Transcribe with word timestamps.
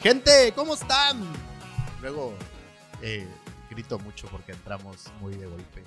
Gente, 0.00 0.52
¿cómo 0.54 0.74
están? 0.74 1.20
Luego 2.00 2.32
eh, 3.02 3.26
grito 3.68 3.98
mucho 3.98 4.28
porque 4.28 4.52
entramos 4.52 5.10
muy 5.20 5.34
de 5.34 5.44
golpe. 5.46 5.82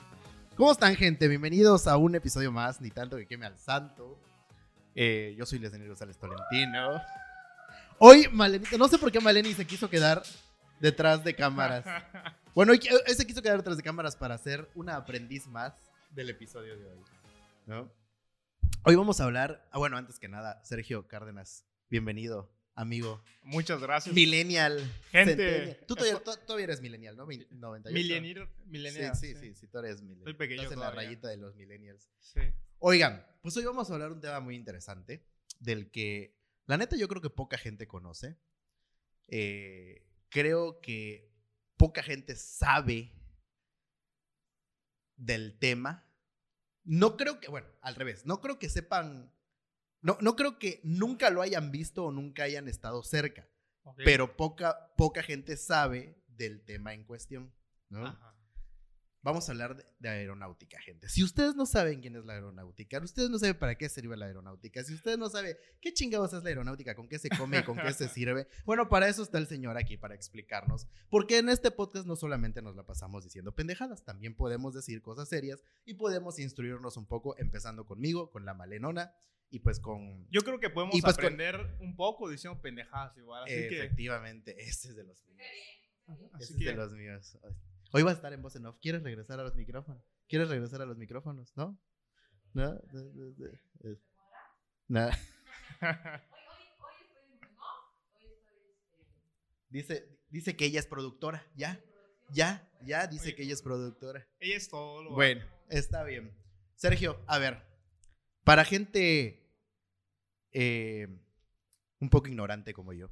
¿Cómo 0.57 0.73
están, 0.73 0.95
gente? 0.95 1.29
Bienvenidos 1.29 1.87
a 1.87 1.95
un 1.95 2.13
episodio 2.15 2.51
más, 2.51 2.81
ni 2.81 2.89
tanto 2.89 3.15
que 3.15 3.25
queme 3.25 3.45
al 3.45 3.57
santo. 3.57 4.19
Eh, 4.95 5.33
yo 5.37 5.45
soy 5.45 5.59
Leslie 5.59 5.87
González 5.87 6.17
Tolentino. 6.17 7.01
Hoy, 7.99 8.27
Maleni, 8.33 8.65
no 8.77 8.89
sé 8.89 8.97
por 8.97 9.13
qué 9.13 9.21
Maleni 9.21 9.53
se 9.53 9.65
quiso 9.65 9.89
quedar 9.89 10.21
detrás 10.79 11.23
de 11.23 11.35
cámaras. 11.35 11.85
Bueno, 12.53 12.73
hoy 12.73 12.81
se 13.15 13.25
quiso 13.25 13.41
quedar 13.41 13.55
detrás 13.55 13.77
de 13.77 13.83
cámaras 13.83 14.17
para 14.17 14.35
hacer 14.35 14.69
una 14.75 14.97
aprendiz 14.97 15.47
más 15.47 15.73
del 16.09 16.31
episodio 16.31 16.77
de 16.77 16.85
hoy. 16.85 16.99
¿no? 17.65 17.89
Hoy 18.83 18.95
vamos 18.95 19.21
a 19.21 19.23
hablar, 19.23 19.65
ah, 19.71 19.77
bueno, 19.77 19.95
antes 19.95 20.19
que 20.19 20.27
nada, 20.27 20.61
Sergio 20.65 21.07
Cárdenas, 21.07 21.63
bienvenido, 21.89 22.51
amigo. 22.81 23.23
Muchas 23.43 23.79
gracias. 23.81 24.13
Millennial. 24.15 24.79
Gente. 25.11 25.35
centennial. 25.35 25.77
Tú 25.87 25.95
todavía, 25.95 26.19
to- 26.23 26.37
todavía 26.37 26.63
eres 26.65 26.81
millennial, 26.81 27.15
¿no? 27.15 27.25
Vein- 27.25 27.47
98. 27.51 27.93
Millennial. 27.93 28.49
Millennial. 28.65 29.15
Sí, 29.15 29.33
sí, 29.33 29.39
sí, 29.39 29.55
sí, 29.55 29.67
tú 29.67 29.79
eres 29.79 30.01
millennial. 30.01 30.35
Pequeño 30.35 30.61
Estás 30.63 30.73
en 30.73 30.79
la 30.79 30.91
rayita 30.91 31.27
de 31.29 31.37
los 31.37 31.55
millennials. 31.55 32.09
Sí. 32.19 32.41
Oigan, 32.79 33.25
pues 33.41 33.55
hoy 33.57 33.65
vamos 33.65 33.89
a 33.89 33.93
hablar 33.93 34.09
de 34.09 34.15
un 34.15 34.21
tema 34.21 34.39
muy 34.39 34.55
interesante, 34.55 35.25
del 35.59 35.91
que 35.91 36.39
la 36.65 36.77
neta 36.77 36.95
yo 36.95 37.07
creo 37.07 37.21
que 37.21 37.29
poca 37.29 37.57
gente 37.57 37.87
conoce. 37.87 38.37
Eh, 39.27 40.07
creo 40.29 40.81
que 40.81 41.31
poca 41.77 42.03
gente 42.03 42.35
sabe 42.35 43.11
del 45.15 45.57
tema. 45.59 46.07
No 46.83 47.15
creo 47.17 47.39
que, 47.39 47.47
bueno, 47.49 47.67
al 47.81 47.95
revés, 47.95 48.25
no 48.25 48.41
creo 48.41 48.57
que 48.57 48.69
sepan, 48.69 49.31
no, 50.01 50.17
no 50.21 50.35
creo 50.35 50.57
que 50.59 50.81
nunca 50.83 51.29
lo 51.29 51.41
hayan 51.41 51.71
visto 51.71 52.05
o 52.05 52.11
nunca 52.11 52.43
hayan 52.43 52.67
estado 52.67 53.03
cerca, 53.03 53.47
pero 53.97 54.35
poca, 54.35 54.93
poca 54.97 55.23
gente 55.23 55.57
sabe 55.57 56.21
del 56.27 56.63
tema 56.63 56.93
en 56.93 57.03
cuestión. 57.03 57.53
¿no? 57.89 58.05
Ajá. 58.05 58.31
Vamos 59.23 59.47
a 59.47 59.51
hablar 59.51 59.75
de, 59.75 59.85
de 59.99 60.09
aeronáutica, 60.09 60.81
gente. 60.81 61.07
Si 61.07 61.23
ustedes 61.23 61.53
no 61.53 61.67
saben 61.67 62.01
quién 62.01 62.15
es 62.15 62.25
la 62.25 62.33
aeronáutica, 62.33 62.99
ustedes 63.03 63.29
no 63.29 63.37
saben 63.37 63.59
para 63.59 63.75
qué 63.75 63.87
sirve 63.87 64.17
la 64.17 64.25
aeronáutica, 64.25 64.83
si 64.83 64.95
ustedes 64.95 65.19
no 65.19 65.29
saben 65.29 65.55
qué 65.79 65.93
chingados 65.93 66.33
es 66.33 66.41
la 66.41 66.49
aeronáutica, 66.49 66.95
con 66.95 67.07
qué 67.07 67.19
se 67.19 67.29
come 67.29 67.59
y 67.59 67.63
con 67.63 67.77
qué 67.77 67.93
se 67.93 68.09
sirve, 68.09 68.47
bueno, 68.65 68.89
para 68.89 69.07
eso 69.07 69.21
está 69.21 69.37
el 69.37 69.45
señor 69.45 69.77
aquí, 69.77 69.95
para 69.95 70.15
explicarnos. 70.15 70.87
Porque 71.11 71.37
en 71.37 71.49
este 71.49 71.69
podcast 71.69 72.07
no 72.07 72.15
solamente 72.15 72.63
nos 72.63 72.75
la 72.75 72.83
pasamos 72.83 73.23
diciendo 73.23 73.53
pendejadas, 73.53 74.03
también 74.03 74.35
podemos 74.35 74.73
decir 74.73 75.03
cosas 75.03 75.29
serias 75.29 75.63
y 75.85 75.93
podemos 75.93 76.39
instruirnos 76.39 76.97
un 76.97 77.05
poco, 77.05 77.37
empezando 77.37 77.85
conmigo, 77.85 78.31
con 78.31 78.43
la 78.45 78.55
malenona 78.55 79.13
y 79.51 79.59
pues 79.59 79.79
con... 79.79 80.27
Yo 80.31 80.41
creo 80.41 80.59
que 80.59 80.69
podemos 80.69 80.95
Y 80.95 81.01
pues 81.01 81.15
con- 81.15 81.25
aprender 81.25 81.75
un 81.79 81.95
poco 81.95 82.29
diciendo 82.29 82.59
pendejadas 82.61 83.15
igual. 83.17 83.43
Así 83.43 83.53
que. 83.53 83.77
Efectivamente, 83.77 84.55
ese 84.63 84.89
es 84.89 84.95
de 84.95 85.03
los 85.03 85.23
míos. 85.27 85.41
Así 86.33 86.43
Ese 86.43 86.53
es 86.53 86.59
de 86.59 86.73
los 86.73 86.93
míos. 86.93 87.37
Hoy 87.93 88.03
va 88.03 88.11
a 88.11 88.13
estar 88.13 88.31
en 88.33 88.41
voz 88.41 88.55
en 88.55 88.65
off. 88.65 88.77
¿Quieres 88.81 89.03
regresar 89.03 89.39
a 89.39 89.43
los 89.43 89.55
micrófonos? 89.55 90.03
¿Quieres 90.27 90.47
regresar 90.49 90.81
a 90.81 90.85
los 90.85 90.97
micrófonos? 90.97 91.51
¿No? 91.55 91.77
¿No? 92.53 92.73
¿No? 92.73 93.03
¿No? 93.03 93.35
¿No? 93.83 93.97
Nada. 94.87 95.19
Dice, 99.69 100.19
dice 100.29 100.55
que 100.57 100.65
ella 100.65 100.79
es 100.79 100.85
productora. 100.85 101.47
¿Ya? 101.55 101.81
¿Ya? 102.29 102.69
¿Ya? 102.83 103.07
Dice 103.07 103.35
que 103.35 103.43
ella 103.43 103.53
es 103.53 103.61
productora. 103.61 104.27
Ella 104.39 104.57
es 104.57 104.69
todo 104.69 105.01
lo. 105.03 105.11
Bueno, 105.11 105.45
está 105.69 106.03
bien. 106.03 106.35
Sergio, 106.75 107.23
a 107.27 107.37
ver. 107.39 107.63
Para 108.43 108.65
gente 108.65 109.40
eh, 110.51 111.07
un 111.99 112.09
poco 112.09 112.27
ignorante 112.27 112.73
como 112.73 112.93
yo, 112.93 113.11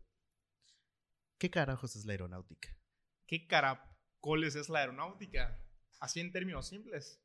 ¿qué 1.38 1.50
carajos 1.50 1.96
es 1.96 2.06
la 2.06 2.14
aeronáutica? 2.14 2.76
¿Qué 3.28 3.48
caracoles 3.48 4.56
es 4.56 4.70
la 4.70 4.80
aeronáutica? 4.80 5.60
Así 6.00 6.20
en 6.20 6.32
términos 6.32 6.68
simples. 6.68 7.22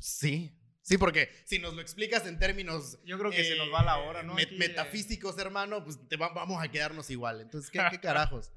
Sí, 0.00 0.58
sí, 0.80 0.96
porque 0.98 1.28
si 1.44 1.58
nos 1.58 1.74
lo 1.74 1.82
explicas 1.82 2.26
en 2.26 2.38
términos 2.38 2.98
Yo 3.04 3.18
creo 3.18 3.30
que 3.30 3.44
se 3.44 3.56
nos 3.56 3.72
va 3.72 3.82
la 3.84 3.98
hora, 3.98 4.22
¿no? 4.22 4.34
met- 4.34 4.46
Aquí, 4.46 4.54
eh, 4.54 4.58
metafísicos, 4.58 5.38
hermano, 5.38 5.84
pues 5.84 6.08
te 6.08 6.16
va- 6.16 6.32
vamos 6.32 6.62
a 6.62 6.68
quedarnos 6.70 7.10
igual. 7.10 7.40
Entonces, 7.40 7.70
¿qué, 7.70 7.80
qué 7.90 8.00
carajos? 8.00 8.52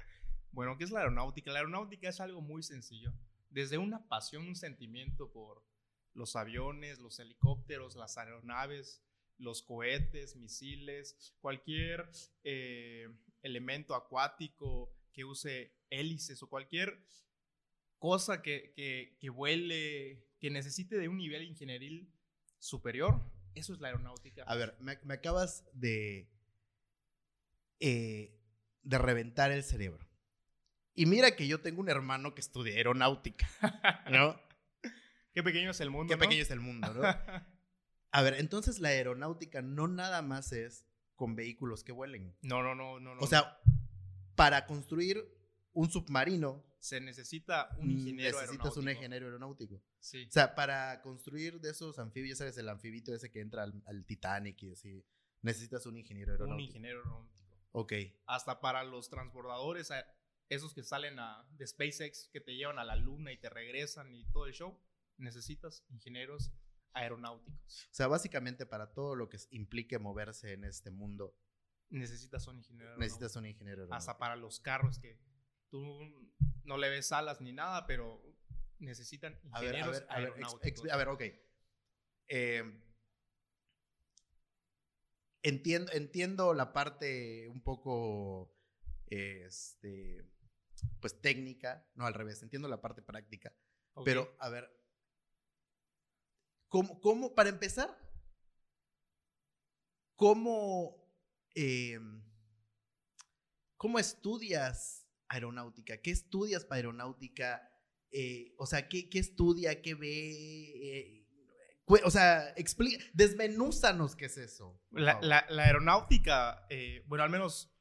Bueno, 0.52 0.78
¿qué 0.78 0.84
es 0.84 0.90
la 0.90 1.00
aeronáutica? 1.00 1.50
La 1.52 1.58
aeronáutica 1.58 2.08
es 2.08 2.20
algo 2.20 2.40
muy 2.40 2.62
sencillo. 2.62 3.12
Desde 3.50 3.76
una 3.78 4.06
pasión, 4.08 4.46
un 4.48 4.56
sentimiento 4.56 5.30
por 5.30 5.62
los 6.14 6.34
aviones, 6.34 6.98
los 6.98 7.18
helicópteros, 7.18 7.94
las 7.96 8.16
aeronaves, 8.16 9.02
los 9.38 9.62
cohetes, 9.62 10.36
misiles, 10.36 11.34
cualquier 11.40 12.10
eh, 12.44 13.08
elemento 13.42 13.94
acuático 13.94 14.92
que 15.12 15.24
use 15.24 15.74
hélices 15.90 16.42
o 16.42 16.48
cualquier 16.48 17.04
cosa 17.98 18.42
que, 18.42 18.72
que, 18.74 19.16
que 19.18 19.30
vuele, 19.30 20.26
que 20.38 20.50
necesite 20.50 20.96
de 20.96 21.08
un 21.08 21.16
nivel 21.16 21.42
ingenieril 21.42 22.12
superior, 22.58 23.20
eso 23.54 23.72
es 23.72 23.80
la 23.80 23.88
aeronáutica. 23.88 24.42
A 24.44 24.54
ver, 24.54 24.76
me, 24.80 24.98
me 25.02 25.14
acabas 25.14 25.64
de, 25.72 26.28
eh, 27.80 28.38
de 28.82 28.98
reventar 28.98 29.50
el 29.50 29.64
cerebro. 29.64 30.06
Y 30.94 31.06
mira 31.06 31.36
que 31.36 31.46
yo 31.46 31.60
tengo 31.60 31.80
un 31.80 31.88
hermano 31.88 32.34
que 32.34 32.40
estudia 32.40 32.74
aeronáutica, 32.74 33.46
¿no? 34.10 34.40
Qué 35.34 35.42
pequeño 35.42 35.70
es 35.70 35.80
el 35.80 35.90
mundo. 35.90 36.10
Qué 36.10 36.16
¿no? 36.16 36.20
pequeño 36.20 36.42
es 36.42 36.50
el 36.50 36.60
mundo, 36.60 36.94
¿no? 36.94 37.02
A 38.16 38.22
ver, 38.22 38.34
entonces 38.40 38.78
la 38.78 38.88
aeronáutica 38.88 39.60
no 39.60 39.88
nada 39.88 40.22
más 40.22 40.50
es 40.52 40.86
con 41.16 41.36
vehículos 41.36 41.84
que 41.84 41.92
vuelen. 41.92 42.34
no, 42.40 42.62
no, 42.62 42.74
no, 42.74 42.98
no. 42.98 43.20
O 43.20 43.26
sea, 43.26 43.60
para 44.34 44.64
construir 44.64 45.22
un 45.74 45.90
submarino 45.90 46.64
se 46.78 46.98
necesita 46.98 47.68
un 47.78 47.90
ingeniero 47.90 48.38
Mm, 48.38 48.40
necesitas 48.40 48.76
un 48.78 48.88
ingeniero 48.88 49.26
aeronáutico. 49.26 49.82
Sí. 50.00 50.24
O 50.30 50.32
sea, 50.32 50.54
para 50.54 51.02
construir 51.02 51.60
de 51.60 51.70
esos 51.70 51.98
anfibios, 51.98 52.38
¿sabes? 52.38 52.56
El 52.56 52.70
anfibito 52.70 53.14
ese 53.14 53.30
que 53.30 53.40
entra 53.40 53.64
al, 53.64 53.82
al 53.84 54.06
Titanic 54.06 54.62
y 54.62 54.70
así, 54.70 55.04
necesitas 55.42 55.84
un 55.84 55.98
ingeniero 55.98 56.32
un 56.32 56.40
aeronáutico. 56.40 56.68
ingeniero 56.68 57.00
aeronáutico. 57.00 57.58
Ok. 57.72 57.92
Hasta 58.24 58.62
para 58.62 58.82
los 58.82 59.10
transbordadores, 59.10 59.90
esos 60.48 60.72
que 60.72 60.82
salen 60.84 61.18
a, 61.18 61.46
de 61.50 61.66
SpaceX, 61.66 62.30
que 62.32 62.40
te 62.40 62.56
llevan 62.56 62.78
a 62.78 62.84
la 62.84 62.96
luna 62.96 63.30
y 63.30 63.36
te 63.36 63.50
regresan 63.50 64.14
y 64.14 64.24
todo 64.30 64.46
el 64.46 64.54
show, 64.54 64.80
necesitas 65.18 65.84
ingenieros 65.90 66.54
aeronáuticos. 66.96 67.86
O 67.90 67.94
sea, 67.94 68.06
básicamente 68.08 68.66
para 68.66 68.92
todo 68.92 69.14
lo 69.14 69.28
que 69.28 69.38
implique 69.50 69.98
moverse 69.98 70.52
en 70.52 70.64
este 70.64 70.90
mundo, 70.90 71.36
Necesitas 71.88 72.46
un 72.48 72.56
ingeniero 72.56 72.90
aeronáutico. 72.90 73.14
necesitas 73.20 73.36
un 73.36 73.46
ingeniero 73.46 73.86
Hasta 73.94 74.18
para 74.18 74.34
los 74.34 74.58
carros 74.58 74.98
que 74.98 75.16
tú 75.70 76.32
no 76.64 76.76
le 76.78 76.88
ves 76.90 77.12
alas 77.12 77.40
ni 77.40 77.52
nada, 77.52 77.86
pero 77.86 78.20
necesitan 78.80 79.38
A 79.52 79.60
ver, 79.60 79.76
a 79.76 79.78
ingenieros 79.78 80.00
ver, 80.00 80.06
a 80.10 80.14
ver, 80.18 80.28
ex- 80.28 80.34
aeronáuticos. 80.36 80.84
ex- 80.84 80.92
a 80.92 80.96
ver, 80.96 81.08
ok. 81.08 81.22
Eh, 82.28 82.82
entiendo, 85.42 85.92
entiendo 85.92 86.54
la 86.54 86.72
parte 86.72 87.48
un 87.48 87.62
poco, 87.62 88.52
este, 89.06 90.28
pues 91.00 91.20
técnica, 91.20 91.88
no 91.94 92.06
al 92.06 92.14
revés, 92.14 92.42
entiendo 92.42 92.68
la 92.68 92.80
parte 92.80 93.02
práctica. 93.02 93.52
Pero, 94.04 94.34
a 94.40 94.48
ver, 94.48 94.68
¿cómo, 96.68 97.00
cómo 97.00 97.34
para 97.34 97.48
empezar, 97.48 97.96
cómo, 100.14 100.96
eh, 101.54 101.98
cómo 103.76 103.98
estudias 103.98 105.06
aeronáutica? 105.28 106.00
¿Qué 106.00 106.10
estudias 106.10 106.64
para 106.64 106.76
aeronáutica? 106.76 107.70
Eh, 108.10 108.54
o 108.58 108.66
sea, 108.66 108.88
¿qué, 108.88 109.08
qué 109.08 109.18
estudia? 109.18 109.82
¿Qué 109.82 109.94
ve? 109.94 110.08
Eh, 110.08 111.26
o 112.04 112.10
sea, 112.10 112.52
explica, 112.56 113.04
desmenúzanos 113.12 114.16
qué 114.16 114.26
es 114.26 114.38
eso. 114.38 114.80
la 114.90 115.46
aeronáutica, 115.48 116.66
eh, 116.68 117.04
bueno, 117.06 117.24
al 117.24 117.30
menos 117.30 117.72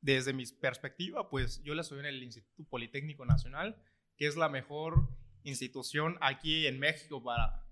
desde 0.00 0.32
mi 0.32 0.46
perspectiva, 0.46 1.28
pues 1.30 1.62
yo 1.62 1.74
la 1.74 1.82
estudié 1.82 2.00
en 2.00 2.06
el 2.06 2.22
Instituto 2.22 2.68
Politécnico 2.68 3.24
Nacional, 3.24 3.82
que 4.16 4.26
es 4.26 4.36
la 4.36 4.48
mejor 4.48 5.08
institución 5.42 6.18
aquí 6.20 6.66
en 6.66 6.78
México 6.78 7.22
para 7.22 7.65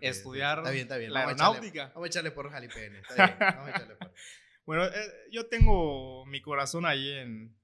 Estudiar 0.00 0.58
está 0.58 0.70
bien, 0.70 0.82
está 0.82 0.96
bien. 0.96 1.12
la 1.12 1.26
Vamos 1.26 1.40
a 1.40 1.44
aeronáutica. 1.44 1.86
Vamos 1.94 2.04
a 2.04 2.06
echarle 2.08 2.30
por 2.30 2.50
Jalipene. 2.50 3.00
Está 3.00 3.26
bien, 3.26 3.38
vamos 3.38 3.66
a 3.66 3.70
echarle 3.70 3.96
por. 3.96 4.12
Bueno, 4.64 4.84
eh, 4.84 5.12
yo 5.32 5.48
tengo 5.48 6.24
mi 6.26 6.40
corazón 6.40 6.86
ahí 6.86 7.10
en 7.10 7.56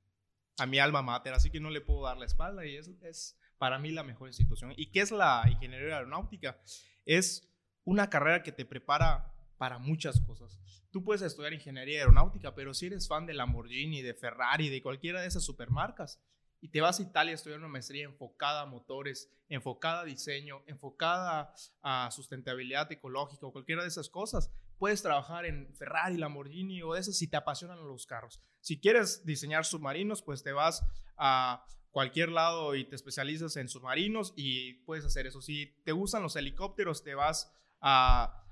a 0.58 0.66
mi 0.66 0.80
alma 0.80 1.02
mater, 1.02 1.32
así 1.32 1.50
que 1.50 1.60
no 1.60 1.70
le 1.70 1.80
puedo 1.80 2.02
dar 2.02 2.16
la 2.16 2.26
espalda 2.26 2.66
y 2.66 2.76
es, 2.76 2.90
es 3.02 3.38
para 3.58 3.78
mí 3.78 3.90
la 3.90 4.02
mejor 4.02 4.28
institución. 4.28 4.72
¿Y 4.76 4.90
qué 4.90 5.00
es 5.00 5.10
la 5.10 5.44
ingeniería 5.48 5.96
aeronáutica? 5.96 6.60
Es 7.06 7.48
una 7.84 8.10
carrera 8.10 8.42
que 8.42 8.52
te 8.52 8.64
prepara 8.64 9.32
para 9.56 9.78
muchas 9.78 10.20
cosas. 10.20 10.58
Tú 10.90 11.04
puedes 11.04 11.22
estudiar 11.22 11.52
ingeniería 11.52 12.00
aeronáutica, 12.00 12.54
pero 12.54 12.74
si 12.74 12.86
eres 12.86 13.08
fan 13.08 13.26
de 13.26 13.34
Lamborghini, 13.34 14.02
de 14.02 14.14
Ferrari, 14.14 14.68
de 14.68 14.82
cualquiera 14.82 15.20
de 15.20 15.28
esas 15.28 15.44
supermarcas, 15.44 16.20
y 16.60 16.69
te 16.69 16.81
vas 16.81 16.99
a 16.99 17.02
Italia 17.02 17.32
a 17.32 17.34
estudiar 17.34 17.58
una 17.58 17.69
maestría 17.69 18.05
enfocada 18.05 18.62
a 18.62 18.66
motores, 18.66 19.31
enfocada 19.49 20.00
a 20.00 20.05
diseño, 20.05 20.62
enfocada 20.66 21.55
a 21.82 22.10
sustentabilidad 22.10 22.90
ecológica 22.90 23.46
o 23.46 23.52
cualquiera 23.52 23.82
de 23.82 23.88
esas 23.88 24.08
cosas, 24.08 24.50
puedes 24.78 25.02
trabajar 25.02 25.46
en 25.46 25.75
Ferrari, 25.75 26.16
Lamborghini 26.16 26.82
o 26.82 26.94
de 26.94 27.00
esas 27.00 27.16
si 27.16 27.28
te 27.28 27.37
apasionan 27.37 27.87
los 27.87 28.06
carros. 28.06 28.40
Si 28.60 28.81
quieres 28.81 29.25
diseñar 29.25 29.64
submarinos, 29.64 30.22
pues 30.22 30.43
te 30.43 30.52
vas 30.52 30.84
a 31.16 31.64
cualquier 31.90 32.31
lado 32.31 32.75
y 32.75 32.84
te 32.84 32.96
especializas 32.96 33.56
en 33.56 33.69
submarinos 33.69 34.32
y 34.37 34.75
puedes 34.84 35.05
hacer 35.05 35.26
eso. 35.26 35.40
Si 35.40 35.75
te 35.84 35.93
gustan 35.93 36.22
los 36.22 36.37
helicópteros, 36.37 37.02
te 37.02 37.14
vas 37.14 37.52
a, 37.81 38.44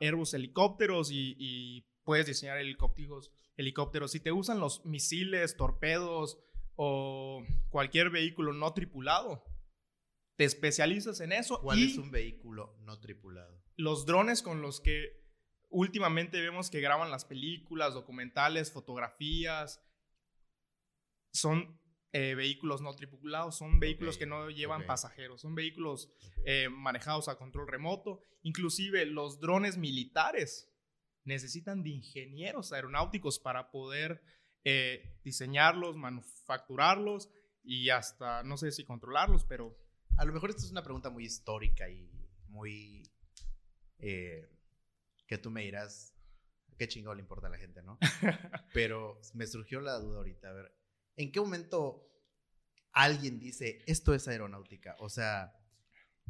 Airbus 0.00 0.34
helicópteros 0.34 1.10
y, 1.12 1.86
puedes 2.02 2.26
diseñar 2.26 2.58
helicópteros, 2.58 3.32
helicópteros. 3.56 4.12
Si 4.12 4.20
te 4.20 4.30
gustan 4.30 4.60
los 4.60 4.84
misiles, 4.84 5.56
torpedos 5.56 6.38
o 6.76 7.42
cualquier 7.70 8.10
vehículo 8.10 8.52
no 8.52 8.72
tripulado, 8.72 9.44
te 10.36 10.44
especializas 10.44 11.20
en 11.20 11.32
eso. 11.32 11.60
¿Cuál 11.60 11.78
y 11.78 11.90
es 11.90 11.98
un 11.98 12.10
vehículo 12.10 12.76
no 12.80 13.00
tripulado? 13.00 13.66
los 13.76 14.06
drones 14.06 14.42
con 14.42 14.62
los 14.62 14.80
que 14.80 15.22
últimamente 15.68 16.40
vemos 16.40 16.70
que 16.70 16.80
graban 16.80 17.10
las 17.10 17.24
películas, 17.24 17.94
documentales, 17.94 18.72
fotografías, 18.72 19.82
son 21.32 21.78
eh, 22.12 22.34
vehículos 22.34 22.80
no 22.80 22.94
tripulados, 22.94 23.56
son 23.56 23.78
vehículos 23.78 24.16
que 24.16 24.26
no 24.26 24.48
llevan 24.48 24.86
pasajeros, 24.86 25.42
son 25.42 25.54
vehículos 25.54 26.10
eh, 26.46 26.68
manejados 26.70 27.28
a 27.28 27.36
control 27.36 27.68
remoto. 27.68 28.20
Inclusive 28.42 29.04
los 29.04 29.38
drones 29.38 29.76
militares 29.76 30.72
necesitan 31.24 31.82
de 31.82 31.90
ingenieros 31.90 32.72
aeronáuticos 32.72 33.38
para 33.38 33.70
poder 33.70 34.22
eh, 34.68 35.20
diseñarlos, 35.22 35.96
manufacturarlos 35.96 37.30
y 37.62 37.90
hasta, 37.90 38.42
no 38.42 38.56
sé 38.56 38.72
si 38.72 38.84
controlarlos, 38.84 39.44
pero 39.44 39.78
A 40.18 40.24
lo 40.24 40.32
mejor 40.32 40.50
esta 40.50 40.64
es 40.64 40.72
una 40.72 40.82
pregunta 40.82 41.08
muy 41.08 41.24
histórica 41.24 41.88
y 41.88 42.10
muy... 42.48 43.08
eh, 43.98 44.48
que 45.28 45.38
tú 45.38 45.50
me 45.50 45.62
dirás, 45.62 46.14
qué 46.78 46.88
chingón 46.88 47.16
le 47.18 47.22
importa 47.22 47.46
a 47.46 47.50
la 47.50 47.58
gente, 47.58 47.82
¿no? 47.82 47.98
Pero 48.72 49.20
me 49.34 49.46
surgió 49.46 49.80
la 49.80 49.98
duda 49.98 50.18
ahorita, 50.18 50.48
a 50.48 50.52
ver, 50.52 50.74
¿en 51.16 51.30
qué 51.32 51.40
momento 51.40 52.08
alguien 52.92 53.38
dice, 53.38 53.82
esto 53.86 54.14
es 54.14 54.26
aeronáutica? 54.26 54.96
O 55.00 55.08
sea, 55.08 55.52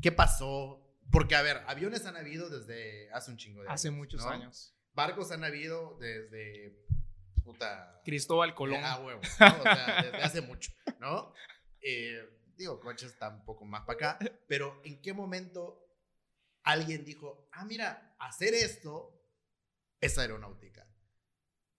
¿qué 0.02 0.12
pasó? 0.12 0.82
Porque, 1.10 1.36
a 1.36 1.42
ver, 1.42 1.58
aviones 1.68 2.04
han 2.06 2.16
habido 2.16 2.48
desde 2.50 3.10
hace 3.12 3.30
un 3.30 3.36
chingo 3.36 3.62
de 3.62 3.68
hace 3.68 3.88
años, 3.88 3.98
muchos 3.98 4.20
¿no? 4.22 4.28
años. 4.30 4.74
Barcos 4.94 5.30
han 5.30 5.44
habido 5.44 5.96
desde... 5.98 6.84
Puta... 7.46 8.02
Cristóbal 8.04 8.54
Colón. 8.54 8.80
Ah, 8.84 8.98
huevo. 8.98 9.20
¿no? 9.40 9.58
O 9.60 9.62
sea, 9.62 10.02
desde 10.02 10.22
hace 10.22 10.40
mucho, 10.42 10.72
¿no? 10.98 11.32
Eh, 11.80 12.18
digo, 12.56 12.80
coches 12.80 13.12
está 13.12 13.28
un 13.28 13.44
poco 13.44 13.64
más 13.64 13.82
para 13.86 13.94
acá, 14.14 14.18
pero 14.48 14.80
¿en 14.84 15.00
qué 15.00 15.12
momento 15.12 15.80
alguien 16.64 17.04
dijo, 17.04 17.48
ah, 17.52 17.64
mira, 17.64 18.16
hacer 18.18 18.52
esto 18.54 19.22
es 20.00 20.18
aeronáutica? 20.18 20.86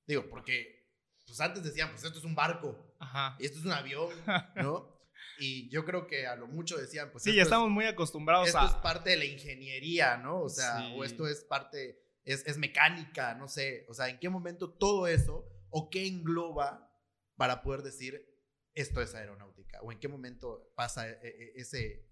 Digo, 0.06 0.30
porque 0.30 0.88
pues 1.26 1.42
antes 1.42 1.64
decían, 1.64 1.90
pues 1.92 2.04
esto 2.06 2.20
es 2.20 2.24
un 2.24 2.36
barco, 2.36 2.96
Ajá. 3.00 3.36
y 3.40 3.46
esto 3.46 3.60
es 3.60 3.66
un 3.66 3.74
avión, 3.74 4.10
¿no? 4.56 4.96
Y 5.40 5.70
yo 5.70 5.84
creo 5.84 6.08
que 6.08 6.26
a 6.26 6.36
lo 6.38 6.48
mucho 6.48 6.78
decían, 6.78 7.12
pues 7.12 7.24
Sí, 7.26 7.32
esto 7.32 7.36
ya 7.38 7.42
es- 7.42 7.48
estamos 7.48 7.70
muy 7.70 7.86
acostumbrados 7.86 8.48
esto 8.48 8.60
a... 8.60 8.66
es 8.68 8.74
parte 8.76 9.10
de 9.10 9.18
la 9.18 9.26
ingeniería, 9.26 10.16
¿no? 10.16 10.40
O 10.44 10.50
sea, 10.50 10.78
Sí. 10.80 10.94
o 10.96 11.04
esto 11.04 11.28
es 11.28 11.44
parte, 11.44 12.02
es, 12.24 12.48
es 12.48 12.58
mecánica, 12.58 13.34
no 13.36 13.50
sé. 13.50 13.86
O 13.90 13.94
sea, 13.94 14.08
¿en 14.08 14.20
qué 14.20 14.30
momento 14.30 14.70
todo 14.70 15.06
eso 15.08 15.46
o 15.70 15.90
qué 15.90 16.08
engloba 16.08 16.92
para 17.36 17.62
poder 17.62 17.82
decir 17.84 18.26
esto 18.74 19.02
es 19.02 19.16
aeronáutica? 19.16 19.80
¿O 19.82 19.92
en 19.92 20.00
qué 20.00 20.08
momento 20.08 20.72
pasa 20.76 21.10
e- 21.10 21.20
e- 21.24 21.54
ese, 21.56 22.06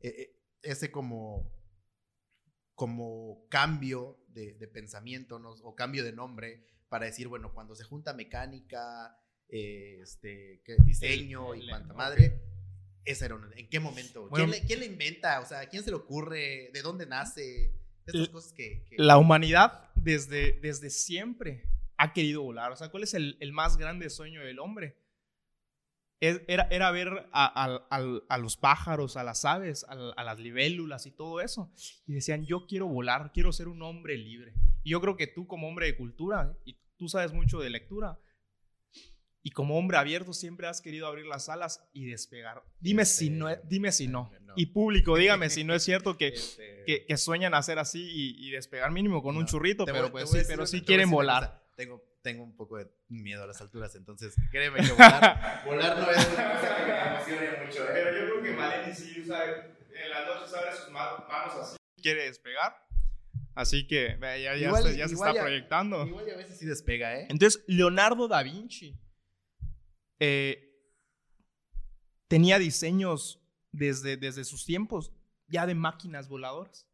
e- 0.00 0.08
e- 0.08 0.36
ese 0.62 0.90
como, 0.90 1.50
como 2.74 3.46
cambio 3.48 4.18
de, 4.28 4.54
de 4.54 4.68
pensamiento 4.68 5.38
¿no? 5.38 5.50
o 5.50 5.74
cambio 5.74 6.04
de 6.04 6.12
nombre 6.12 6.64
para 6.88 7.06
decir, 7.06 7.28
bueno, 7.28 7.52
cuando 7.52 7.74
se 7.74 7.84
junta 7.84 8.14
mecánica, 8.14 9.16
eh, 9.48 10.00
este, 10.02 10.62
¿qué? 10.64 10.76
diseño 10.84 11.54
El- 11.54 11.60
y 11.60 11.62
el- 11.64 11.68
cuanta 11.70 11.92
ok. 11.92 11.98
madre, 11.98 12.40
es 13.04 13.22
aeronáutica. 13.22 13.60
¿En 13.60 13.68
qué 13.68 13.80
momento? 13.80 14.28
Bueno, 14.28 14.46
¿Quién, 14.46 14.60
le, 14.60 14.66
quién 14.66 14.80
le 14.80 14.86
inventa? 14.86 15.40
O 15.40 15.46
sea, 15.46 15.60
¿a 15.60 15.66
quién 15.68 15.82
se 15.82 15.90
le 15.90 15.96
ocurre? 15.96 16.70
¿De 16.72 16.82
dónde 16.82 17.06
nace? 17.06 17.74
Estas 18.06 18.28
cosas 18.30 18.52
que... 18.52 18.84
que- 18.86 18.96
La 18.98 19.18
humanidad 19.18 19.90
desde, 19.94 20.52
desde 20.60 20.88
siempre 20.90 21.64
ha 21.98 22.12
querido 22.12 22.42
volar. 22.42 22.72
O 22.72 22.76
sea, 22.76 22.88
¿cuál 22.90 23.02
es 23.02 23.12
el, 23.14 23.36
el 23.40 23.52
más 23.52 23.76
grande 23.76 24.08
sueño 24.10 24.40
del 24.42 24.58
hombre? 24.60 24.96
Es- 26.20 26.42
Era, 26.48 26.66
era 26.70 26.90
ver 26.90 27.28
a, 27.32 27.46
a- 27.64 27.86
al- 27.90 28.24
a 28.28 28.38
los 28.38 28.56
pájaros, 28.56 29.16
a 29.16 29.22
las 29.24 29.44
aves, 29.44 29.84
a, 29.88 29.92
a 30.16 30.24
las 30.24 30.38
libélulas 30.40 31.06
y 31.06 31.10
todo 31.12 31.40
eso. 31.40 31.70
Y 32.06 32.14
decían, 32.14 32.44
yo 32.46 32.66
quiero 32.66 32.86
volar, 32.88 33.30
quiero 33.32 33.52
ser 33.52 33.68
un 33.68 33.82
hombre 33.82 34.16
libre. 34.16 34.54
Y 34.82 34.90
yo 34.90 35.00
creo 35.00 35.16
que 35.16 35.26
tú 35.26 35.46
como 35.46 35.68
hombre 35.68 35.86
de 35.86 35.96
cultura, 35.96 36.56
y 36.64 36.76
tú 36.96 37.08
sabes 37.08 37.32
mucho 37.32 37.60
de 37.60 37.70
lectura, 37.70 38.18
y 39.42 39.50
como 39.50 39.78
hombre 39.78 39.96
abierto 39.96 40.32
siempre 40.32 40.66
has 40.66 40.80
querido 40.80 41.06
abrir 41.06 41.24
las 41.26 41.48
alas 41.48 41.88
y 41.92 42.06
despegar. 42.06 42.62
Dime 42.80 43.04
si 43.04 43.30
no, 43.30 43.48
Este, 43.48 43.66
dime 43.68 43.92
si 43.92 44.08
no. 44.08 44.30
no. 44.42 44.54
Y 44.56 44.66
público, 44.66 45.16
dígame 45.16 45.48
si 45.50 45.62
no 45.64 45.74
es 45.74 45.84
cierto 45.84 46.16
que, 46.18 46.28
este, 46.28 46.82
que, 46.84 47.06
que 47.06 47.16
sueñan 47.16 47.54
hacer 47.54 47.78
así 47.78 48.02
y, 48.02 48.46
y 48.46 48.50
despegar 48.50 48.90
mínimo 48.90 49.22
con 49.22 49.36
un 49.36 49.42
no. 49.42 49.48
churrito, 49.48 49.84
Te 49.84 49.92
pero 49.92 50.04
voy- 50.10 50.10
pues 50.22 50.34
a 50.34 50.38
sí, 50.38 50.44
pero 50.48 50.66
sí 50.66 50.78
a 50.78 50.84
quieren 50.84 51.10
volar. 51.10 51.62
Tengo, 51.78 52.02
tengo 52.22 52.42
un 52.42 52.56
poco 52.56 52.76
de 52.76 52.90
miedo 53.06 53.44
a 53.44 53.46
las 53.46 53.60
alturas, 53.60 53.94
entonces 53.94 54.34
créeme 54.50 54.80
que 54.80 54.90
volar, 54.90 55.62
volar 55.64 55.96
no 55.96 56.10
es 56.10 56.28
una 56.34 56.52
cosa 56.54 56.76
que 56.76 56.82
me 56.92 57.06
emocione 57.14 57.64
mucho. 57.64 57.84
¿eh? 57.84 57.90
Pero 57.92 58.18
yo 58.18 58.24
creo 58.32 58.42
que 58.42 58.50
Maleni 58.52 58.92
sí 58.94 59.20
usa, 59.20 59.44
en 59.46 60.10
las 60.10 60.26
noches 60.26 60.54
abre 60.54 60.72
sus 60.76 60.90
ma- 60.90 61.24
manos 61.28 61.54
así. 61.54 61.76
Quiere 62.02 62.24
despegar. 62.24 62.84
Así 63.54 63.86
que 63.86 64.16
ya, 64.20 64.36
ya 64.36 64.54
Igual- 64.56 64.82
se, 64.82 64.96
ya 64.96 65.06
se 65.06 65.14
está 65.14 65.32
ya- 65.32 65.40
proyectando. 65.40 66.04
Igual 66.04 66.26
y 66.26 66.30
a 66.32 66.36
veces 66.36 66.58
sí 66.58 66.66
despega, 66.66 67.16
¿eh? 67.16 67.26
Entonces, 67.30 67.62
Leonardo 67.68 68.26
da 68.26 68.42
Vinci 68.42 68.98
eh, 70.18 70.76
tenía 72.26 72.58
diseños 72.58 73.40
desde, 73.70 74.16
desde 74.16 74.42
sus 74.44 74.64
tiempos 74.64 75.12
ya 75.46 75.64
de 75.66 75.76
máquinas 75.76 76.28
voladoras, 76.28 76.88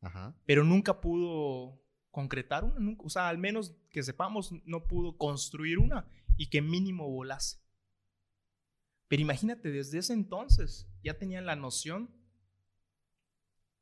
Ajá. 0.00 0.34
pero 0.44 0.64
nunca 0.64 1.00
pudo 1.00 1.80
concretar 2.12 2.62
una. 2.62 2.78
nunca- 2.78 3.02
o 3.04 3.10
sea, 3.10 3.28
al 3.28 3.38
menos 3.38 3.74
que 3.90 4.02
sepamos, 4.04 4.52
no 4.64 4.86
pudo 4.86 5.16
construir 5.18 5.78
una 5.80 6.06
y 6.36 6.48
que 6.48 6.62
mínimo 6.62 7.10
volase. 7.10 7.58
Pero 9.08 9.22
imagínate, 9.22 9.70
desde 9.72 9.98
ese 9.98 10.12
entonces 10.12 10.88
ya 11.02 11.18
tenían 11.18 11.44
la 11.46 11.56
noción, 11.56 12.14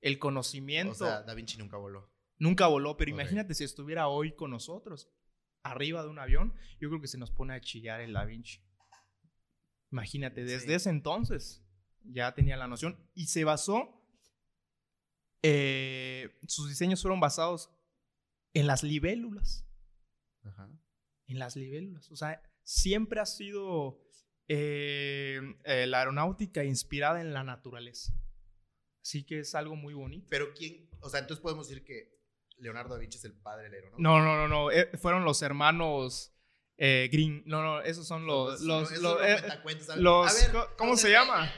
el 0.01 0.19
conocimiento. 0.19 0.93
O 0.93 0.95
sea, 0.95 1.23
Da 1.23 1.35
Vinci 1.35 1.59
nunca 1.59 1.77
voló. 1.77 2.11
Nunca 2.39 2.67
voló, 2.69 2.97
pero 2.97 3.11
imagínate 3.11 3.53
si 3.55 3.65
estuviera 3.65 4.09
hoy 4.09 4.35
con 4.35 4.51
nosotros, 4.51 5.11
arriba 5.63 6.03
de 6.03 6.09
un 6.09 6.19
avión, 6.19 6.55
yo 6.81 6.89
creo 6.89 7.01
que 7.03 7.07
se 7.09 7.19
nos 7.19 7.31
pone 7.31 7.53
a 7.55 7.61
chillar 7.61 8.01
el 8.01 8.15
Da 8.15 8.25
Vinci. 8.25 8.61
Imagínate, 9.93 10.43
desde 10.45 10.69
Sí. 10.69 10.73
ese 10.73 10.91
entonces 10.91 11.63
ya 12.03 12.33
tenía 12.35 12.57
la 12.57 12.67
noción 12.69 12.97
y 13.15 13.27
se 13.27 13.45
basó, 13.45 14.03
eh, 15.43 16.39
sus 16.47 16.69
diseños 16.69 17.03
fueron 17.03 17.21
basados 17.21 17.71
en 18.55 18.67
las 18.67 18.83
libélulas, 18.83 19.67
Ajá. 20.43 20.69
en 21.27 21.39
las 21.39 21.57
libélulas. 21.57 22.11
O 22.11 22.17
sea, 22.17 22.43
siempre 22.63 23.21
ha 23.21 23.27
sido 23.27 24.01
eh, 24.49 25.41
eh, 25.65 25.87
la 25.87 25.99
aeronáutica 26.01 26.65
inspirada 26.65 27.21
en 27.21 27.33
la 27.33 27.45
naturaleza. 27.45 28.13
Así 29.03 29.25
que 29.25 29.41
es 29.41 29.55
algo 29.55 29.77
muy 29.77 29.95
bonito. 29.95 30.27
Pero 30.31 30.53
quién, 30.55 30.91
o 31.01 31.09
sea, 31.09 31.21
entonces 31.21 31.41
podemos 31.43 31.69
decir 31.69 31.85
que 31.85 32.19
Leonardo 32.59 32.95
da 32.95 33.01
Vinci 33.01 33.17
es 33.19 33.25
el 33.25 33.33
padre 33.35 33.65
del 33.65 33.75
aeronáutica. 33.75 34.03
No, 34.03 34.19
no, 34.19 34.37
no, 34.37 34.49
no. 34.49 34.71
eh, 34.71 34.91
fueron 34.99 35.25
los 35.25 35.41
hermanos 35.43 36.35
eh, 36.77 37.09
Green. 37.13 37.43
No, 37.47 37.63
no, 37.63 37.81
esos 37.81 38.07
son 38.07 38.27
los. 38.27 38.61
los, 38.61 38.91
los, 38.91 39.03
no 39.03 39.23
eh, 39.23 39.41
los- 39.97 40.35
ver, 40.53 40.55
¿cómo- 40.77 40.97
se 40.97 41.11
llama? 41.11 41.51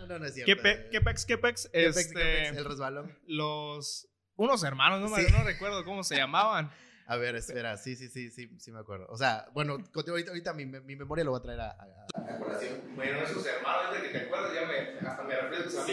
No, 0.00 0.06
no, 0.06 0.18
no 0.18 0.26
es 0.26 0.34
cierto. 0.34 0.52
¿Qué, 0.52 0.60
pe- 0.60 0.72
eh. 0.72 0.88
qué 0.90 1.00
pex, 1.00 1.24
qué 1.24 1.38
pex? 1.38 1.68
¿Qué 1.72 1.80
pex, 1.84 1.96
Este? 1.96 2.48
El 2.48 2.64
resbalón. 2.64 3.18
los. 3.26 4.08
Unos 4.40 4.64
hermanos, 4.64 5.00
no, 5.02 5.08
me- 5.14 5.22
Sí. 5.22 5.30
no 5.32 5.44
recuerdo 5.44 5.84
cómo 5.84 6.02
se 6.02 6.16
llamaban. 6.16 6.70
A 7.06 7.16
ver, 7.16 7.36
espera, 7.36 7.76
sí, 7.76 7.94
sí, 7.96 8.08
sí, 8.08 8.30
sí, 8.30 8.48
sí 8.58 8.72
me 8.72 8.78
acuerdo. 8.78 9.06
O 9.10 9.18
sea, 9.18 9.46
bueno, 9.52 9.74
contigo 9.92 10.12
ahorita, 10.12 10.30
ahorita 10.30 10.54
mi, 10.54 10.64
mi 10.64 10.96
memoria 10.96 11.24
lo 11.24 11.32
voy 11.32 11.40
a 11.40 11.42
traer 11.42 11.60
a, 11.60 11.70
a-. 11.72 12.06
Bueno, 12.94 13.18
esos 13.18 13.44
hermanos, 13.44 13.92
desde 13.92 14.06
que 14.12 14.18
te 14.18 14.24
acuerdas, 14.24 14.54
ya 14.54 14.66
me, 14.66 15.08
hasta 15.08 15.22
me 15.24 15.36
refrescas 15.36 15.76
a 15.76 15.86
mí. 15.86 15.92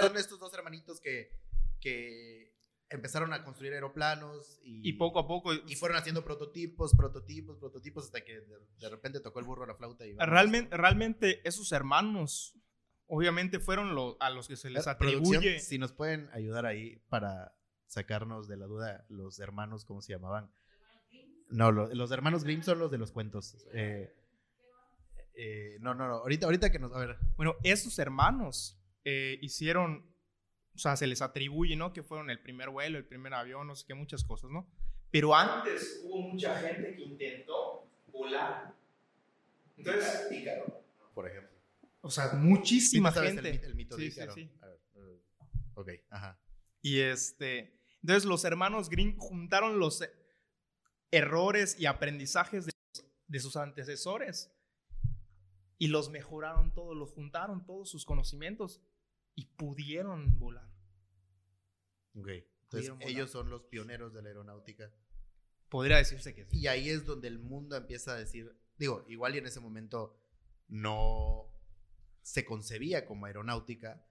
Son 0.00 0.16
estos 0.16 0.40
dos 0.40 0.52
hermanitos 0.54 1.00
que, 1.00 1.30
que 1.80 2.56
empezaron 2.88 3.32
a 3.34 3.44
construir 3.44 3.72
aeroplanos 3.74 4.58
y, 4.64 4.88
Y 4.88 4.92
poco 4.94 5.20
a 5.20 5.28
poco. 5.28 5.52
y 5.54 5.76
fueron 5.76 5.96
haciendo 5.98 6.24
prototipos, 6.24 6.94
prototipos, 6.96 7.56
prototipos 7.58 8.06
hasta 8.06 8.24
que 8.24 8.40
de, 8.40 8.58
de 8.80 8.88
repente 8.88 9.20
tocó 9.20 9.38
el 9.38 9.44
burro 9.44 9.62
a 9.62 9.66
la 9.68 9.74
flauta 9.76 10.04
y. 10.06 10.14
Realmente, 10.16 10.76
realmente, 10.76 11.46
esos 11.46 11.70
hermanos, 11.70 12.54
obviamente, 13.08 13.58
fueron 13.58 13.94
lo- 13.94 14.16
a 14.20 14.30
los 14.30 14.46
que 14.48 14.56
se 14.56 14.70
les 14.70 14.86
atribuye. 14.86 15.58
si 15.60 15.78
nos 15.78 15.92
pueden 15.92 16.30
ayudar 16.32 16.64
ahí 16.66 17.02
para 17.08 17.54
sacarnos 17.86 18.46
de 18.48 18.56
la 18.56 18.66
duda 18.66 19.04
los 19.08 19.40
hermanos, 19.40 19.84
¿cómo 19.84 20.00
se 20.02 20.12
llamaban? 20.12 20.50
No, 21.50 21.72
lo- 21.72 21.92
los 21.94 22.10
hermanos 22.12 22.44
Grimm 22.44 22.62
son 22.62 22.78
los 22.78 22.90
de 22.90 22.98
los 22.98 23.10
cuentos. 23.10 23.56
Eh, 23.72 24.14
eh, 25.34 25.78
no, 25.80 25.94
no, 25.94 26.06
no. 26.08 26.14
Ahorita, 26.16 26.46
ahorita 26.46 26.70
que 26.70 26.78
nos. 26.78 26.92
A 26.94 26.98
ver. 26.98 27.16
Bueno, 27.36 27.56
esos 27.62 27.98
hermanos 27.98 28.78
eh, 29.04 29.38
hicieron 29.40 30.06
o 30.74 30.78
sea, 30.80 30.96
se 30.96 31.08
les 31.08 31.22
atribuye, 31.22 31.74
¿no? 31.74 31.92
Que 31.92 32.04
fueron 32.04 32.30
el 32.30 32.38
primer 32.40 32.70
vuelo, 32.70 32.98
el 32.98 33.04
primer 33.04 33.34
avión, 33.34 33.66
no 33.66 33.74
sé 33.74 33.84
qué, 33.84 33.94
muchas 33.94 34.22
cosas, 34.22 34.48
¿no? 34.50 34.68
Pero 35.10 35.34
antes 35.34 36.02
hubo 36.04 36.20
mucha 36.20 36.56
gente 36.60 36.94
que 36.94 37.02
intentó 37.02 37.90
volar. 38.12 38.74
Entonces, 39.76 40.28
Ícaro, 40.30 40.84
por 41.14 41.26
ejemplo. 41.26 41.47
O 42.00 42.10
sea, 42.10 42.32
muchísima 42.34 43.12
¿Sí 43.12 43.20
gente. 43.20 43.50
El, 43.50 43.64
el 43.64 43.74
mito 43.74 43.96
de 43.96 44.04
Sí, 44.04 44.10
sí, 44.10 44.16
Ícaro? 44.16 44.34
sí. 44.34 44.50
A 44.62 44.66
ver, 44.66 44.80
ok, 45.74 45.88
ajá. 46.10 46.40
Y 46.82 47.00
este, 47.00 47.80
entonces 48.02 48.24
los 48.24 48.44
hermanos 48.44 48.88
Green 48.88 49.16
juntaron 49.18 49.78
los 49.78 50.02
errores 51.10 51.78
y 51.78 51.86
aprendizajes 51.86 52.66
de, 52.66 52.72
de 53.26 53.40
sus 53.40 53.56
antecesores 53.56 54.52
y 55.78 55.88
los 55.88 56.10
mejoraron 56.10 56.72
todos, 56.74 56.96
los 56.96 57.12
juntaron 57.12 57.64
todos 57.64 57.88
sus 57.90 58.04
conocimientos 58.04 58.80
y 59.34 59.46
pudieron 59.56 60.38
volar. 60.38 60.68
Ok. 62.14 62.28
Entonces, 62.64 62.90
volar. 62.90 63.08
ellos 63.08 63.30
son 63.30 63.48
los 63.50 63.62
pioneros 63.64 64.12
de 64.12 64.22
la 64.22 64.28
aeronáutica. 64.28 64.92
Podría 65.68 65.96
decirse 65.98 66.34
que 66.34 66.44
sí. 66.46 66.58
Y 66.58 66.66
ahí 66.66 66.88
es 66.90 67.04
donde 67.04 67.28
el 67.28 67.38
mundo 67.38 67.76
empieza 67.76 68.12
a 68.12 68.16
decir, 68.16 68.58
digo, 68.76 69.04
igual 69.08 69.34
y 69.34 69.38
en 69.38 69.46
ese 69.46 69.60
momento 69.60 70.20
no 70.66 71.46
se 72.32 72.44
concebía 72.44 73.06
como 73.06 73.26
aeronáutica, 73.26 74.04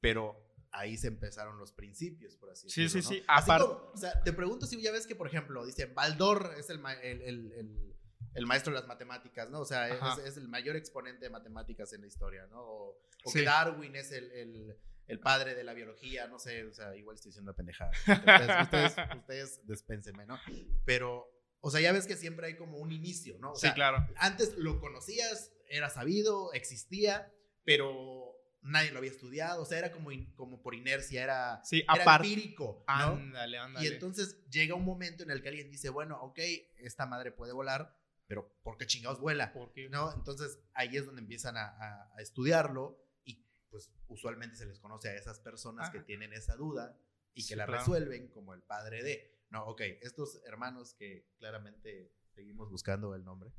pero 0.00 0.44
ahí 0.70 0.96
se 0.96 1.08
empezaron 1.08 1.58
los 1.58 1.72
principios, 1.72 2.36
por 2.36 2.50
así 2.50 2.68
Sí, 2.70 2.82
decirlo. 2.82 3.08
sí, 3.08 3.16
sí. 3.18 3.24
Así 3.28 3.50
Apar- 3.50 3.60
como, 3.60 3.90
o 3.92 3.96
sea, 3.96 4.22
te 4.22 4.32
pregunto 4.32 4.66
si 4.66 4.80
ya 4.80 4.92
ves 4.92 5.06
que, 5.06 5.14
por 5.16 5.26
ejemplo, 5.26 5.64
dicen, 5.66 5.94
Baldor 5.94 6.54
es 6.58 6.70
el, 6.70 6.78
ma- 6.78 6.94
el, 6.94 7.20
el- 7.22 7.52
el- 7.52 7.94
el 8.34 8.46
maestro 8.46 8.72
de 8.72 8.78
las 8.80 8.88
matemáticas, 8.88 9.50
¿no? 9.50 9.60
O 9.60 9.64
sea, 9.64 9.88
es, 10.24 10.36
el 10.36 10.48
mayor 10.48 10.76
exponente 10.76 11.24
de 11.24 11.30
matemáticas 11.30 11.92
en 11.92 12.02
la 12.02 12.06
historia, 12.06 12.46
¿no? 12.46 12.60
O, 12.62 13.00
o 13.24 13.30
Sí. 13.30 13.40
que 13.40 13.44
Darwin 13.44 13.96
es 13.96 14.12
el, 14.12 14.30
el- 14.32 14.76
el 15.06 15.20
padre 15.20 15.54
de 15.54 15.64
la 15.64 15.72
biología, 15.74 16.26
no 16.28 16.38
sé, 16.38 16.64
o 16.64 16.72
sea, 16.72 16.94
igual 16.96 17.16
estoy 17.16 17.30
diciendo 17.30 17.54
pendejada. 17.54 17.90
Ustedes, 18.62 18.62
ustedes, 18.62 18.96
ustedes 19.18 19.66
dispénsenme, 19.66 20.26
¿no? 20.26 20.38
Pero, 20.84 21.26
o 21.60 21.70
sea, 21.70 21.80
ya 21.80 21.92
ves 21.92 22.06
que 22.06 22.16
siempre 22.16 22.46
hay 22.46 22.56
como 22.56 22.78
un 22.78 22.92
inicio, 22.92 23.38
¿no? 23.38 23.52
O 23.52 23.56
sí, 23.56 23.70
claro. 23.72 24.06
antes 24.16 24.56
lo 24.58 24.80
conocías, 24.80 25.52
era 25.70 25.88
sabido, 25.90 26.52
existía, 26.52 27.32
pero 27.68 28.34
nadie 28.62 28.90
lo 28.92 28.98
había 28.98 29.10
estudiado, 29.10 29.62
o 29.62 29.66
sea, 29.66 29.78
era 29.78 29.92
como, 29.92 30.10
in- 30.10 30.32
como 30.34 30.62
por 30.62 30.74
inercia, 30.74 31.22
era, 31.22 31.60
Sí, 31.64 31.84
era 31.94 32.16
empírico, 32.16 32.82
¿no? 32.88 32.94
Ándale. 32.94 33.58
Y 33.80 33.86
entonces 33.88 34.42
llega 34.48 34.74
un 34.74 34.84
momento 34.86 35.22
en 35.22 35.30
el 35.30 35.42
que 35.42 35.48
alguien 35.50 35.70
dice, 35.70 35.90
bueno, 35.90 36.18
ok, 36.22 36.38
esta 36.78 37.04
madre 37.06 37.30
puede 37.30 37.52
volar, 37.52 37.94
pero 38.26 38.50
¿por 38.62 38.76
qué 38.78 38.86
chingados 38.86 39.20
vuela? 39.20 39.52
¿Por 39.52 39.72
qué? 39.72 39.88
¿No? 39.90 40.12
Entonces 40.14 40.58
ahí 40.74 40.96
es 40.96 41.04
donde 41.06 41.20
empiezan 41.20 41.56
a, 41.58 41.66
a- 41.68 42.10
a 42.16 42.20
estudiarlo 42.22 42.98
y 43.24 43.44
pues 43.70 43.90
usualmente 44.08 44.56
se 44.56 44.64
les 44.66 44.80
conoce 44.80 45.10
a 45.10 45.14
esas 45.14 45.40
personas 45.40 45.90
que 45.90 45.98
Ajá. 45.98 46.06
tienen 46.06 46.32
esa 46.32 46.56
duda 46.56 46.98
y 47.34 47.42
que 47.42 47.48
Sí, 47.48 47.54
la 47.54 47.66
claro. 47.66 47.80
resuelven 47.80 48.28
como 48.28 48.54
el 48.54 48.62
padre 48.62 49.02
de. 49.02 49.38
No, 49.50 49.64
ok, 49.66 49.82
estos 50.02 50.40
hermanos 50.46 50.94
que 50.94 51.26
claramente 51.38 52.12
seguimos 52.34 52.70
buscando 52.70 53.14
el 53.14 53.24
nombre. 53.24 53.50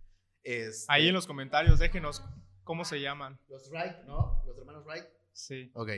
este, 0.44 0.86
Ahí 0.92 1.08
en 1.08 1.14
los 1.14 1.26
comentarios 1.28 1.80
déjenos 1.80 2.24
cómo 2.70 2.86
se 2.86 3.02
llaman. 3.02 3.40
Los 3.48 3.68
Wright, 3.72 4.04
¿no? 4.06 4.44
Los 4.46 4.56
hermanos 4.56 4.86
Wright. 4.86 5.04
Sí. 5.32 5.72
Ok. 5.74 5.90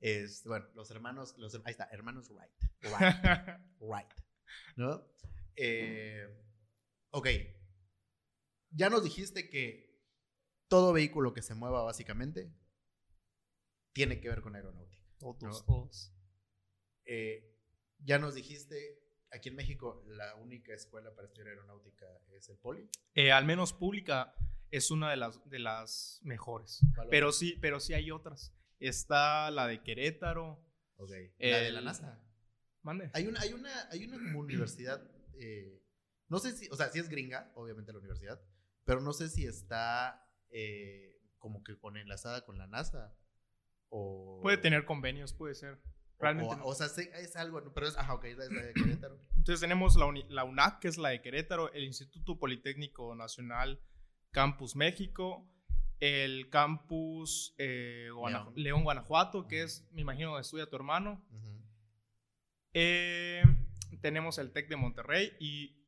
Es, 0.00 0.42
bueno, 0.44 0.66
los 0.74 0.90
hermanos, 0.90 1.36
los, 1.36 1.54
ahí 1.66 1.72
está, 1.72 1.86
hermanos 1.92 2.30
Wright. 2.30 2.50
Wright. 2.80 3.16
Wright. 3.80 4.08
¿No? 4.76 5.06
Eh, 5.54 6.26
ok. 7.10 7.28
Ya 8.70 8.88
nos 8.88 9.04
dijiste 9.04 9.50
que 9.50 10.00
todo 10.68 10.94
vehículo 10.94 11.34
que 11.34 11.42
se 11.42 11.54
mueva 11.54 11.82
básicamente 11.82 12.50
tiene 13.92 14.18
que 14.18 14.30
ver 14.30 14.40
con 14.40 14.54
aeronáutica. 14.56 15.04
todos, 15.18 15.42
No. 15.42 15.62
todos. 15.66 16.10
Eh, 17.04 17.54
ya 17.98 18.18
nos 18.18 18.34
dijiste, 18.34 18.98
aquí 19.30 19.50
en 19.50 19.56
México 19.56 20.02
la 20.06 20.36
única 20.36 20.72
escuela 20.72 21.14
para 21.14 21.26
estudiar 21.28 21.48
aeronáutica 21.48 22.06
es 22.30 22.48
el 22.48 22.56
Poli. 22.56 22.88
Eh, 23.12 23.30
al 23.30 23.44
menos 23.44 23.74
pública 23.74 24.34
es 24.70 24.90
una 24.90 25.10
de 25.10 25.16
las, 25.16 25.48
de 25.48 25.58
las 25.58 26.20
mejores. 26.22 26.80
¿Cuál 26.94 27.08
Pero 27.10 27.32
sí, 27.32 27.56
pero 27.60 27.80
sí 27.80 27.94
hay 27.94 28.10
otras. 28.10 28.54
Está 28.78 29.50
la 29.50 29.66
de 29.66 29.82
Querétaro. 29.82 30.64
Ok. 30.96 31.10
La 31.38 31.58
de 31.58 31.72
la 31.72 31.80
NASA. 31.80 32.20
Mande. 32.82 33.10
Hay 33.14 33.26
una, 33.26 33.40
hay 33.40 33.52
una, 33.52 33.70
hay 33.90 34.04
una 34.04 34.18
como 34.18 34.38
universidad, 34.40 35.02
eh, 35.34 35.82
no 36.28 36.38
sé 36.38 36.52
si, 36.56 36.68
o 36.70 36.76
sea, 36.76 36.88
sí 36.90 36.98
es 36.98 37.08
gringa, 37.08 37.50
obviamente 37.54 37.92
la 37.92 37.98
universidad, 37.98 38.40
pero 38.84 39.00
no 39.00 39.12
sé 39.12 39.28
si 39.28 39.46
está 39.46 40.26
eh, 40.50 41.20
como 41.38 41.62
que 41.64 41.76
con 41.78 41.96
enlazada 41.96 42.44
con 42.44 42.56
la 42.58 42.66
NASA 42.66 43.14
o... 43.88 44.40
Puede 44.42 44.58
tener 44.58 44.84
convenios, 44.84 45.32
puede 45.32 45.54
ser. 45.54 45.74
o- 45.74 46.22
Realmente 46.22 46.54
o, 46.54 46.56
no. 46.58 46.64
o 46.66 46.74
sea, 46.74 46.88
sé- 46.88 47.10
es 47.14 47.36
algo, 47.36 47.62
pero 47.74 47.86
es, 47.88 47.96
ajá, 47.96 48.14
ok, 48.14 48.24
es 48.24 48.36
la 48.38 48.62
de 48.62 48.72
Querétaro. 48.74 49.18
Entonces 49.36 49.60
tenemos 49.60 49.96
la, 49.96 50.06
uni- 50.06 50.26
la 50.28 50.44
UNAC, 50.44 50.80
que 50.80 50.88
es 50.88 50.98
la 50.98 51.10
de 51.10 51.20
Querétaro, 51.22 51.72
el 51.72 51.84
Instituto 51.84 52.38
Politécnico 52.38 53.14
Nacional 53.14 53.80
Campus 54.30 54.76
México, 54.76 55.48
el 56.00 56.48
Campus 56.50 57.54
eh, 57.58 58.08
León. 58.08 58.52
León. 58.54 58.84
Guanajuato, 58.84 59.46
que 59.46 59.62
es, 59.62 59.88
me 59.92 60.02
imagino, 60.02 60.30
donde 60.30 60.42
estudia 60.42 60.68
tu 60.68 60.76
hermano. 60.76 61.24
Eh, 62.74 63.42
tenemos 64.00 64.38
el 64.38 64.52
TEC 64.52 64.68
de 64.68 64.76
Monterrey 64.76 65.32
y 65.40 65.84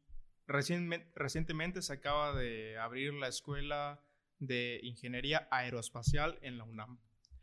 recientemente 0.46 1.82
se 1.82 1.92
acaba 1.92 2.34
de 2.34 2.78
abrir 2.78 3.14
la 3.14 3.28
Escuela 3.28 4.04
de 4.38 4.80
Ingeniería 4.82 5.46
Aeroespacial 5.50 6.38
en 6.42 6.58
la 6.58 6.64
UNAM. 6.64 6.98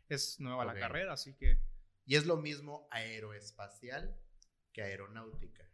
Es 0.08 0.40
nueva 0.40 0.64
la 0.64 0.74
carrera, 0.74 1.12
así 1.12 1.34
que 1.34 1.58
Y 2.04 2.16
es 2.16 2.26
lo 2.26 2.36
mismo 2.36 2.88
aeroespacial 2.90 4.18
que 4.72 4.82
aeronáutica. 4.82 5.70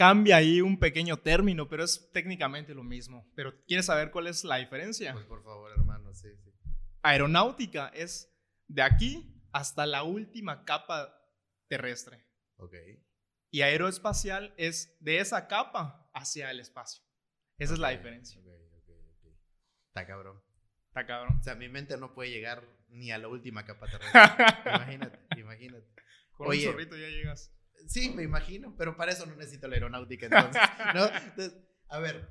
Cambia 0.00 0.36
ahí 0.38 0.62
un 0.62 0.78
pequeño 0.78 1.18
término, 1.18 1.68
pero 1.68 1.84
es 1.84 2.10
técnicamente 2.10 2.74
lo 2.74 2.82
mismo. 2.82 3.30
Pero 3.34 3.62
¿quieres 3.66 3.84
saber 3.84 4.10
cuál 4.10 4.28
es 4.28 4.44
la 4.44 4.56
diferencia? 4.56 5.12
Pues 5.12 5.26
por 5.26 5.44
favor, 5.44 5.70
hermano, 5.72 6.14
sí, 6.14 6.28
sí. 6.42 6.50
Aeronáutica 7.02 7.88
es 7.88 8.34
de 8.66 8.80
aquí 8.80 9.38
hasta 9.52 9.84
la 9.84 10.02
última 10.02 10.64
capa 10.64 11.14
terrestre. 11.68 12.26
Ok. 12.56 12.74
Y 13.50 13.60
aeroespacial 13.60 14.54
es 14.56 14.96
de 15.00 15.18
esa 15.18 15.48
capa 15.48 16.10
hacia 16.14 16.50
el 16.50 16.60
espacio. 16.60 17.04
Esa 17.58 17.74
es 17.74 17.78
la 17.78 17.90
diferencia. 17.90 18.40
ok, 18.40 18.46
ok, 18.46 18.88
ok. 18.88 19.32
Está 19.88 20.06
cabrón. 20.06 20.42
Está 20.88 21.06
cabrón. 21.06 21.36
O 21.40 21.42
sea, 21.42 21.56
mi 21.56 21.68
mente 21.68 21.98
no 21.98 22.14
puede 22.14 22.30
llegar 22.30 22.66
ni 22.88 23.10
a 23.10 23.18
la 23.18 23.28
última 23.28 23.66
capa 23.66 23.86
terrestre. 23.86 24.18
imagínate, 24.64 25.18
imagínate. 25.36 25.86
Con 26.32 26.48
Oye. 26.48 26.66
un 26.66 26.72
chorrito 26.72 26.96
ya 26.96 27.08
llegas. 27.08 27.52
Sí, 27.88 28.10
me 28.10 28.22
imagino, 28.22 28.74
pero 28.76 28.96
para 28.96 29.12
eso 29.12 29.26
no 29.26 29.34
necesito 29.36 29.66
la 29.68 29.74
aeronáutica 29.74 30.26
entonces, 30.26 30.60
¿no? 30.94 31.06
Entonces, 31.06 31.56
a 31.88 31.98
ver, 31.98 32.30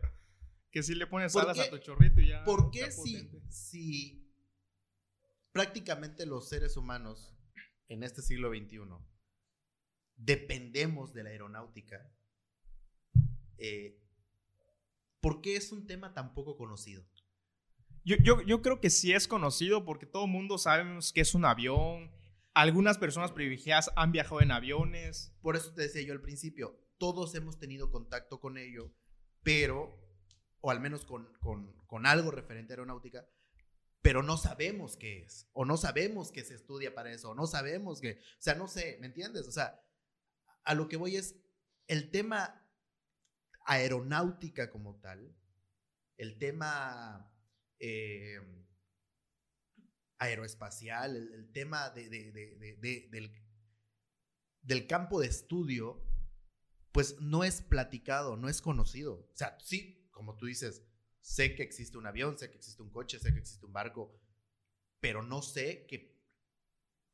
Que 0.71 0.83
si 0.83 0.95
le 0.95 1.07
pones 1.07 1.33
¿Por 1.33 1.43
alas 1.43 1.57
qué- 1.57 1.63
a 1.63 1.69
tu 1.69 1.77
chorrito 1.79 2.21
y 2.21 2.29
ya. 2.29 2.43
¿por 2.43 2.71
qué 2.71 2.91
si, 2.91 3.29
si 3.49 4.31
prácticamente 5.51 6.25
los 6.25 6.47
seres 6.49 6.77
humanos 6.77 7.35
en 7.87 8.03
este 8.03 8.21
siglo 8.21 8.49
XXI 8.49 8.79
dependemos 10.15 11.13
de 11.13 11.23
la 11.23 11.29
aeronáutica? 11.29 12.11
eh, 13.57 13.95
¿Por 15.21 15.41
qué 15.41 15.57
es 15.57 15.71
un 15.73 15.85
tema 15.85 16.13
tan 16.13 16.33
poco 16.33 16.55
conocido? 16.55 17.03
Yo, 18.05 18.15
yo, 18.23 18.41
yo 18.41 18.61
creo 18.61 18.79
que 18.79 18.89
sí 18.89 19.11
es 19.11 19.27
conocido 19.27 19.83
porque 19.83 20.05
todo 20.05 20.23
el 20.25 20.31
mundo 20.31 20.57
sabemos 20.57 21.11
que 21.11 21.19
es 21.21 21.35
un 21.35 21.43
avión. 21.43 22.09
Algunas 22.53 22.97
personas 22.97 23.31
privilegiadas 23.31 23.91
han 23.95 24.11
viajado 24.11 24.41
en 24.41 24.51
aviones. 24.51 25.33
Por 25.41 25.55
eso 25.55 25.73
te 25.73 25.83
decía 25.83 26.01
yo 26.01 26.13
al 26.13 26.21
principio, 26.21 26.79
todos 26.97 27.33
hemos 27.35 27.57
tenido 27.59 27.91
contacto 27.91 28.39
con 28.39 28.57
ello, 28.57 28.93
pero, 29.43 29.97
o 30.59 30.71
al 30.71 30.79
menos 30.81 31.05
con, 31.05 31.31
con- 31.39 31.73
con 31.87 32.05
algo 32.05 32.31
referente 32.31 32.73
a 32.73 32.75
aeronáutica, 32.75 33.27
pero 34.01 34.23
no 34.23 34.37
sabemos 34.37 34.97
qué 34.97 35.23
es, 35.23 35.49
o 35.53 35.65
no 35.65 35.75
sabemos 35.77 36.31
que 36.31 36.43
se 36.43 36.55
estudia 36.55 36.93
para 36.93 37.11
eso, 37.11 37.31
o 37.31 37.35
no 37.35 37.47
sabemos 37.47 37.99
que, 38.01 38.13
o 38.13 38.41
sea, 38.41 38.55
no 38.55 38.67
sé, 38.67 38.97
¿me 39.01 39.07
entiendes? 39.07 39.47
O 39.47 39.51
sea, 39.51 39.81
a 40.63 40.73
lo 40.73 40.87
que 40.87 40.97
voy 40.97 41.15
es 41.17 41.35
el 41.87 42.09
tema 42.11 42.65
aeronáutica 43.65 44.69
como 44.69 44.99
tal, 44.99 45.35
el 46.17 46.37
tema 46.37 47.31
eh, 47.79 48.39
aeroespacial, 50.19 51.15
el, 51.15 51.33
el 51.33 51.51
tema 51.51 51.89
de, 51.89 52.09
de- 52.09 52.31
de- 52.31 52.55
de- 52.55 52.75
de- 52.77 53.07
del, 53.11 53.33
del 54.61 54.87
campo 54.87 55.19
de 55.19 55.27
estudio, 55.27 56.03
pues 56.91 57.19
no 57.21 57.43
es 57.43 57.61
platicado, 57.61 58.35
no 58.37 58.49
es 58.49 58.61
conocido. 58.61 59.29
O 59.31 59.35
sea, 59.35 59.57
sí, 59.59 60.07
como 60.11 60.35
tú 60.37 60.45
dices, 60.45 60.83
sé 61.21 61.55
que 61.55 61.63
existe 61.63 61.97
un 61.97 62.05
avión, 62.07 62.37
sé 62.37 62.49
que 62.49 62.57
existe 62.57 62.81
un 62.81 62.89
coche, 62.91 63.19
sé 63.19 63.33
que 63.33 63.39
existe 63.39 63.65
un 63.65 63.73
barco, 63.73 64.19
pero 64.99 65.23
no 65.23 65.41
sé 65.41 65.85
que, 65.87 66.19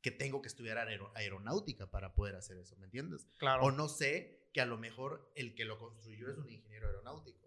que 0.01 0.11
tengo 0.11 0.41
que 0.41 0.47
estudiar 0.47 0.77
aero- 0.77 1.11
aeronáutica 1.15 1.89
para 1.91 2.15
poder 2.15 2.35
hacer 2.35 2.57
eso, 2.57 2.75
¿me 2.77 2.85
entiendes? 2.85 3.27
Claro. 3.37 3.63
O 3.63 3.71
no 3.71 3.87
sé 3.89 4.49
que 4.53 4.61
a 4.61 4.65
lo 4.65 4.77
mejor 4.77 5.31
el 5.35 5.53
que 5.53 5.65
lo 5.65 5.77
construyó 5.77 6.31
es 6.31 6.37
un 6.37 6.49
ingeniero 6.49 6.87
aeronáutico. 6.87 7.44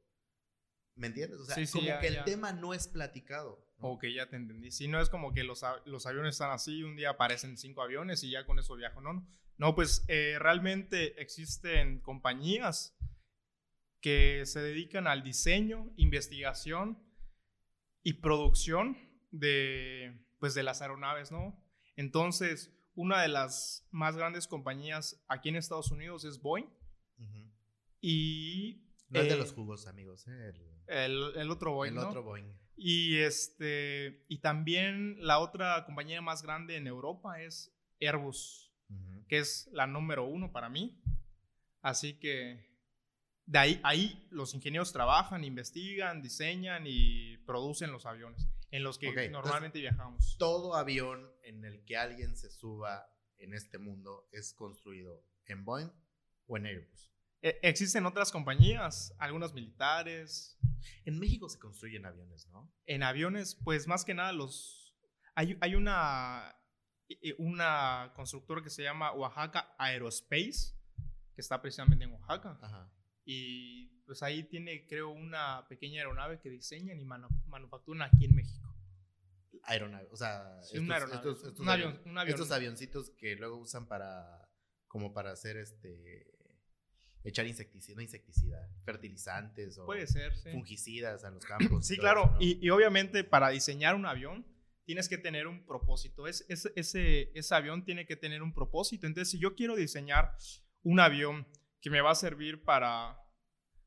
¿Me 0.98 1.06
entiendes? 1.06 1.38
O 1.38 1.44
sea, 1.44 1.54
Sí, 1.54 1.66
sí, 1.66 1.72
como 1.72 1.86
ya, 1.86 2.00
que 2.00 2.08
el 2.08 2.14
ya. 2.14 2.24
tema 2.24 2.52
no 2.52 2.74
es 2.74 2.88
platicado. 2.88 3.64
¿no? 3.78 3.88
Ok, 3.90 4.06
ya 4.14 4.28
te 4.28 4.36
entendí. 4.36 4.70
Si 4.72 4.88
no 4.88 5.00
es 5.00 5.08
como 5.08 5.32
que 5.32 5.44
los, 5.44 5.64
los 5.86 6.06
aviones 6.06 6.34
están 6.34 6.50
así, 6.50 6.82
un 6.82 6.96
día 6.96 7.10
aparecen 7.10 7.56
cinco 7.56 7.82
aviones 7.82 8.24
y 8.24 8.30
ya 8.30 8.44
con 8.44 8.58
eso 8.58 8.74
viajo, 8.74 9.00
no, 9.00 9.12
no. 9.12 9.28
No, 9.56 9.74
pues 9.74 10.04
eh, 10.08 10.36
realmente 10.38 11.20
existen 11.20 12.00
compañías 12.00 12.96
que 14.00 14.44
se 14.46 14.60
dedican 14.60 15.06
al 15.08 15.22
diseño, 15.24 15.92
investigación 15.96 17.02
y 18.02 18.14
producción 18.14 18.96
de, 19.30 20.26
pues, 20.38 20.54
de 20.54 20.62
las 20.62 20.80
aeronaves, 20.82 21.32
¿no? 21.32 21.60
Entonces, 21.96 22.72
una 22.94 23.22
de 23.22 23.28
las 23.28 23.86
más 23.90 24.16
grandes 24.16 24.46
compañías 24.46 25.24
aquí 25.28 25.48
en 25.48 25.56
Estados 25.56 25.90
Unidos 25.90 26.24
es 26.24 26.40
Boeing 26.40 26.68
y... 28.00 28.84
No 29.08 29.20
es 29.20 29.28
de 29.28 29.34
eh, 29.34 29.38
los 29.38 29.52
jugos, 29.52 29.86
amigos. 29.86 30.26
¿eh? 30.28 30.50
El, 30.54 30.77
El, 30.88 31.32
el 31.36 31.50
otro 31.50 31.72
Boeing, 31.72 31.92
el 31.92 31.96
¿no? 32.00 32.08
otro 32.08 32.22
Boeing. 32.22 32.52
Y 32.76 33.18
este 33.18 34.24
y 34.28 34.38
también 34.38 35.16
la 35.20 35.40
otra 35.40 35.84
compañía 35.84 36.20
más 36.22 36.42
grande 36.42 36.76
en 36.76 36.86
Europa 36.86 37.40
es 37.42 37.74
Airbus, 38.00 38.72
que 39.28 39.38
es 39.38 39.68
la 39.72 39.86
número 39.86 40.24
uno 40.24 40.52
para 40.52 40.68
mí. 40.68 41.02
Así 41.82 42.14
que 42.18 42.68
de 43.46 43.58
ahí, 43.58 43.80
ahí 43.82 44.26
los 44.30 44.54
ingenieros 44.54 44.92
trabajan, 44.92 45.42
investigan, 45.42 46.22
diseñan 46.22 46.84
y 46.86 47.38
producen 47.38 47.90
los 47.90 48.06
aviones 48.06 48.46
en 48.70 48.82
los 48.82 48.98
que 48.98 49.08
entonces- 49.08 49.32
normalmente 49.32 49.80
viajamos. 49.80 50.36
Todo 50.38 50.74
avión 50.74 51.30
en 51.42 51.64
el 51.64 51.84
que 51.84 51.96
alguien 51.96 52.36
se 52.36 52.50
suba 52.50 53.10
en 53.38 53.54
este 53.54 53.78
mundo 53.78 54.28
es 54.32 54.52
construido 54.52 55.24
en 55.46 55.64
Boeing 55.64 55.90
o 56.46 56.56
en 56.58 56.66
Airbus. 56.66 57.10
E- 57.42 57.58
existen 57.62 58.04
otras 58.06 58.32
compañías, 58.32 59.14
algunas 59.18 59.52
militares, 59.54 60.58
En 61.04 61.18
México 61.18 61.48
se 61.48 61.58
construyen 61.58 62.06
aviones, 62.06 62.46
¿no? 62.48 62.72
en 62.86 63.02
aviones, 63.02 63.54
pues 63.64 63.86
más 63.86 64.04
que 64.04 64.14
nada 64.14 64.32
los 64.32 64.94
hay, 65.34 65.56
hay 65.60 65.74
una 65.74 66.54
eh, 67.08 67.34
una 67.38 68.12
constructora 68.14 68.62
que 68.62 68.70
se 68.70 68.82
llama 68.82 69.12
Oaxaca 69.12 69.74
Aerospace 69.78 70.74
que 71.34 71.40
está 71.40 71.60
precisamente 71.62 72.04
en 72.04 72.12
Oaxaca 72.12 72.58
Ajá. 72.60 72.92
y 73.24 73.86
pues 74.04 74.22
ahí 74.22 74.44
tiene 74.44 74.86
creo 74.86 75.10
una 75.10 75.66
pequeña 75.68 76.00
aeronave 76.00 76.40
que 76.40 76.48
diseñan 76.50 76.98
y 77.00 77.04
manu- 77.04 77.28
manufacturan 77.46 78.02
aquí 78.02 78.24
en 78.24 78.34
México. 78.34 78.74
Aeronave. 79.64 80.08
O 80.10 80.16
sea, 80.16 80.62
Sí, 80.62 80.78
una 80.78 80.94
aeronave, 80.94 81.16
estos- 81.18 81.44
estos 81.44 81.60
un 81.60 81.68
avión- 81.68 81.92
avion- 81.94 82.10
un 82.10 82.18
avión. 82.18 82.34
estos 82.34 82.50
avioncitos 82.52 83.10
que 83.18 83.36
luego 83.36 83.56
usan 83.58 83.86
para. 83.86 84.48
como 84.86 85.12
para 85.12 85.32
hacer 85.32 85.56
este. 85.58 86.37
Echar 87.24 87.46
insecticida, 87.46 87.96
no 87.96 88.02
insecticida, 88.02 88.68
fertilizantes 88.84 89.76
o 89.78 89.86
Puede 89.86 90.06
ser, 90.06 90.34
sí. 90.36 90.50
fungicidas 90.52 91.24
a 91.24 91.30
los 91.30 91.44
campos. 91.44 91.86
Sí, 91.86 91.96
claro. 91.98 92.22
eso, 92.24 92.32
¿no? 92.34 92.38
y, 92.40 92.58
y 92.64 92.70
obviamente 92.70 93.24
para 93.24 93.50
diseñar 93.50 93.94
un 93.94 94.06
avión 94.06 94.46
tienes 94.84 95.08
que 95.08 95.18
tener 95.18 95.46
un 95.46 95.66
propósito. 95.66 96.26
Es, 96.26 96.46
es- 96.48 96.72
ese, 96.76 97.30
ese 97.34 97.54
avión 97.54 97.84
tiene 97.84 98.06
que 98.06 98.16
tener 98.16 98.42
un 98.42 98.54
propósito. 98.54 99.06
Entonces, 99.06 99.30
si 99.30 99.38
yo 99.38 99.54
quiero 99.54 99.76
diseñar 99.76 100.34
un 100.82 101.00
avión 101.00 101.46
que 101.82 101.90
me 101.90 102.00
va 102.00 102.12
a 102.12 102.14
servir 102.14 102.64
para, 102.64 103.20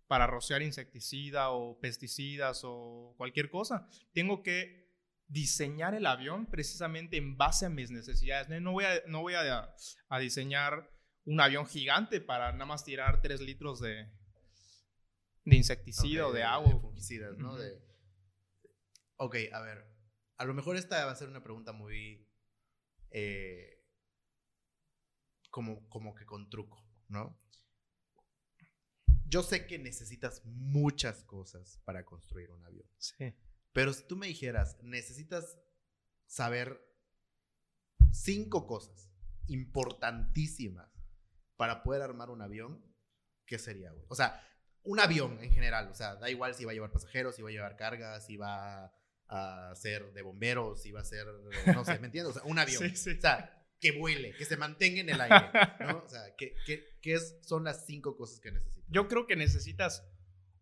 para 0.07 0.27
rociar 0.27 0.61
insecticida 0.61 1.49
o 1.49 1.79
pesticidas 1.79 2.61
o 2.63 3.15
cualquier 3.17 3.49
cosa, 3.49 3.87
tengo 4.13 4.43
que 4.43 4.81
diseñar 5.27 5.95
el 5.95 6.05
avión 6.05 6.45
precisamente 6.45 7.17
en 7.17 7.37
base 7.37 7.65
a 7.65 7.69
mis 7.69 7.89
necesidades. 7.89 8.49
No 8.49 8.59
no 8.59 8.71
voy 8.73 8.83
a, 8.85 9.01
no 9.07 9.21
voy 9.21 9.33
a, 9.33 9.73
a 10.09 10.19
diseñar 10.19 10.87
un 11.25 11.39
avión 11.39 11.65
gigante 11.67 12.19
para 12.21 12.51
nada 12.51 12.65
más 12.65 12.83
tirar 12.83 13.21
3 13.21 13.41
litros 13.41 13.79
de, 13.79 14.09
de 15.45 15.55
insecticida 15.55 16.27
o 16.27 16.31
de 16.31 16.39
de 16.39 16.43
agua. 16.45 16.79
fungicidas, 16.79 17.37
¿no? 17.37 17.55
De- 17.55 17.81
Ok, 19.17 19.35
a 19.53 19.61
ver. 19.61 19.85
A 20.37 20.45
lo 20.45 20.53
mejor 20.55 20.75
esta 20.77 21.05
va 21.05 21.11
a 21.11 21.15
ser 21.15 21.29
una 21.29 21.43
pregunta 21.43 21.71
muy. 21.73 22.27
eh, 23.11 23.77
como, 25.51 25.87
como 25.89 26.15
que 26.15 26.25
con 26.25 26.49
truco, 26.49 26.83
¿no? 27.09 27.37
Yo 29.25 29.43
sé 29.43 29.67
que 29.67 29.77
necesitas 29.79 30.43
muchas 30.45 31.23
cosas 31.23 31.79
para 31.85 32.03
construir 32.05 32.51
un 32.51 32.63
avión. 32.65 32.87
Sí. 32.97 33.33
Pero 33.73 33.93
si 33.93 34.03
tú 34.07 34.15
me 34.17 34.27
dijeras, 34.27 34.77
necesitas 34.81 35.57
saber 36.25 36.81
cinco 38.11 38.65
cosas 38.67 39.09
importantísimas 39.47 40.90
para 41.57 41.83
poder 41.83 42.01
armar 42.01 42.29
un 42.29 42.41
avión, 42.41 42.83
¿qué 43.45 43.57
sería, 43.59 43.91
güey? 43.91 44.05
O 44.09 44.15
sea, 44.15 44.41
un 44.83 44.99
avión 44.99 45.37
en 45.43 45.51
general, 45.51 45.89
o 45.89 45.95
sea, 45.95 46.15
da 46.15 46.29
igual 46.29 46.55
si 46.55 46.65
va 46.65 46.71
a 46.71 46.73
llevar 46.73 46.91
pasajeros, 46.91 47.35
si 47.35 47.41
va 47.41 47.49
a 47.49 47.51
llevar 47.51 47.75
cargas, 47.75 48.25
si 48.25 48.35
va 48.37 48.91
a 49.27 49.73
ser 49.75 50.11
de 50.13 50.21
bomberos, 50.23 50.81
si 50.81 50.91
va 50.91 51.01
a 51.01 51.05
ser, 51.05 51.25
no 51.73 51.85
sé, 51.85 51.99
¿me 51.99 52.07
entiendes? 52.07 52.35
O 52.35 52.39
sea, 52.39 52.43
un 52.49 52.57
avión. 52.59 52.81
Sí, 52.89 52.95
sí. 52.95 53.17
O 53.17 53.21
sea, 53.21 53.57
que 53.79 53.91
vuele, 53.93 54.33
que 54.35 54.45
se 54.45 54.57
mantenga 54.57 55.01
en 55.01 55.09
el 55.09 55.21
aire, 55.21 55.49
¿no? 55.79 56.03
O 56.05 56.07
sea, 56.09 56.35
¿qué, 56.35 56.55
qué, 56.65 56.97
qué 57.01 57.13
es- 57.13 57.37
son 57.41 57.63
las 57.63 57.85
cinco 57.85 58.15
cosas 58.15 58.39
que 58.39 58.51
necesitas? 58.51 58.85
Yo 58.89 59.07
creo 59.07 59.25
que 59.27 59.35
necesitas 59.35 60.03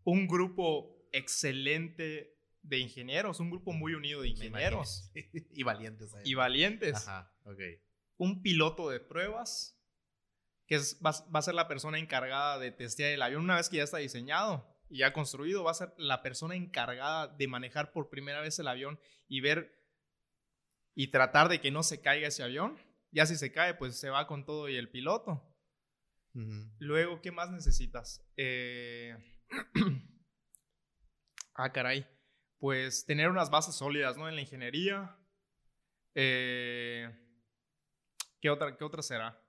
un 0.03 0.27
grupo 0.27 1.05
excelente 1.11 2.37
de 2.61 2.77
ingenieros, 2.79 3.39
un 3.39 3.49
grupo 3.49 3.71
muy 3.73 3.93
unido 3.93 4.21
de 4.21 4.29
ingenieros 4.29 5.11
y 5.53 5.63
valientes. 5.63 6.11
y 6.23 6.33
valientes. 6.33 6.95
Ajá, 7.07 7.33
ok. 7.45 7.59
Un 8.17 8.41
piloto 8.41 8.89
de 8.89 8.99
pruebas, 8.99 9.78
que 10.69 10.75
es, 10.75 11.01
va, 11.05 11.11
va 11.33 11.39
a 11.39 11.41
ser 11.41 11.55
la 11.55 11.67
persona 11.67 11.99
encargada 11.99 12.59
de 12.59 12.71
testear 12.71 13.11
el 13.11 13.21
avión 13.21 13.41
una 13.41 13.55
vez 13.55 13.67
que 13.67 13.77
ya 13.77 13.83
está 13.83 13.97
diseñado 13.97 14.65
y 14.87 14.99
ya 14.99 15.13
construido, 15.13 15.63
va 15.63 15.71
a 15.71 15.73
ser 15.73 15.93
la 15.97 16.21
persona 16.21 16.55
encargada 16.55 17.27
de 17.27 17.47
manejar 17.47 17.91
por 17.91 18.09
primera 18.09 18.39
vez 18.39 18.57
el 18.59 18.67
avión 18.67 18.99
y 19.27 19.41
ver 19.41 19.75
y 20.95 21.11
tratar 21.11 21.49
de 21.49 21.59
que 21.59 21.71
no 21.71 21.83
se 21.83 22.01
caiga 22.01 22.27
ese 22.27 22.43
avión. 22.43 22.77
Ya 23.11 23.25
si 23.25 23.35
se 23.35 23.51
cae, 23.51 23.73
pues 23.73 23.99
se 23.99 24.09
va 24.09 24.27
con 24.27 24.45
todo 24.45 24.69
y 24.69 24.75
el 24.75 24.89
piloto. 24.89 25.45
Luego, 26.77 27.21
¿qué 27.21 27.31
más 27.31 27.51
necesitas? 27.51 28.25
Eh, 28.37 29.17
ah, 31.55 31.71
caray. 31.71 32.07
Pues 32.59 33.05
tener 33.05 33.29
unas 33.29 33.49
bases 33.49 33.75
sólidas, 33.75 34.17
¿no? 34.17 34.29
En 34.29 34.35
la 34.35 34.41
ingeniería. 34.41 35.17
Eh, 36.15 37.09
¿qué, 38.41 38.49
otra, 38.49 38.77
¿Qué 38.77 38.83
otra 38.83 39.01
será? 39.01 39.41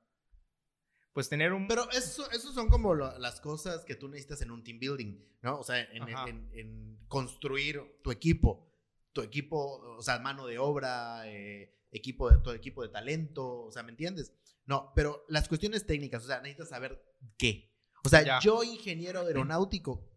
Pues 1.12 1.28
tener 1.28 1.52
un... 1.52 1.66
Pero 1.66 1.90
eso, 1.90 2.30
eso 2.30 2.52
son 2.52 2.68
como 2.68 2.94
lo- 2.94 3.18
las 3.18 3.40
cosas 3.40 3.84
que 3.84 3.96
tú 3.96 4.08
necesitas 4.08 4.42
en 4.42 4.50
un 4.50 4.62
team 4.62 4.78
building, 4.78 5.18
¿no? 5.42 5.58
O 5.58 5.64
sea, 5.64 5.80
en, 5.80 6.02
Ajá. 6.04 6.28
en- 6.28 6.48
en 6.54 6.98
construir 7.08 7.80
tu 8.02 8.10
equipo. 8.12 8.72
Tu 9.12 9.22
equipo, 9.22 9.80
o 9.96 10.02
sea, 10.02 10.20
mano 10.20 10.46
de 10.46 10.58
obra, 10.58 11.22
eh, 11.28 11.74
equipo 11.90 12.30
de, 12.30 12.38
tu 12.38 12.50
equipo 12.52 12.82
de 12.82 12.90
talento, 12.90 13.62
o 13.64 13.72
sea, 13.72 13.82
¿me 13.82 13.90
entiendes? 13.90 14.32
No, 14.66 14.92
pero 14.94 15.24
las 15.28 15.48
cuestiones 15.48 15.84
técnicas, 15.84 16.22
o 16.22 16.26
sea, 16.28 16.40
necesitas 16.40 16.68
saber 16.68 17.02
qué. 17.36 17.74
O 18.04 18.08
sea, 18.08 18.22
Ya. 18.22 18.38
yo, 18.40 18.62
ingeniero 18.62 19.22
aeronáutico, 19.22 20.08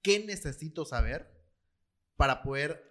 ¿qué 0.00 0.24
necesito 0.24 0.84
saber 0.84 1.28
para 2.16 2.42
poder 2.44 2.84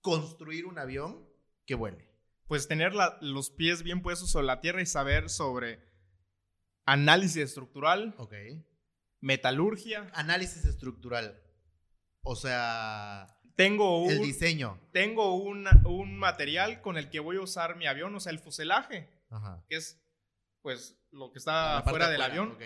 construir 0.00 0.64
un 0.66 0.78
avión 0.78 1.28
que 1.66 1.74
vuele? 1.74 2.08
Pues 2.46 2.68
tener 2.68 2.94
la- 2.94 3.18
los 3.20 3.50
pies 3.50 3.82
bien 3.82 4.00
puestos 4.00 4.30
sobre 4.30 4.46
la 4.46 4.60
tierra 4.60 4.80
y 4.80 4.86
saber 4.86 5.28
sobre 5.28 5.82
análisis 6.92 7.36
estructural, 7.42 8.14
Ok. 8.18 8.34
metalurgia. 9.20 10.10
Análisis 10.14 10.64
estructural. 10.64 11.40
O 12.22 12.36
sea, 12.36 13.38
Tengo 13.56 14.02
un... 14.02 14.10
el 14.10 14.18
diseño. 14.22 14.80
tengo 14.92 15.34
un, 15.34 15.66
un 15.84 16.16
material 16.18 16.80
con 16.80 16.96
el 16.96 17.10
que 17.10 17.20
voy 17.20 17.36
a 17.36 17.40
usar 17.40 17.76
mi 17.76 17.86
avión, 17.86 18.14
o 18.14 18.20
sea, 18.20 18.32
el 18.32 18.38
fuselaje, 18.38 19.10
Ajá. 19.30 19.64
que 19.68 19.76
es 19.76 20.00
pues 20.62 20.98
lo 21.10 21.30
que 21.32 21.38
está 21.38 21.82
fuera 21.82 22.08
del 22.10 22.20
afuera, 22.22 22.42
avión. 22.42 22.58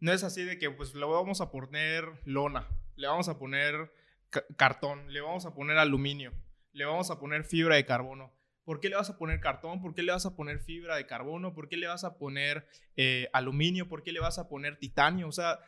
No 0.00 0.12
es 0.12 0.22
así 0.22 0.44
de 0.44 0.58
que 0.58 0.70
pues 0.70 0.94
le 0.94 1.04
vamos 1.04 1.40
a 1.40 1.50
poner 1.50 2.04
lona, 2.24 2.68
le 2.96 3.06
vamos 3.08 3.28
a 3.28 3.38
poner 3.38 3.92
ca- 4.30 4.44
cartón, 4.56 5.12
le 5.12 5.20
vamos 5.20 5.44
a 5.46 5.54
poner 5.54 5.78
aluminio, 5.78 6.32
le 6.72 6.84
vamos 6.84 7.10
a 7.10 7.18
poner 7.18 7.44
fibra 7.44 7.76
de 7.76 7.84
carbono. 7.86 8.32
¿Por 8.68 8.80
qué 8.80 8.90
le 8.90 8.96
vas 8.96 9.08
a 9.08 9.16
poner 9.16 9.40
cartón? 9.40 9.80
¿Por 9.80 9.94
qué 9.94 10.02
le 10.02 10.12
vas 10.12 10.26
a 10.26 10.36
poner 10.36 10.60
fibra 10.60 10.96
de 10.96 11.06
carbono? 11.06 11.54
¿Por 11.54 11.70
qué 11.70 11.78
le 11.78 11.86
vas 11.86 12.04
a 12.04 12.18
poner 12.18 12.68
eh, 12.96 13.30
aluminio? 13.32 13.88
¿Por 13.88 14.02
qué 14.02 14.12
le 14.12 14.20
vas 14.20 14.38
a 14.38 14.50
poner 14.50 14.78
titanio? 14.78 15.26
O 15.26 15.32
sea, 15.32 15.58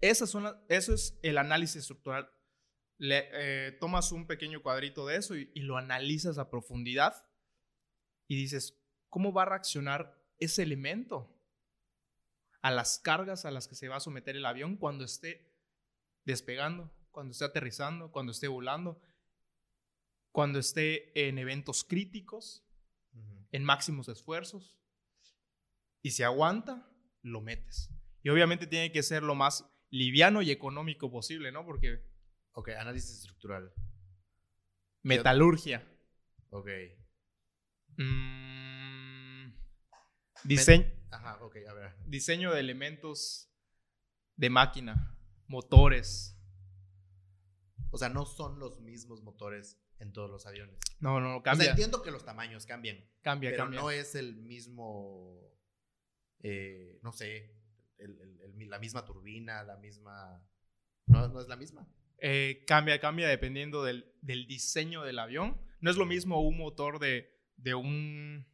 esas 0.00 0.30
son 0.30 0.46
eso 0.70 0.94
es 0.94 1.18
el 1.20 1.36
análisis 1.36 1.82
estructural. 1.82 2.30
Le, 2.96 3.28
eh, 3.34 3.72
tomas 3.72 4.12
un 4.12 4.26
pequeño 4.26 4.62
cuadrito 4.62 5.04
de 5.04 5.16
eso 5.16 5.36
y 5.36 5.60
lo 5.60 5.76
analizas 5.76 6.38
a 6.38 6.48
profundidad 6.48 7.22
y 8.28 8.36
dices, 8.36 8.82
¿cómo 9.10 9.34
va 9.34 9.42
a 9.42 9.50
reaccionar 9.50 10.18
ese 10.38 10.62
elemento 10.62 11.38
a 12.62 12.70
las 12.70 12.98
cargas 12.98 13.44
a 13.44 13.50
las 13.50 13.68
que 13.68 13.74
se 13.74 13.88
va 13.88 13.96
a 13.96 14.00
someter 14.00 14.36
el 14.36 14.46
avión 14.46 14.78
cuando 14.78 15.04
esté 15.04 15.54
despegando, 16.24 16.90
cuando 17.10 17.32
esté 17.32 17.44
aterrizando, 17.44 18.10
cuando 18.10 18.32
esté 18.32 18.48
volando, 18.48 19.02
cuando 20.32 20.58
esté 20.58 21.28
en 21.28 21.38
eventos 21.38 21.84
críticos, 21.84 22.64
en 23.52 23.64
máximos 23.64 24.08
esfuerzos? 24.08 24.78
Y 26.02 26.10
si 26.12 26.22
aguanta, 26.22 26.90
lo 27.22 27.40
metes. 27.40 27.90
Y 28.22 28.28
obviamente 28.28 28.66
tiene 28.66 28.92
que 28.92 29.02
ser 29.02 29.22
lo 29.22 29.34
más 29.34 29.64
liviano 29.90 30.42
y 30.42 30.50
económico 30.50 31.10
posible, 31.10 31.50
¿no? 31.52 31.64
Porque 31.64 32.06
Ok, 32.52 32.70
análisis 32.70 33.18
estructural. 33.18 33.72
metalurgia. 35.02 35.86
Ok. 36.50 36.68
Mm, 37.96 39.52
diseño, 40.44 40.86
Ajá, 41.10 41.38
ok, 41.42 41.56
a 41.68 41.72
ver. 41.72 41.96
diseño 42.06 42.52
de 42.52 42.60
elementos 42.60 43.48
de 44.36 44.50
máquina, 44.50 45.16
motores. 45.46 46.36
O 47.90 47.98
sea, 47.98 48.08
no 48.08 48.26
son 48.26 48.58
los 48.58 48.80
mismos 48.80 49.22
motores 49.22 49.80
en 50.00 50.12
todos 50.12 50.30
los 50.30 50.46
aviones. 50.46 50.78
No, 51.00 51.20
no, 51.20 51.36
O 51.38 51.42
cambia. 51.42 51.64
sea, 51.64 51.70
entiendo 51.72 52.02
que 52.02 52.10
los 52.10 52.24
tamaños 52.24 52.66
cambian, 52.66 52.98
cambia, 53.22 53.50
pero 53.50 53.64
cambia. 53.64 53.80
no 53.80 53.90
es 53.90 54.14
el 54.14 54.36
mismo, 54.36 55.40
eh, 56.42 56.98
no 57.02 57.12
sé, 57.12 57.54
el- 57.98 58.20
el- 58.20 58.40
el- 58.62 58.70
la 58.70 58.78
misma 58.78 59.04
turbina, 59.04 59.62
la 59.64 59.76
misma... 59.76 60.44
No, 61.06 61.26
no 61.28 61.40
es 61.40 61.48
la 61.48 61.56
misma. 61.56 61.88
Eh, 62.18 62.64
cambia, 62.66 63.00
cambia 63.00 63.28
dependiendo 63.28 63.82
del, 63.84 64.12
del 64.20 64.46
diseño 64.46 65.02
del 65.02 65.18
avión. 65.18 65.60
No 65.80 65.90
es 65.90 65.96
lo 65.96 66.04
mismo 66.06 66.40
un 66.42 66.58
motor 66.58 66.98
de, 66.98 67.32
de 67.56 67.74
un 67.74 68.46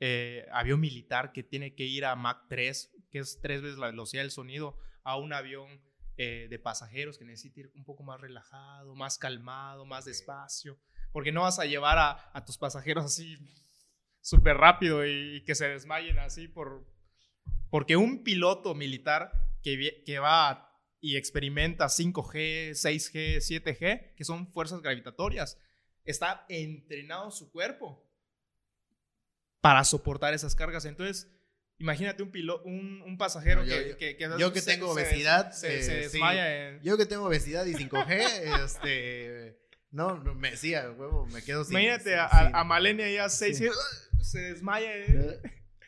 eh, 0.00 0.46
avión 0.52 0.80
militar 0.80 1.32
que 1.32 1.42
tiene 1.42 1.74
que 1.74 1.84
ir 1.84 2.04
a 2.04 2.14
Mach 2.16 2.46
3, 2.48 2.94
que 3.10 3.18
es 3.20 3.40
tres 3.40 3.62
veces 3.62 3.78
la 3.78 3.86
velocidad 3.86 4.22
del 4.22 4.30
sonido, 4.30 4.78
a 5.02 5.16
un 5.18 5.32
avión 5.32 5.80
eh, 6.16 6.46
de 6.48 6.58
pasajeros 6.58 7.18
que 7.18 7.24
necesita 7.24 7.60
ir 7.60 7.72
un 7.74 7.84
poco 7.84 8.02
más 8.02 8.20
relajado, 8.20 8.94
más 8.94 9.18
calmado, 9.18 9.84
más 9.84 10.04
despacio. 10.04 10.78
Porque 11.12 11.32
no 11.32 11.42
vas 11.42 11.58
a 11.58 11.64
llevar 11.64 11.98
a, 11.98 12.30
a 12.32 12.44
tus 12.44 12.58
pasajeros 12.58 13.04
así 13.04 13.38
súper 14.20 14.56
rápido 14.56 15.06
y, 15.06 15.36
y 15.36 15.44
que 15.44 15.54
se 15.54 15.68
desmayen 15.68 16.18
así 16.18 16.48
por... 16.48 16.86
Porque 17.70 17.96
un 17.96 18.22
piloto 18.22 18.74
militar 18.74 19.32
que, 19.62 20.02
que 20.04 20.18
va 20.18 20.70
y 21.00 21.16
experimenta 21.16 21.86
5G, 21.86 22.70
6G, 22.70 23.36
7G, 23.36 24.14
que 24.14 24.24
son 24.24 24.50
fuerzas 24.52 24.80
gravitatorias, 24.80 25.58
está 26.04 26.46
entrenado 26.48 27.30
su 27.30 27.50
cuerpo 27.50 28.02
para 29.60 29.84
soportar 29.84 30.32
esas 30.34 30.54
cargas. 30.54 30.84
Entonces, 30.84 31.30
imagínate 31.78 32.22
un, 32.22 32.30
pilo- 32.32 32.62
un, 32.64 33.02
un 33.02 33.18
pasajero 33.18 33.62
No, 33.62 33.66
yo- 33.66 33.76
que, 33.76 33.88
yo- 33.90 33.96
que- 33.98 34.16
que 34.16 34.28
yo 34.38 34.52
que 34.52 34.60
se- 34.60 34.70
tengo 34.72 34.90
obesidad, 34.90 35.52
se, 35.52 35.78
eh, 35.78 35.82
sí. 35.82 35.92
desmaya. 35.92 36.68
en- 36.68 36.80
Yo 36.82 36.96
que 36.96 37.06
tengo 37.06 37.24
obesidad 37.26 37.64
y 37.66 37.74
5G, 37.74 38.08
este... 38.64 39.58
No, 39.90 40.16
me 40.34 40.50
decía, 40.52 40.90
huevo, 40.90 41.26
me 41.26 41.40
quedo 41.42 41.62
sin... 41.64 41.72
imagínate 41.74 42.10
sin- 42.10 42.18
a, 42.18 42.28
sin- 42.46 42.54
a 42.56 42.64
Malenia 42.64 43.10
ya 43.10 43.28
6 43.28 43.58
Sí. 43.58 43.68
se 44.22 44.38
desmaya. 44.40 44.90
eh. 44.96 45.40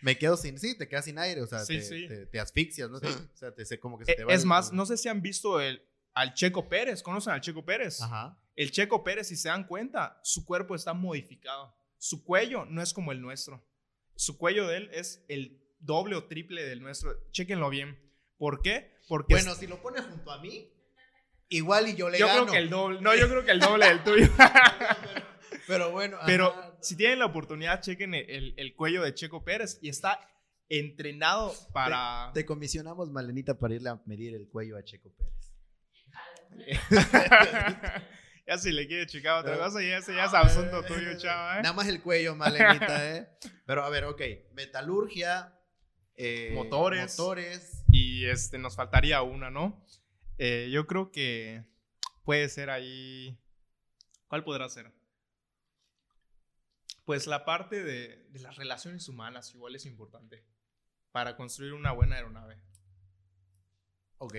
Me 0.02 0.16
quedo 0.16 0.36
sin, 0.36 0.58
sí, 0.60 0.76
te 0.78 0.86
quedas 0.86 1.06
sin 1.06 1.18
aire, 1.18 1.40
o 1.42 1.46
sea, 1.46 1.60
Sí, 1.64 1.78
te, 1.80 2.06
te- 2.06 2.26
te 2.26 2.38
asfixias, 2.40 2.88
¿no? 2.90 2.98
O 2.98 3.00
sea, 3.34 3.52
te, 3.52 3.80
como 3.80 3.98
que 3.98 4.04
se 4.04 4.12
Eh, 4.12 4.16
te 4.16 4.24
va 4.24 4.32
Es 4.32 4.42
el- 4.42 4.46
más, 4.46 4.72
no 4.72 4.86
sé 4.86 4.96
si 4.96 5.08
han 5.08 5.22
visto 5.22 5.60
el, 5.60 5.82
al 6.14 6.34
Checo 6.34 6.68
Pérez. 6.68 7.02
¿Conocen 7.02 7.32
al 7.32 7.40
Checo 7.40 7.64
Pérez? 7.64 8.00
Ajá. 8.02 8.38
El 8.54 8.70
Checo 8.70 9.02
Pérez, 9.02 9.26
si 9.28 9.36
se 9.36 9.48
dan 9.48 9.66
cuenta, 9.66 10.20
su 10.22 10.44
cuerpo 10.44 10.74
está 10.76 10.92
modificado. 10.94 11.74
Su 11.98 12.24
cuello 12.24 12.64
no 12.66 12.82
es 12.82 12.92
como 12.92 13.10
el 13.10 13.20
nuestro. 13.20 13.66
Su 14.14 14.38
cuello 14.38 14.68
de 14.68 14.76
él 14.76 14.90
es 14.92 15.24
el 15.28 15.60
doble 15.86 16.16
o 16.16 16.24
triple 16.24 16.64
del 16.64 16.82
nuestro. 16.82 17.16
Chéquenlo 17.30 17.70
bien. 17.70 17.98
¿Por 18.36 18.60
qué? 18.60 18.96
Porque 19.08 19.34
Bueno, 19.34 19.54
si 19.54 19.66
lo 19.66 19.80
pones 19.80 20.04
junto 20.04 20.30
a 20.30 20.40
mí, 20.42 20.70
igual 21.48 21.88
y 21.88 21.94
yo 21.94 22.10
le 22.10 22.18
yo 22.18 22.26
gano. 22.26 22.42
creo 22.42 22.52
que 22.52 22.58
el 22.58 22.68
doble. 22.70 23.00
No, 23.00 23.14
yo 23.14 23.28
creo 23.28 23.44
que 23.44 23.52
el 23.52 23.60
doble 23.60 23.86
del 23.86 24.02
tuyo. 24.04 24.28
pero, 24.36 24.50
pero 25.66 25.90
bueno, 25.92 26.18
Pero 26.26 26.48
ajá. 26.52 26.76
si 26.82 26.96
tienen 26.96 27.18
la 27.20 27.26
oportunidad, 27.26 27.80
chequen 27.80 28.14
el, 28.14 28.28
el- 28.28 28.54
el 28.58 28.74
cuello 28.74 29.02
de 29.02 29.14
Checo 29.14 29.42
Pérez 29.44 29.78
y 29.80 29.88
está 29.88 30.20
entrenado 30.68 31.54
para. 31.72 32.30
Te 32.34 32.44
comisionamos, 32.44 33.10
Malenita, 33.10 33.58
para 33.58 33.74
irle 33.74 33.88
a 33.90 34.02
medir 34.06 34.34
el 34.34 34.48
cuello 34.48 34.76
a 34.76 34.82
Checo 34.84 35.10
Pérez. 35.16 35.32
ya 38.46 38.58
si 38.58 38.70
le 38.72 38.86
quiere 38.86 39.06
checar 39.06 39.40
otra 39.40 39.58
cosa, 39.58 39.82
ya, 39.82 39.98
ese 39.98 40.14
ya 40.14 40.24
es 40.26 40.34
asunto 40.34 40.82
tuyo, 40.84 41.16
chava. 41.18 41.58
¿eh? 41.58 41.62
Nada 41.62 41.74
más 41.74 41.88
el 41.88 42.00
cuello, 42.02 42.34
Malenita, 42.34 43.16
¿eh? 43.16 43.28
Pero 43.66 43.84
a 43.84 43.90
ver, 43.90 44.04
ok. 44.04 44.20
Metalurgia. 44.52 45.52
Eh, 46.16 46.52
Motores. 46.54 47.18
Motores. 47.18 47.84
Y 47.90 48.26
este, 48.26 48.58
nos 48.58 48.76
faltaría 48.76 49.22
una, 49.22 49.50
¿no? 49.50 49.84
Eh, 50.38 50.68
yo 50.70 50.86
creo 50.86 51.12
que 51.12 51.64
puede 52.24 52.48
ser 52.48 52.70
ahí. 52.70 53.38
¿Cuál 54.28 54.44
podrá 54.44 54.68
ser? 54.68 54.92
Pues 57.04 57.26
la 57.26 57.44
parte 57.44 57.84
de, 57.84 58.26
de 58.30 58.40
las 58.40 58.56
relaciones 58.56 59.08
humanas 59.08 59.54
igual 59.54 59.76
es 59.76 59.86
importante 59.86 60.44
para 61.12 61.36
construir 61.36 61.72
una 61.72 61.92
buena 61.92 62.16
aeronave. 62.16 62.60
Ok. 64.18 64.34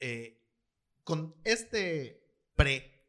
Eh, 0.00 0.42
con 1.04 1.34
este 1.44 2.22
pre 2.56 3.06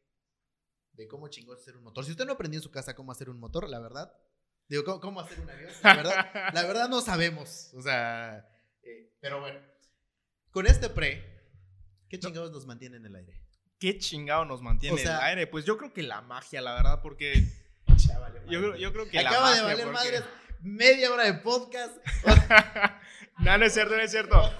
de 0.93 1.07
cómo 1.07 1.27
chingón 1.27 1.57
hacer 1.57 1.77
un 1.77 1.83
motor. 1.83 2.05
Si 2.05 2.11
usted 2.11 2.25
no 2.25 2.33
aprendió 2.33 2.59
en 2.59 2.63
su 2.63 2.71
casa 2.71 2.95
cómo 2.95 3.11
hacer 3.11 3.29
un 3.29 3.39
motor, 3.39 3.69
la 3.69 3.79
verdad. 3.79 4.13
Digo, 4.69 4.83
cómo, 4.83 4.99
cómo 4.99 5.21
hacer 5.21 5.39
un 5.39 5.49
avión. 5.49 5.71
La 5.83 5.95
verdad, 5.95 6.31
la 6.53 6.63
verdad 6.65 6.89
no 6.89 7.01
sabemos. 7.01 7.71
O 7.73 7.81
sea, 7.81 8.45
eh, 8.83 9.13
pero 9.21 9.39
bueno. 9.39 9.59
Con 10.51 10.65
este 10.67 10.89
pre, 10.89 11.23
¿qué 12.09 12.19
chingados 12.19 12.51
nos 12.51 12.65
mantiene 12.65 12.97
en 12.97 13.05
el 13.05 13.15
aire? 13.15 13.41
¿Qué 13.79 13.97
chingado 13.99 14.43
nos 14.45 14.61
mantiene 14.61 14.95
O 14.95 14.97
sea- 14.97 15.17
en 15.17 15.17
el 15.17 15.23
aire? 15.29 15.47
Pues 15.47 15.65
yo 15.65 15.77
creo 15.77 15.93
que 15.93 16.01
la 16.03 16.21
magia, 16.21 16.61
la 16.61 16.73
verdad, 16.75 17.01
porque 17.01 17.43
yo, 18.49 18.59
creo- 18.59 18.75
yo 18.75 18.91
creo 18.91 19.07
que 19.09 19.21
la 19.21 19.29
Acaba 19.29 19.49
de 19.55 19.61
magia, 19.61 19.63
valer 19.63 19.85
porque- 19.85 19.97
madres 20.11 20.23
media 20.61 21.11
hora 21.11 21.23
de 21.25 21.33
podcast. 21.35 21.95
no, 23.39 23.57
no 23.57 23.65
es 23.65 23.73
cierto, 23.73 23.95
no 23.95 24.01
es 24.01 24.09
cierto. 24.11 24.41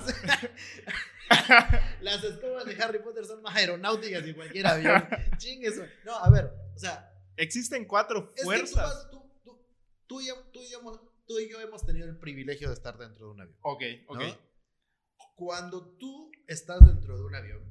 Las 2.02 2.24
escobas 2.24 2.65
de 2.65 2.82
Harry 2.82 3.00
Potter 3.00 3.26
son 3.26 3.41
más 3.41 3.56
aeronáuticas 3.56 4.24
que 4.24 4.34
cualquier 4.36 4.67
avión. 4.67 5.08
Chingue 5.38 5.67
eso. 5.67 5.84
No, 6.06 6.15
a 6.15 6.30
ver, 6.30 6.52
o 6.76 6.80
sea, 6.80 7.12
Existen 7.36 7.86
cuatro 7.86 8.34
Es 8.36 8.43
fuerzas. 8.43 8.67
que 8.70 8.74
tú, 8.74 8.78
vas- 8.80 9.12
tú, 9.12 9.27
tú, 10.08 10.22
y 10.22 10.28
yo, 10.28 10.36
tú 10.54 10.62
y 10.63 10.70
yo 10.72 10.80
hemos- 10.80 11.00
tú 11.26 11.39
y 11.39 11.50
yo 11.50 11.60
hemos 11.62 11.86
tenido 11.86 12.08
el 12.08 12.17
privilegio 12.17 12.70
de 12.70 12.74
estar 12.74 12.98
dentro 12.98 13.26
de 13.28 13.32
un 13.34 13.41
avión. 13.41 13.58
Ok, 13.62 13.84
ok. 14.08 14.20
¿no? 14.20 14.39
Cuando 15.36 15.96
tú 15.98 16.32
estás 16.48 16.80
dentro 16.86 17.17
de 17.17 17.24
un 17.24 17.36
avión, 17.36 17.63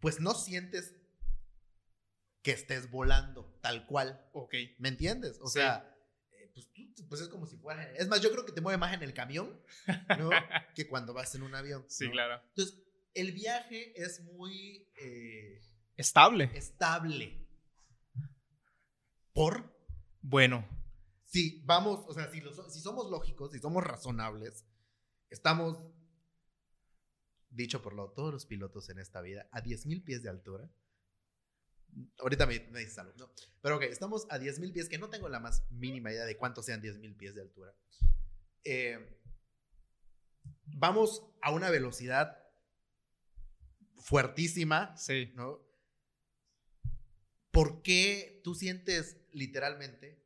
pues 0.00 0.20
no 0.20 0.34
sientes 0.34 0.94
que 2.42 2.52
estés 2.52 2.90
volando 2.90 3.58
tal 3.62 3.86
cual. 3.86 4.28
Ok. 4.32 4.54
¿Me 4.78 4.88
entiendes? 4.88 5.38
O 5.40 5.48
Sí. 5.48 5.54
sea, 5.54 5.96
eh, 6.30 6.50
pues, 6.54 6.68
pues 7.08 7.20
es 7.22 7.28
como 7.28 7.46
si 7.46 7.56
fuera. 7.56 7.82
Es 7.94 8.06
más, 8.06 8.20
yo 8.20 8.30
creo 8.30 8.44
que 8.46 8.52
te 8.52 8.60
mueve 8.60 8.78
más 8.78 8.94
en 8.94 9.02
el 9.02 9.12
camión 9.14 9.60
¿no? 10.18 10.30
que 10.76 10.86
cuando 10.88 11.12
vas 11.14 11.34
en 11.34 11.42
un 11.42 11.54
avión. 11.54 11.84
Sí, 11.88 12.08
claro. 12.10 12.40
Entonces, 12.50 12.80
el 13.14 13.32
viaje 13.32 13.92
es 14.00 14.20
muy 14.22 14.88
eh, 15.00 15.60
Estable. 15.96 16.50
estable. 16.54 17.44
¿Por? 19.32 19.75
Bueno, 20.28 20.66
si 21.24 21.62
vamos, 21.64 22.04
o 22.08 22.12
sea, 22.12 22.28
si, 22.32 22.80
somos 22.80 23.08
lógicos, 23.12 23.52
si 23.52 23.60
somos 23.60 23.84
razonables, 23.84 24.66
estamos, 25.30 25.78
dicho 27.48 27.80
por 27.80 27.92
lo, 27.92 28.10
todos 28.10 28.32
los 28.32 28.44
pilotos 28.44 28.90
en 28.90 28.98
esta 28.98 29.20
vida, 29.20 29.48
a 29.52 29.62
10.000 29.62 30.02
pies 30.02 30.24
de 30.24 30.28
altura. 30.28 30.68
Ahorita 32.18 32.44
me, 32.44 32.58
me 32.70 32.80
dices 32.80 32.98
algo, 32.98 33.14
¿no? 33.16 33.30
Pero 33.62 33.76
ok, 33.76 33.82
estamos 33.82 34.26
a 34.28 34.40
10.000 34.40 34.72
pies, 34.72 34.88
que 34.88 34.98
no 34.98 35.10
tengo 35.10 35.28
la 35.28 35.38
más 35.38 35.62
mínima 35.70 36.10
idea 36.10 36.24
de 36.24 36.36
cuántos 36.36 36.66
sean 36.66 36.82
10.000 36.82 37.16
pies 37.16 37.36
de 37.36 37.42
altura. 37.42 37.72
Eh, 38.64 39.20
vamos 40.64 41.24
a 41.40 41.52
una 41.52 41.70
velocidad 41.70 42.36
fuertísima, 43.94 44.96
sí. 44.96 45.32
¿no? 45.36 45.65
¿Por 47.56 47.80
qué 47.80 48.42
tú 48.44 48.54
sientes 48.54 49.16
literalmente 49.32 50.22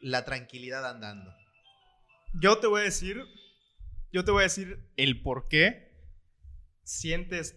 la 0.00 0.24
tranquilidad 0.24 0.84
andando? 0.84 1.32
Yo 2.34 2.58
te 2.58 2.66
voy 2.66 2.80
a 2.80 2.84
decir, 2.84 3.24
yo 4.10 4.24
te 4.24 4.32
voy 4.32 4.40
a 4.40 4.42
decir 4.50 4.90
el 4.96 5.22
por 5.22 5.46
qué 5.46 5.96
sientes 6.82 7.56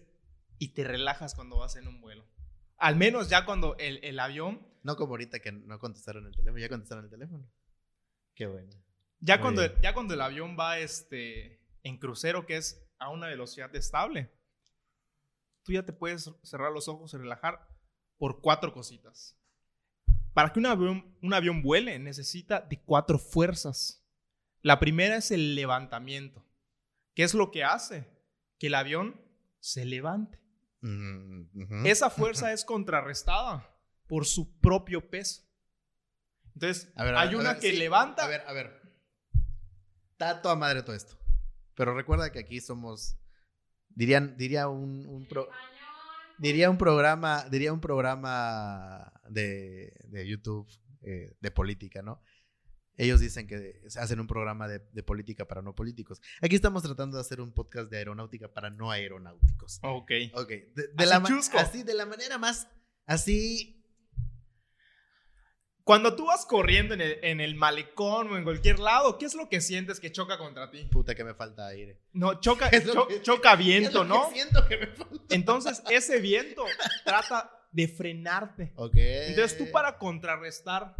y 0.60 0.74
te 0.74 0.84
relajas 0.84 1.34
cuando 1.34 1.58
vas 1.58 1.74
en 1.74 1.88
un 1.88 2.00
vuelo. 2.00 2.24
Al 2.76 2.94
menos 2.94 3.28
ya 3.28 3.44
cuando 3.44 3.76
el, 3.78 3.98
el 4.04 4.20
avión, 4.20 4.64
No 4.84 4.94
como 4.94 5.14
ahorita 5.14 5.40
que 5.40 5.50
no 5.50 5.80
contestaron 5.80 6.24
el 6.24 6.36
teléfono, 6.36 6.60
ya 6.60 6.68
contestaron 6.68 7.06
el 7.06 7.10
teléfono. 7.10 7.50
Qué 8.36 8.46
bueno. 8.46 8.70
ya 9.18 9.38
Muy 9.38 9.42
cuando, 9.42 9.62
bien. 9.62 9.82
ya 9.82 9.92
cuando 9.92 10.14
el 10.14 10.20
avión 10.20 10.56
va 10.56 10.78
este, 10.78 11.60
en 11.82 11.98
crucero, 11.98 12.46
que 12.46 12.58
es 12.58 12.80
a 13.00 13.08
una 13.08 13.26
velocidad 13.26 13.74
estable, 13.74 14.30
tú 15.64 15.72
ya 15.72 15.84
te 15.84 15.92
puedes 15.92 16.30
cerrar 16.44 16.70
los 16.70 16.86
ojos 16.86 17.12
y 17.12 17.16
relajar 17.16 17.73
por 18.18 18.40
cuatro 18.40 18.72
cositas. 18.72 19.36
Para 20.32 20.52
que 20.52 20.58
un 20.58 20.66
avión, 20.66 21.16
un 21.22 21.32
avión 21.32 21.62
vuele 21.62 21.98
necesita 21.98 22.60
de 22.60 22.80
cuatro 22.80 23.18
fuerzas. 23.18 24.04
La 24.62 24.80
primera 24.80 25.16
es 25.16 25.30
el 25.30 25.54
levantamiento. 25.54 26.44
¿Qué 27.14 27.22
es 27.22 27.34
lo 27.34 27.50
que 27.50 27.62
hace? 27.62 28.08
Que 28.58 28.66
el 28.66 28.74
avión 28.74 29.20
se 29.60 29.84
levante. 29.84 30.40
Mm. 30.80 31.86
Esa 31.86 32.10
fuerza 32.10 32.52
es 32.52 32.64
contrarrestada 32.64 33.70
por 34.06 34.26
su 34.26 34.58
propio 34.58 35.08
peso. 35.08 35.42
Entonces, 36.54 36.92
A 36.96 37.04
ver, 37.04 37.14
a 37.14 37.20
hay 37.20 37.28
ver, 37.28 37.36
a 37.36 37.40
una 37.40 37.52
ver, 37.52 37.60
que 37.62 37.70
sí, 37.70 37.76
levanta. 37.76 38.24
A 38.24 38.28
ver, 38.28 38.42
a 38.46 38.52
ver. 38.52 38.82
Está 40.12 40.42
toda 40.42 40.56
madre 40.56 40.82
todo 40.82 40.94
esto. 40.94 41.18
Pero 41.74 41.94
recuerda 41.94 42.30
que 42.30 42.38
aquí 42.38 42.60
somos. 42.60 43.16
Dirían, 43.88 44.36
diría 44.36 44.68
un, 44.68 45.06
un 45.06 45.26
pro. 45.26 45.48
Diría 46.38 46.70
un 46.70 46.78
programa, 46.78 47.44
diría 47.50 47.72
un 47.72 47.80
programa 47.80 49.12
de, 49.28 49.92
de 50.08 50.26
YouTube 50.26 50.68
eh, 51.02 51.36
de 51.40 51.50
política, 51.50 52.02
¿no? 52.02 52.22
Ellos 52.96 53.20
dicen 53.20 53.46
que 53.48 53.82
hacen 53.98 54.20
un 54.20 54.26
programa 54.26 54.68
de, 54.68 54.80
de, 54.92 55.02
política 55.02 55.46
para 55.48 55.62
no 55.62 55.74
políticos. 55.74 56.20
Aquí 56.40 56.54
estamos 56.54 56.82
tratando 56.84 57.16
de 57.16 57.22
hacer 57.22 57.40
un 57.40 57.52
podcast 57.52 57.90
de 57.90 57.98
aeronáutica 57.98 58.52
para 58.52 58.70
no 58.70 58.90
aeronáuticos. 58.92 59.80
Ok. 59.82 60.12
Ok. 60.34 60.48
De, 60.74 61.06
la, 61.06 61.16
así, 61.58 61.82
de 61.82 61.94
la 61.94 62.06
manera 62.06 62.38
más, 62.38 62.68
así 63.06 63.73
cuando 65.84 66.16
tú 66.16 66.26
vas 66.26 66.46
corriendo 66.46 66.94
en 66.94 67.02
el, 67.02 67.18
en 67.22 67.40
el, 67.40 67.54
malecón 67.54 68.32
o 68.32 68.38
en 68.38 68.44
cualquier 68.44 68.78
lado, 68.78 69.18
¿qué 69.18 69.26
es 69.26 69.34
lo 69.34 69.50
que 69.50 69.60
sientes 69.60 70.00
que 70.00 70.10
choca 70.10 70.38
contra 70.38 70.70
ti? 70.70 70.84
Puta, 70.90 71.14
que 71.14 71.24
me 71.24 71.34
falta 71.34 71.66
aire. 71.68 72.00
No, 72.12 72.40
choca, 72.40 72.70
choca 73.22 73.54
viento, 73.54 74.02
es 74.02 74.08
¿no? 74.08 74.28
Que 74.28 74.34
siento 74.34 74.66
que 74.66 74.78
me 74.78 74.86
falta. 74.86 75.34
Entonces, 75.34 75.82
ese 75.90 76.20
viento 76.20 76.64
trata 77.04 77.50
de 77.70 77.86
frenarte. 77.86 78.72
Ok. 78.76 78.94
Entonces, 78.96 79.58
tú 79.58 79.70
para 79.70 79.98
contrarrestar 79.98 80.96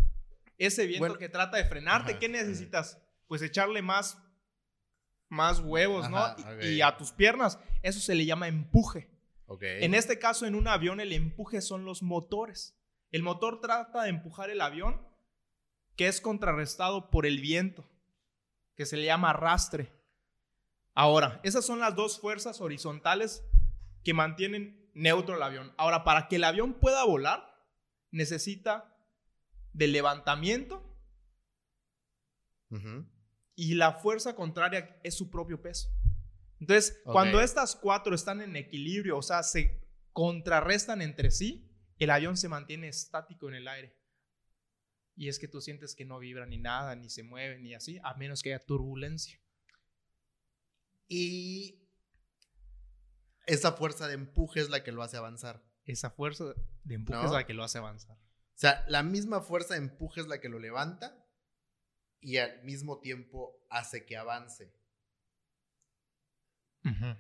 ese 0.59 0.87
viento 0.87 1.17
que 1.17 1.31
trata 1.31 1.57
de 1.57 1.65
frenarte, 1.65 2.19
¿qué 2.19 2.29
necesitas? 2.29 3.01
Pues 3.27 3.41
echarle 3.41 3.81
más, 3.81 4.19
más 5.31 5.61
huevos, 5.61 6.11
¿no? 6.11 6.37
Y, 6.63 6.83
a 6.83 6.95
tus 6.99 7.11
piernas. 7.11 7.59
Eso 7.83 8.01
se 8.01 8.15
le 8.15 8.27
llama 8.27 8.49
empuje. 8.49 9.11
Okay. 9.47 9.83
En 9.83 9.95
este 9.95 10.19
caso, 10.19 10.45
en 10.45 10.55
un 10.55 10.69
avión, 10.69 11.01
el 11.01 11.13
empuje 11.13 11.63
son 11.63 11.87
los 11.87 12.03
motores. 12.03 12.77
El 13.11 13.23
motor 13.23 13.61
trata 13.61 14.03
de 14.03 14.11
empujar 14.11 14.51
el 14.51 14.61
avión, 14.61 15.01
que 15.97 16.09
es 16.09 16.21
contrarrestado 16.21 17.11
por 17.11 17.27
el 17.27 17.41
viento, 17.41 17.85
que 18.77 18.87
se 18.87 18.97
le 18.97 19.05
llama 19.05 19.31
arrastre. 19.31 19.93
Ahora, 20.95 21.41
esas 21.43 21.65
son 21.65 21.81
las 21.81 21.95
dos 21.95 22.21
fuerzas 22.21 22.61
horizontales 22.61 23.45
que 24.03 24.15
mantienen 24.15 24.91
neutro 24.95 25.37
el 25.37 25.43
avión. 25.43 25.73
Ahora, 25.77 26.05
para 26.05 26.29
que 26.29 26.37
el 26.37 26.45
avión 26.45 26.75
pueda 26.75 27.05
volar, 27.05 27.55
necesita 28.11 28.97
del 29.73 29.93
levantamiento 29.93 30.83
y 33.55 33.75
la 33.75 33.93
fuerza 33.93 34.35
contraria 34.35 34.99
es 35.03 35.17
su 35.17 35.31
propio 35.31 35.61
peso. 35.63 35.89
Entonces, 36.61 37.01
cuando 37.05 37.41
estas 37.41 37.77
cuatro 37.77 38.15
están 38.15 38.41
en 38.41 38.57
equilibrio, 38.57 39.19
o 39.19 39.23
sea, 39.23 39.43
se 39.43 39.81
contrarrestan 40.13 41.03
entre 41.03 41.31
sí, 41.31 41.71
el 41.99 42.11
avión 42.11 42.37
se 42.37 42.49
mantiene 42.49 42.89
estático 42.89 43.49
en 43.49 43.55
el 43.55 43.69
aire. 43.69 43.97
Y 45.17 45.29
es 45.29 45.39
que 45.39 45.49
tú 45.49 45.61
sientes 45.61 45.95
que 45.95 46.05
no 46.05 46.19
vibra 46.19 46.47
ni 46.47 46.59
nada, 46.59 46.97
ni 46.97 47.09
se 47.09 47.23
mueve, 47.23 47.59
ni 47.59 47.75
así, 47.75 48.01
a 48.03 48.15
menos 48.15 48.43
que 48.43 48.53
haya 48.53 48.65
turbulencia. 48.65 49.41
Y 51.07 51.89
esa 53.47 53.73
fuerza 53.73 54.09
de 54.09 54.15
empuje 54.15 54.61
es 54.61 54.71
la 54.71 54.83
que 54.83 54.93
lo 54.93 55.03
hace 55.03 55.17
avanzar. 55.17 55.63
Esa 55.85 56.11
fuerza 56.11 56.55
de 56.83 56.95
empuje 56.95 57.25
es 57.25 57.31
la 57.31 57.47
que 57.47 57.55
lo 57.55 57.63
hace 57.63 57.79
avanzar. 57.79 58.17
O 58.17 58.59
sea, 58.59 58.85
la 58.89 59.03
misma 59.03 59.41
fuerza 59.41 59.75
de 59.75 59.81
empuje 59.81 60.21
es 60.21 60.27
la 60.27 60.41
que 60.41 60.49
lo 60.49 60.59
levanta 60.59 61.25
y 62.21 62.39
al 62.39 62.63
mismo 62.65 63.01
tiempo 63.01 63.67
hace 63.71 64.07
que 64.07 64.17
avance. 64.17 64.73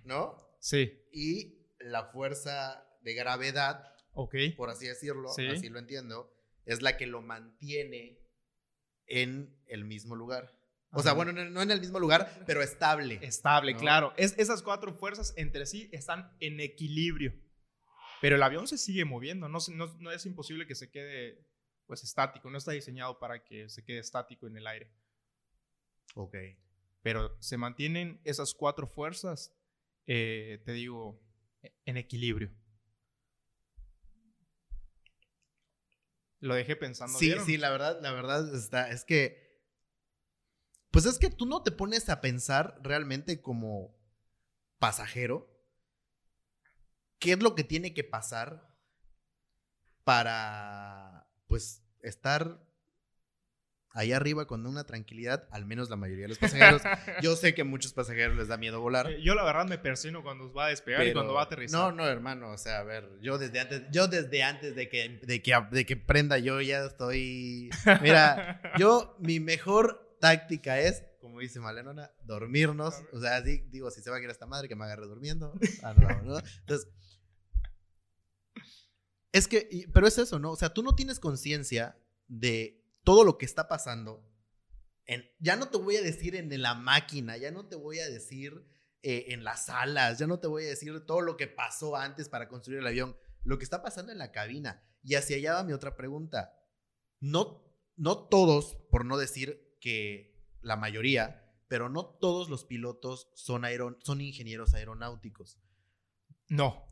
¿No? 0.04 0.36
Sí. 0.60 0.92
Y 1.12 1.68
la 1.78 2.06
fuerza 2.06 2.86
de 3.02 3.14
gravedad 3.14 3.93
Ok. 4.14 4.34
por 4.56 4.70
así 4.70 4.86
decirlo, 4.86 5.30
así 5.30 5.68
lo 5.68 5.78
entiendo, 5.78 6.32
es 6.64 6.82
la 6.82 6.96
que 6.96 7.06
lo 7.06 7.20
mantiene 7.20 8.18
en 9.06 9.54
el 9.66 9.84
mismo 9.84 10.16
lugar. 10.16 10.52
O 10.94 11.02
sea, 11.02 11.12
bueno, 11.12 11.32
no, 11.32 11.62
en 11.62 11.70
el 11.70 11.80
mismo 11.80 11.98
lugar, 11.98 12.44
pero 12.46 12.62
estable. 12.62 13.18
Estable, 13.20 13.74
claro. 13.74 14.12
Es, 14.16 14.38
esas 14.38 14.62
cuatro 14.62 14.94
fuerzas 14.94 15.34
entre 15.36 15.66
sí 15.66 15.88
están 15.92 16.32
en 16.38 16.60
equilibrio. 16.60 17.34
Pero 18.20 18.36
el 18.36 18.42
avión 18.42 18.68
se 18.68 18.78
sigue 18.78 19.04
moviendo, 19.04 19.48
no, 19.48 19.58
no, 19.98 20.10
es 20.12 20.24
imposible 20.24 20.66
que 20.66 20.74
se 20.74 20.90
quede 20.90 21.46
pues 21.86 22.02
estático, 22.02 22.48
no 22.48 22.56
está 22.56 22.72
diseñado 22.72 23.18
para 23.18 23.44
que 23.44 23.68
se 23.68 23.84
quede 23.84 23.98
estático 23.98 24.46
en 24.46 24.56
el 24.56 24.66
aire. 24.66 24.90
Ok. 26.14 26.36
Pero 27.02 27.36
se 27.42 27.58
mantienen 27.58 28.20
esas 28.24 28.54
cuatro 28.54 28.86
fuerzas, 28.86 29.52
eh, 30.06 30.62
te 30.64 30.72
digo, 30.72 31.20
en 31.84 31.96
equilibrio. 31.98 32.50
Lo 36.44 36.54
dejé 36.54 36.76
pensando. 36.76 37.18
Sí, 37.18 37.34
sí, 37.46 37.56
la 37.56 37.70
verdad, 37.70 38.00
la 38.02 38.12
verdad 38.12 38.54
está, 38.54 38.90
es 38.90 39.06
que, 39.06 39.62
pues 40.90 41.06
es 41.06 41.18
que 41.18 41.30
tú 41.30 41.46
no 41.46 41.62
te 41.62 41.72
pones 41.72 42.10
a 42.10 42.20
pensar 42.20 42.78
realmente 42.82 43.40
como 43.40 43.96
pasajero 44.78 45.50
qué 47.18 47.32
es 47.32 47.42
lo 47.42 47.54
que 47.54 47.64
tiene 47.64 47.94
que 47.94 48.04
pasar 48.04 48.76
para, 50.04 51.32
pues, 51.46 51.82
estar 52.02 52.62
ahí 53.94 54.12
arriba 54.12 54.46
con 54.46 54.66
una 54.66 54.84
tranquilidad, 54.84 55.48
al 55.50 55.64
menos 55.64 55.88
la 55.88 55.96
mayoría 55.96 56.24
de 56.24 56.30
los 56.30 56.38
pasajeros. 56.38 56.82
Yo 57.22 57.36
sé 57.36 57.54
que 57.54 57.62
a 57.62 57.64
muchos 57.64 57.92
pasajeros 57.92 58.36
les 58.36 58.48
da 58.48 58.56
miedo 58.56 58.80
volar. 58.80 59.10
Eh, 59.10 59.22
yo 59.22 59.34
la 59.34 59.44
verdad 59.44 59.66
me 59.66 59.78
persino 59.78 60.22
cuando 60.22 60.52
va 60.52 60.66
a 60.66 60.68
despegar 60.68 61.06
y 61.06 61.12
cuando 61.12 61.32
va 61.32 61.42
a 61.42 61.44
aterrizar. 61.44 61.80
No, 61.80 61.92
no, 61.92 62.06
hermano, 62.06 62.50
o 62.50 62.58
sea, 62.58 62.80
a 62.80 62.82
ver, 62.82 63.08
yo 63.22 63.38
desde 63.38 63.60
antes, 63.60 63.82
yo 63.92 64.08
desde 64.08 64.42
antes 64.42 64.74
de 64.74 64.88
que, 64.88 65.20
de 65.22 65.42
que, 65.42 65.54
de 65.70 65.86
que 65.86 65.96
prenda 65.96 66.38
yo 66.38 66.60
ya 66.60 66.84
estoy... 66.84 67.70
Mira, 68.02 68.60
yo 68.78 69.16
mi 69.20 69.38
mejor 69.38 70.16
táctica 70.20 70.80
es, 70.80 71.04
como 71.20 71.38
dice 71.38 71.60
Malenona, 71.60 72.10
dormirnos. 72.24 72.96
O 73.12 73.20
sea, 73.20 73.40
digo, 73.40 73.90
si 73.90 74.02
se 74.02 74.10
va 74.10 74.16
a 74.16 74.20
ir 74.20 74.28
esta 74.28 74.46
madre, 74.46 74.68
que 74.68 74.74
me 74.74 74.84
agarre 74.84 75.06
durmiendo. 75.06 75.54
Ah, 75.82 75.94
no, 75.94 76.38
Entonces... 76.38 76.88
Es 79.32 79.48
que, 79.48 79.88
pero 79.92 80.06
es 80.06 80.16
eso, 80.18 80.38
¿no? 80.38 80.52
O 80.52 80.56
sea, 80.56 80.72
tú 80.72 80.82
no 80.84 80.94
tienes 80.94 81.18
conciencia 81.18 81.96
de 82.28 82.83
todo 83.04 83.24
lo 83.24 83.38
que 83.38 83.44
está 83.44 83.68
pasando, 83.68 84.26
en, 85.06 85.24
ya 85.38 85.56
no 85.56 85.68
te 85.68 85.76
voy 85.76 85.96
a 85.96 86.02
decir 86.02 86.34
en 86.34 86.50
la 86.60 86.74
máquina, 86.74 87.36
ya 87.36 87.50
no 87.50 87.68
te 87.68 87.76
voy 87.76 88.00
a 88.00 88.08
decir 88.08 88.66
eh, 89.02 89.26
en 89.28 89.44
las 89.44 89.66
salas, 89.66 90.18
ya 90.18 90.26
no 90.26 90.40
te 90.40 90.46
voy 90.46 90.64
a 90.64 90.68
decir 90.68 91.04
todo 91.06 91.20
lo 91.20 91.36
que 91.36 91.46
pasó 91.46 91.94
antes 91.96 92.28
para 92.28 92.48
construir 92.48 92.80
el 92.80 92.86
avión, 92.86 93.16
lo 93.42 93.58
que 93.58 93.64
está 93.64 93.82
pasando 93.82 94.12
en 94.12 94.18
la 94.18 94.32
cabina. 94.32 94.82
Y 95.02 95.16
hacia 95.16 95.36
allá 95.36 95.54
va 95.54 95.64
mi 95.64 95.74
otra 95.74 95.94
pregunta. 95.94 96.58
No, 97.20 97.62
no 97.96 98.26
todos, 98.28 98.78
por 98.90 99.04
no 99.04 99.18
decir 99.18 99.76
que 99.80 100.34
la 100.62 100.76
mayoría, 100.76 101.54
pero 101.68 101.90
no 101.90 102.06
todos 102.06 102.48
los 102.48 102.64
pilotos 102.64 103.30
son, 103.34 103.64
son 104.00 104.20
ingenieros 104.22 104.72
aeronáuticos. 104.72 105.58
No. 106.48 106.90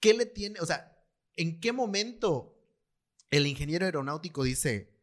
¿Qué 0.00 0.14
le 0.14 0.26
tiene? 0.26 0.58
O 0.60 0.66
sea, 0.66 0.98
¿en 1.36 1.60
qué 1.60 1.72
momento 1.72 2.55
el 3.30 3.46
ingeniero 3.46 3.84
aeronáutico 3.84 4.42
dice, 4.42 4.96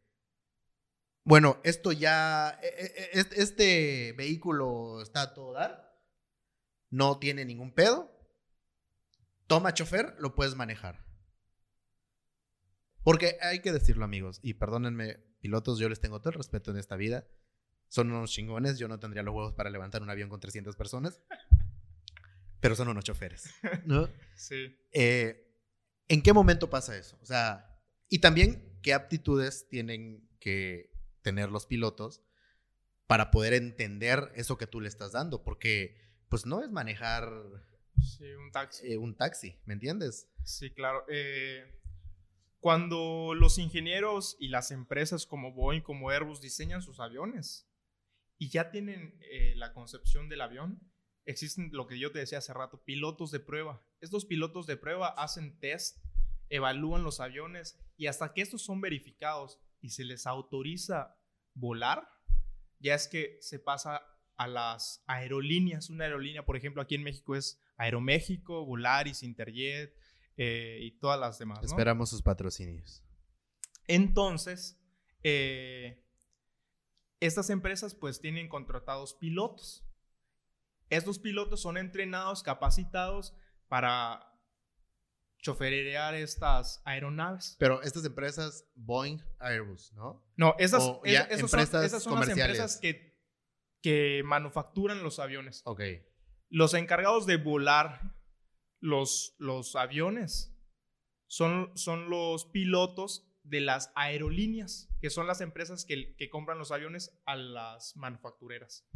bueno, 1.24 1.60
esto 1.64 1.92
ya, 1.92 2.58
e, 2.62 2.66
e, 2.66 3.18
e, 3.18 3.26
este 3.36 4.12
vehículo 4.12 5.00
está 5.02 5.22
a 5.22 5.34
todo 5.34 5.52
dar, 5.52 5.98
no 6.90 7.18
tiene 7.18 7.44
ningún 7.44 7.72
pedo, 7.72 8.10
toma 9.46 9.74
chofer, 9.74 10.14
lo 10.18 10.34
puedes 10.34 10.54
manejar. 10.54 11.04
Porque 13.02 13.36
hay 13.42 13.60
que 13.60 13.72
decirlo, 13.72 14.04
amigos, 14.04 14.40
y 14.42 14.54
perdónenme, 14.54 15.18
pilotos, 15.40 15.78
yo 15.78 15.88
les 15.88 16.00
tengo 16.00 16.20
todo 16.20 16.30
el 16.30 16.38
respeto 16.38 16.70
en 16.70 16.78
esta 16.78 16.96
vida. 16.96 17.26
Son 17.88 18.10
unos 18.10 18.30
chingones, 18.30 18.78
yo 18.78 18.88
no 18.88 18.98
tendría 18.98 19.22
los 19.22 19.34
huevos 19.34 19.52
para 19.52 19.70
levantar 19.70 20.02
un 20.02 20.10
avión 20.10 20.30
con 20.30 20.40
300 20.40 20.74
personas, 20.74 21.20
pero 22.60 22.74
son 22.74 22.88
unos 22.88 23.04
choferes, 23.04 23.54
¿no? 23.84 24.08
Sí. 24.36 24.76
Eh, 24.92 25.54
¿En 26.08 26.22
qué 26.22 26.32
momento 26.32 26.68
pasa 26.68 26.96
eso? 26.96 27.18
O 27.20 27.26
sea, 27.26 27.73
y 28.14 28.20
también 28.20 28.78
qué 28.80 28.94
aptitudes 28.94 29.68
tienen 29.68 30.30
que 30.38 30.92
tener 31.22 31.50
los 31.50 31.66
pilotos 31.66 32.22
para 33.08 33.32
poder 33.32 33.54
entender 33.54 34.30
eso 34.36 34.56
que 34.56 34.68
tú 34.68 34.80
le 34.80 34.86
estás 34.86 35.10
dando, 35.10 35.42
porque 35.42 36.00
pues 36.28 36.46
no 36.46 36.62
es 36.62 36.70
manejar 36.70 37.28
un 37.28 38.52
taxi. 38.52 38.92
Eh, 38.92 38.98
un 38.98 39.16
taxi, 39.16 39.58
¿me 39.64 39.74
entiendes? 39.74 40.30
Sí, 40.44 40.70
claro. 40.70 41.04
Eh, 41.08 41.82
cuando 42.60 43.34
los 43.34 43.58
ingenieros 43.58 44.36
y 44.38 44.46
las 44.46 44.70
empresas 44.70 45.26
como 45.26 45.52
Boeing, 45.52 45.82
como 45.82 46.10
Airbus 46.10 46.40
diseñan 46.40 46.82
sus 46.82 47.00
aviones 47.00 47.68
y 48.38 48.48
ya 48.48 48.70
tienen 48.70 49.18
eh, 49.22 49.54
la 49.56 49.72
concepción 49.72 50.28
del 50.28 50.42
avión, 50.42 50.78
existen 51.24 51.70
lo 51.72 51.88
que 51.88 51.98
yo 51.98 52.12
te 52.12 52.20
decía 52.20 52.38
hace 52.38 52.54
rato, 52.54 52.80
pilotos 52.84 53.32
de 53.32 53.40
prueba. 53.40 53.84
Estos 54.00 54.24
pilotos 54.24 54.68
de 54.68 54.76
prueba 54.76 55.08
hacen 55.08 55.58
test 55.58 55.98
evalúan 56.48 57.02
los 57.02 57.18
aviones 57.18 57.83
y 57.96 58.06
hasta 58.06 58.32
que 58.32 58.42
estos 58.42 58.62
son 58.62 58.80
verificados 58.80 59.60
y 59.80 59.90
se 59.90 60.04
les 60.04 60.26
autoriza 60.26 61.16
volar, 61.54 62.08
ya 62.80 62.94
es 62.94 63.08
que 63.08 63.38
se 63.40 63.58
pasa 63.58 64.02
a 64.36 64.46
las 64.48 65.02
aerolíneas. 65.06 65.90
Una 65.90 66.04
aerolínea, 66.04 66.44
por 66.44 66.56
ejemplo, 66.56 66.82
aquí 66.82 66.94
en 66.94 67.02
México 67.02 67.36
es 67.36 67.60
Aeroméxico, 67.76 68.64
Volaris, 68.64 69.22
Interjet 69.22 69.96
eh, 70.36 70.78
y 70.82 70.92
todas 70.98 71.18
las 71.18 71.38
demás. 71.38 71.62
Esperamos 71.62 72.10
sus 72.10 72.22
patrocinios. 72.22 73.02
Entonces, 73.86 74.80
eh, 75.22 76.04
estas 77.20 77.50
empresas 77.50 77.94
pues 77.94 78.20
tienen 78.20 78.48
contratados 78.48 79.14
pilotos. 79.14 79.84
Estos 80.90 81.18
pilotos 81.18 81.62
son 81.62 81.76
entrenados, 81.76 82.42
capacitados 82.42 83.34
para 83.68 84.33
choferear 85.44 86.14
estas 86.14 86.80
aeronaves. 86.86 87.56
Pero 87.58 87.82
estas 87.82 88.04
empresas, 88.06 88.66
Boeing, 88.74 89.18
Airbus, 89.38 89.92
¿no? 89.92 90.26
No, 90.36 90.54
esas, 90.58 90.82
O 90.82 91.02
es- 91.04 91.12
ya 91.12 91.20
esas 91.24 91.50
son, 91.50 91.60
empresas 91.60 91.84
esas 91.84 92.02
son 92.02 92.18
las 92.18 92.28
empresas 92.30 92.78
que, 92.80 93.20
que 93.82 94.22
manufacturan 94.24 95.02
los 95.02 95.18
aviones. 95.18 95.60
Ok. 95.66 95.82
Los 96.48 96.72
encargados 96.72 97.26
de 97.26 97.36
volar 97.36 98.16
los, 98.80 99.34
los 99.38 99.76
aviones 99.76 100.56
son, 101.26 101.76
son 101.76 102.08
los 102.08 102.46
pilotos 102.46 103.30
de 103.42 103.60
las 103.60 103.92
aerolíneas, 103.96 104.88
que 105.02 105.10
son 105.10 105.26
las 105.26 105.42
empresas 105.42 105.84
que, 105.84 106.16
que 106.16 106.30
compran 106.30 106.58
los 106.58 106.72
aviones 106.72 107.20
a 107.26 107.36
las 107.36 107.94
manufactureras. 107.96 108.88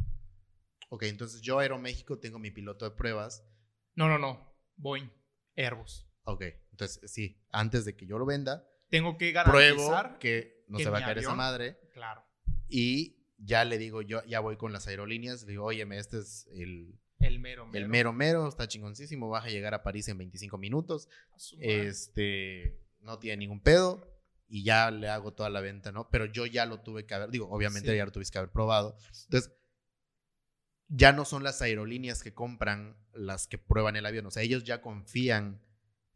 Ok, 0.89 1.03
entonces 1.03 1.41
yo 1.41 1.59
Aeroméxico 1.59 2.17
tengo 2.17 2.39
mi 2.39 2.49
piloto 2.49 2.85
de 2.85 2.91
pruebas. 2.95 3.45
No, 3.93 4.07
no, 4.07 4.17
no. 4.17 4.51
Boeing, 4.77 5.11
Airbus. 5.55 6.08
Ok, 6.31 6.43
entonces 6.71 7.11
sí, 7.11 7.37
antes 7.51 7.85
de 7.85 7.95
que 7.95 8.05
yo 8.05 8.17
lo 8.17 8.25
venda, 8.25 8.67
Tengo 8.89 9.17
que 9.17 9.31
pruebo 9.45 9.89
garantizar. 9.89 10.19
que 10.19 10.63
no 10.67 10.77
que 10.77 10.83
se 10.83 10.89
va 10.89 10.99
a 10.99 11.01
caer 11.01 11.17
esa 11.19 11.35
madre 11.35 11.77
Claro. 11.93 12.23
y 12.67 13.17
ya 13.37 13.63
le 13.65 13.77
digo, 13.77 14.01
yo 14.01 14.23
ya 14.25 14.39
voy 14.41 14.57
con 14.57 14.73
las 14.73 14.87
aerolíneas, 14.87 15.43
le 15.43 15.51
digo, 15.51 15.65
óyeme, 15.65 15.97
este 15.97 16.19
es 16.19 16.47
el, 16.53 16.99
El 17.19 17.39
mero, 17.39 17.65
mero. 17.65 17.77
el 17.85 17.89
mero 17.89 18.13
mero, 18.13 18.47
está 18.47 18.67
chingoncísimo, 18.67 19.29
vas 19.29 19.45
a 19.45 19.49
llegar 19.49 19.73
a 19.73 19.81
París 19.83 20.07
en 20.09 20.17
25 20.17 20.57
minutos, 20.57 21.07
este, 21.59 22.79
no 23.01 23.19
tiene 23.19 23.37
ningún 23.37 23.61
pedo 23.61 24.05
y 24.47 24.63
ya 24.63 24.91
le 24.91 25.07
hago 25.09 25.33
toda 25.33 25.49
la 25.49 25.61
venta, 25.61 25.91
¿no? 25.91 26.09
Pero 26.09 26.25
yo 26.25 26.45
ya 26.45 26.65
lo 26.65 26.81
tuve 26.81 27.05
que 27.05 27.13
haber, 27.13 27.29
digo, 27.29 27.47
obviamente 27.49 27.91
Sí. 27.91 27.97
ya 27.97 28.05
lo 28.05 28.11
tuviste 28.11 28.33
que 28.33 28.39
haber 28.39 28.51
probado. 28.51 28.97
Entonces, 29.25 29.53
ya 30.87 31.13
no 31.13 31.23
son 31.23 31.43
las 31.43 31.61
aerolíneas 31.61 32.23
que 32.23 32.33
compran 32.33 32.97
las 33.13 33.47
que 33.47 33.57
prueban 33.59 33.95
el 33.95 34.05
avión, 34.05 34.25
o 34.25 34.31
sea, 34.31 34.43
ellos 34.43 34.63
ya 34.63 34.81
confían 34.81 35.61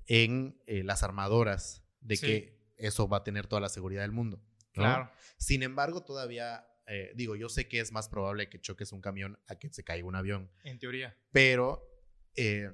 en 0.07 0.61
eh, 0.67 0.83
las 0.83 1.03
armadoras 1.03 1.83
de 2.01 2.15
Sí. 2.17 2.25
que 2.25 2.73
eso 2.77 3.07
va 3.07 3.17
a 3.17 3.23
tener 3.23 3.47
toda 3.47 3.61
la 3.61 3.69
seguridad 3.69 4.01
del 4.01 4.11
mundo. 4.11 4.37
¿no? 4.75 4.83
Claro. 4.83 5.11
Sin 5.37 5.63
embargo, 5.63 6.03
todavía, 6.03 6.67
eh, 6.87 7.11
digo, 7.15 7.35
yo 7.35 7.47
sé 7.49 7.67
que 7.67 7.79
es 7.79 7.91
más 7.91 8.09
probable 8.09 8.49
que 8.49 8.59
choques 8.59 8.91
un 8.91 9.01
camión 9.01 9.39
a 9.47 9.55
que 9.59 9.71
se 9.71 9.83
caiga 9.83 10.07
un 10.07 10.15
avión, 10.15 10.51
En 10.63 10.79
teoría. 10.79 11.15
pero 11.31 11.87
eh, 12.35 12.71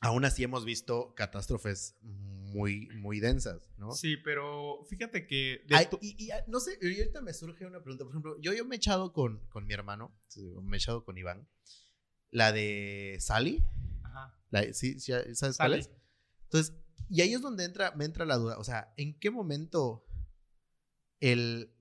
aún 0.00 0.24
así 0.24 0.42
hemos 0.42 0.64
visto 0.64 1.14
catástrofes 1.14 1.96
muy, 2.00 2.88
muy 2.96 3.20
densas, 3.20 3.70
¿no? 3.76 3.92
Sí, 3.92 4.16
pero 4.16 4.82
fíjate 4.88 5.26
que. 5.26 5.64
Ay, 5.70 5.86
y, 6.00 6.24
y, 6.24 6.30
ah, 6.32 6.42
no 6.48 6.58
sé, 6.58 6.78
ahorita 6.82 7.20
me 7.20 7.32
surge 7.34 7.64
una 7.66 7.80
pregunta. 7.82 8.04
Por 8.04 8.12
ejemplo, 8.12 8.36
yo, 8.40 8.52
yo 8.54 8.64
me 8.64 8.74
he 8.74 8.78
echado 8.78 9.12
con, 9.12 9.46
con 9.50 9.66
mi 9.66 9.74
hermano, 9.74 10.18
me 10.62 10.76
he 10.76 10.78
echado 10.78 11.04
con 11.04 11.16
Iván, 11.18 11.46
la 12.30 12.50
de 12.50 13.18
Sally. 13.20 13.62
Ajá. 14.02 14.34
La, 14.50 14.72
¿sí, 14.72 14.98
sí, 14.98 15.12
¿Sabes 15.34 15.56
cuál 15.58 15.74
es? 15.74 15.90
Entonces, 16.52 16.74
y 17.08 17.20
ahí 17.20 17.32
es 17.32 17.40
donde 17.42 17.64
entra, 17.64 17.92
me 17.92 18.04
entra 18.04 18.24
la 18.24 18.36
duda. 18.36 18.58
O 18.58 18.64
sea, 18.64 18.92
¿en 18.96 19.18
qué 19.18 19.30
momento 19.30 20.04
el. 21.20 21.72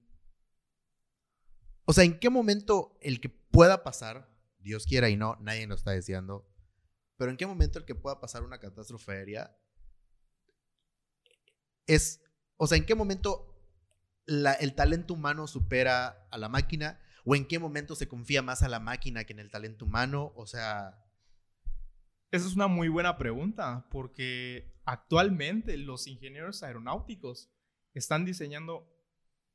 O 1.86 1.93
sea, 1.93 2.03
¿en 2.03 2.19
qué 2.19 2.29
momento 2.29 2.97
el 3.01 3.19
que 3.19 3.29
pueda 3.29 3.84
pasar, 3.84 4.29
Dios 4.60 4.86
quiera 4.86 5.10
y 5.10 5.17
no, 5.17 5.38
nadie 5.41 5.65
lo 5.65 5.73
está 5.73 5.89
deseando, 5.91 6.47
pero 7.17 7.32
en 7.32 7.38
qué 7.38 7.47
momento 7.47 7.79
el 7.79 7.86
que 7.86 7.95
pueda 7.95 8.19
pasar 8.19 8.43
una 8.43 8.60
catástrofe 8.60 9.12
aérea 9.12 9.58
es. 11.88 12.21
O 12.58 12.67
sea, 12.67 12.77
¿en 12.77 12.86
qué 12.86 12.93
momento 12.93 13.55
la- 14.25 14.53
el 14.53 14.75
talento 14.75 15.15
humano 15.15 15.47
supera 15.47 16.27
a 16.29 16.38
la 16.38 16.49
máquina? 16.49 17.01
¿O 17.25 17.36
en 17.36 17.47
qué 17.47 17.58
momento 17.58 17.95
se 17.95 18.08
confía 18.08 18.41
más 18.43 18.62
a 18.63 18.69
la 18.69 18.79
máquina 18.79 19.23
que 19.23 19.34
en 19.34 19.39
el 19.39 19.49
talento 19.49 19.86
humano? 19.86 20.32
O 20.36 20.45
sea. 20.45 21.03
Esa 22.31 22.47
es 22.47 22.55
una 22.55 22.67
muy 22.67 22.89
buena 22.89 23.17
pregunta, 23.17 23.87
porque 23.89 24.75
actualmente 24.85 25.77
los 25.77 26.07
ingenieros 26.07 26.61
aeronáuticos 26.63 27.51
están 27.93 28.23
diseñando 28.25 28.87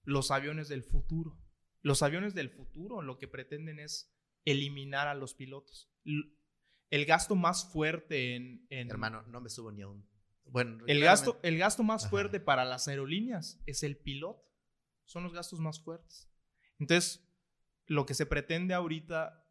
los 0.02 0.30
aviones 0.30 0.68
del 0.68 0.82
futuro. 0.82 1.38
Los 1.82 2.02
aviones 2.02 2.34
del 2.34 2.50
futuro 2.50 3.00
lo 3.02 3.18
que 3.18 3.28
pretenden 3.28 3.78
es 3.78 4.12
eliminar 4.44 5.06
a 5.08 5.14
los 5.14 5.34
pilotos. 5.34 5.90
El 6.90 7.04
gasto 7.06 7.36
más 7.36 7.70
fuerte 7.72 8.34
en... 8.36 8.66
en- 8.70 8.90
Hermano, 8.90 9.22
no 9.28 9.40
me 9.40 9.50
subo 9.50 9.70
ni 9.72 9.82
a 9.82 9.88
un. 9.88 10.08
Bueno, 10.46 10.72
el, 10.72 10.98
claramente- 10.98 11.04
gasto, 11.04 11.40
el 11.42 11.58
gasto 11.58 11.82
más 11.82 12.02
Ajá. 12.02 12.10
fuerte 12.10 12.40
para 12.40 12.64
las 12.64 12.88
aerolíneas 12.88 13.62
es 13.66 13.82
el 13.82 13.96
piloto. 13.96 14.42
Son 15.04 15.22
los 15.22 15.32
gastos 15.32 15.60
más 15.60 15.80
fuertes. 15.80 16.30
Entonces, 16.78 17.26
lo 17.86 18.04
que 18.06 18.14
se 18.14 18.26
pretende 18.26 18.74
ahorita 18.74 19.43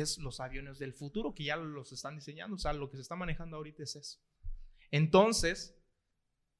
es 0.00 0.18
los 0.18 0.40
aviones 0.40 0.78
del 0.78 0.92
futuro, 0.92 1.34
que 1.34 1.44
ya 1.44 1.56
los 1.56 1.92
están 1.92 2.16
diseñando. 2.16 2.56
O 2.56 2.58
sea, 2.58 2.72
lo 2.72 2.88
que 2.88 2.96
se 2.96 3.02
está 3.02 3.16
manejando 3.16 3.56
ahorita 3.56 3.82
es 3.82 3.96
eso. 3.96 4.18
Entonces, 4.90 5.76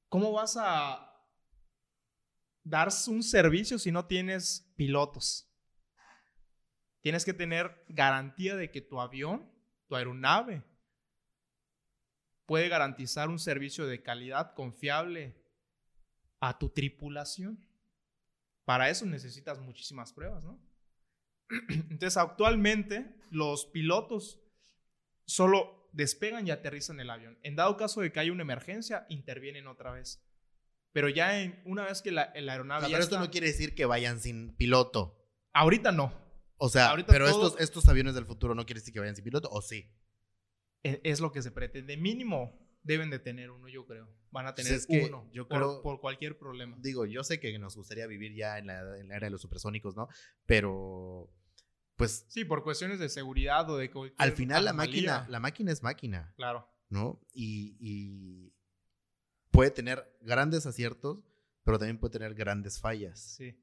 ¿cómo 0.09 0.33
vas 0.33 0.57
a 0.59 1.13
dar 2.65 2.89
un 3.09 3.23
servicio 3.23 3.79
si 3.79 3.93
no 3.93 4.07
tienes 4.07 4.73
pilotos? 4.77 5.49
Tienes 7.01 7.25
que 7.25 7.35
tener 7.35 7.85
garantía 7.89 8.57
de 8.57 8.71
que 8.71 8.81
tu 8.81 9.01
avión, 9.01 9.49
tu 9.87 9.95
aeronave, 9.95 10.65
puede 12.47 12.69
garantizar 12.69 13.29
un 13.29 13.39
servicio 13.39 13.87
de 13.87 14.03
calidad 14.03 14.55
confiable 14.55 15.41
a 16.41 16.59
tu 16.59 16.69
tripulación. 16.69 17.65
Para 18.65 18.91
eso 18.91 19.07
necesitas 19.07 19.59
muchísimas 19.61 20.13
pruebas, 20.13 20.45
¿no? 20.45 20.66
Entonces, 21.69 22.17
actualmente 22.17 23.17
los 23.31 23.67
pilotos 23.67 24.41
solo 25.27 25.89
despegan 25.93 26.47
y 26.47 26.51
aterrizan 26.51 27.01
el 27.01 27.11
avión. 27.11 27.39
En 27.43 27.57
dado 27.57 27.77
caso 27.77 28.01
de 28.01 28.13
que 28.13 28.21
haya 28.21 28.33
una 28.33 28.43
emergencia, 28.43 29.07
intervienen 29.09 29.67
otra 29.67 29.93
vez. 29.93 30.23
Pero 30.93 31.09
ya 31.09 31.41
en, 31.43 31.61
una 31.65 31.85
vez 31.85 32.03
que 32.03 32.11
la, 32.11 32.33
la 32.35 32.53
O 32.53 32.55
aeronave 32.55 32.81
sea, 32.83 32.91
pero 32.91 33.03
esto 33.03 33.19
no 33.19 33.31
quiere 33.31 33.49
decir 33.49 33.75
que 33.75 33.85
vayan 33.85 34.21
sin 34.21 34.57
piloto. 34.57 35.31
Ahorita 35.53 35.93
no. 35.93 36.13
O 36.59 36.69
sea, 36.69 36.91
Ahorita 36.91 37.13
pero 37.13 37.29
estos, 37.29 37.61
estos 37.61 37.89
aviones 37.89 38.15
del 38.15 38.25
futuro 38.25 38.55
no 38.55 38.65
quiere 38.65 38.81
decir 38.81 38.95
que 38.95 39.01
vayan 39.01 39.15
sin 39.15 39.25
piloto, 39.25 39.49
¿o 39.51 39.61
sí? 39.61 39.91
E- 40.83 41.01
Es 41.05 41.21
lo 41.21 41.33
que 41.33 41.43
se 41.43 41.51
pretende. 41.51 41.97
Mínimo 41.97 42.66
deben 42.87 43.11
de 43.11 43.19
tener 43.19 43.51
uno, 43.51 43.69
yo 43.69 43.85
creo. 43.87 44.09
Van 44.31 44.47
a 44.47 44.55
Pues 44.55 44.67
tener 44.67 44.87
que 44.87 45.09
uno 45.09 45.29
yo 45.33 45.47
por, 45.49 45.59
creo- 45.59 45.83
por 45.83 46.01
cualquier 46.01 46.39
problema. 46.39 46.77
Digo, 46.81 47.05
yo 47.07 47.25
sé 47.25 47.41
que 47.41 47.59
nos 47.59 47.77
gustaría 47.77 48.07
vivir 48.07 48.35
ya 48.35 48.59
en 48.59 48.67
la, 48.69 48.99
en 48.99 49.09
la 49.09 49.17
era 49.17 49.27
de 49.27 49.31
los 49.31 49.41
supersónicos, 49.41 49.97
¿no? 49.97 50.09
Pero, 50.47 51.31
pues, 51.97 52.27
Sí, 52.29 52.45
por 52.45 52.63
cuestiones 52.63 52.99
de 52.99 53.09
seguridad 53.09 53.69
o 53.71 53.77
de 53.77 53.91
al 54.19 54.33
final 54.33 54.65
la 54.65 54.73
máquina, 54.73 55.27
la 55.29 55.41
máquina 55.41 55.73
es 55.73 55.83
máquina, 55.83 56.33
Claro. 56.37 56.69
¿no? 56.89 57.21
Y, 57.33 57.77
y 57.81 58.53
puede 59.51 59.71
tener 59.71 60.07
grandes 60.21 60.67
aciertos, 60.67 61.19
pero 61.65 61.79
también 61.79 61.99
puede 61.99 62.13
tener 62.13 62.35
grandes 62.35 62.79
fallas. 62.81 63.19
Sí. 63.21 63.59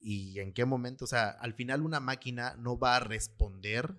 y 0.00 0.38
en 0.38 0.52
qué 0.52 0.64
momento, 0.64 1.04
o 1.04 1.08
sea, 1.08 1.30
al 1.30 1.54
final 1.54 1.82
una 1.82 1.98
máquina 1.98 2.54
no 2.56 2.78
va 2.78 2.96
a 2.96 3.00
responder 3.00 3.96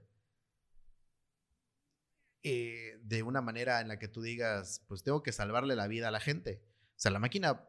eh, 2.43 2.97
de 3.03 3.23
una 3.23 3.41
manera 3.41 3.81
en 3.81 3.87
la 3.87 3.99
que 3.99 4.07
tú 4.07 4.21
digas, 4.21 4.83
pues 4.87 5.03
tengo 5.03 5.23
que 5.23 5.31
salvarle 5.31 5.75
la 5.75 5.87
vida 5.87 6.07
a 6.07 6.11
la 6.11 6.19
gente. 6.19 6.63
O 6.91 6.99
sea, 6.99 7.11
la 7.11 7.19
máquina 7.19 7.67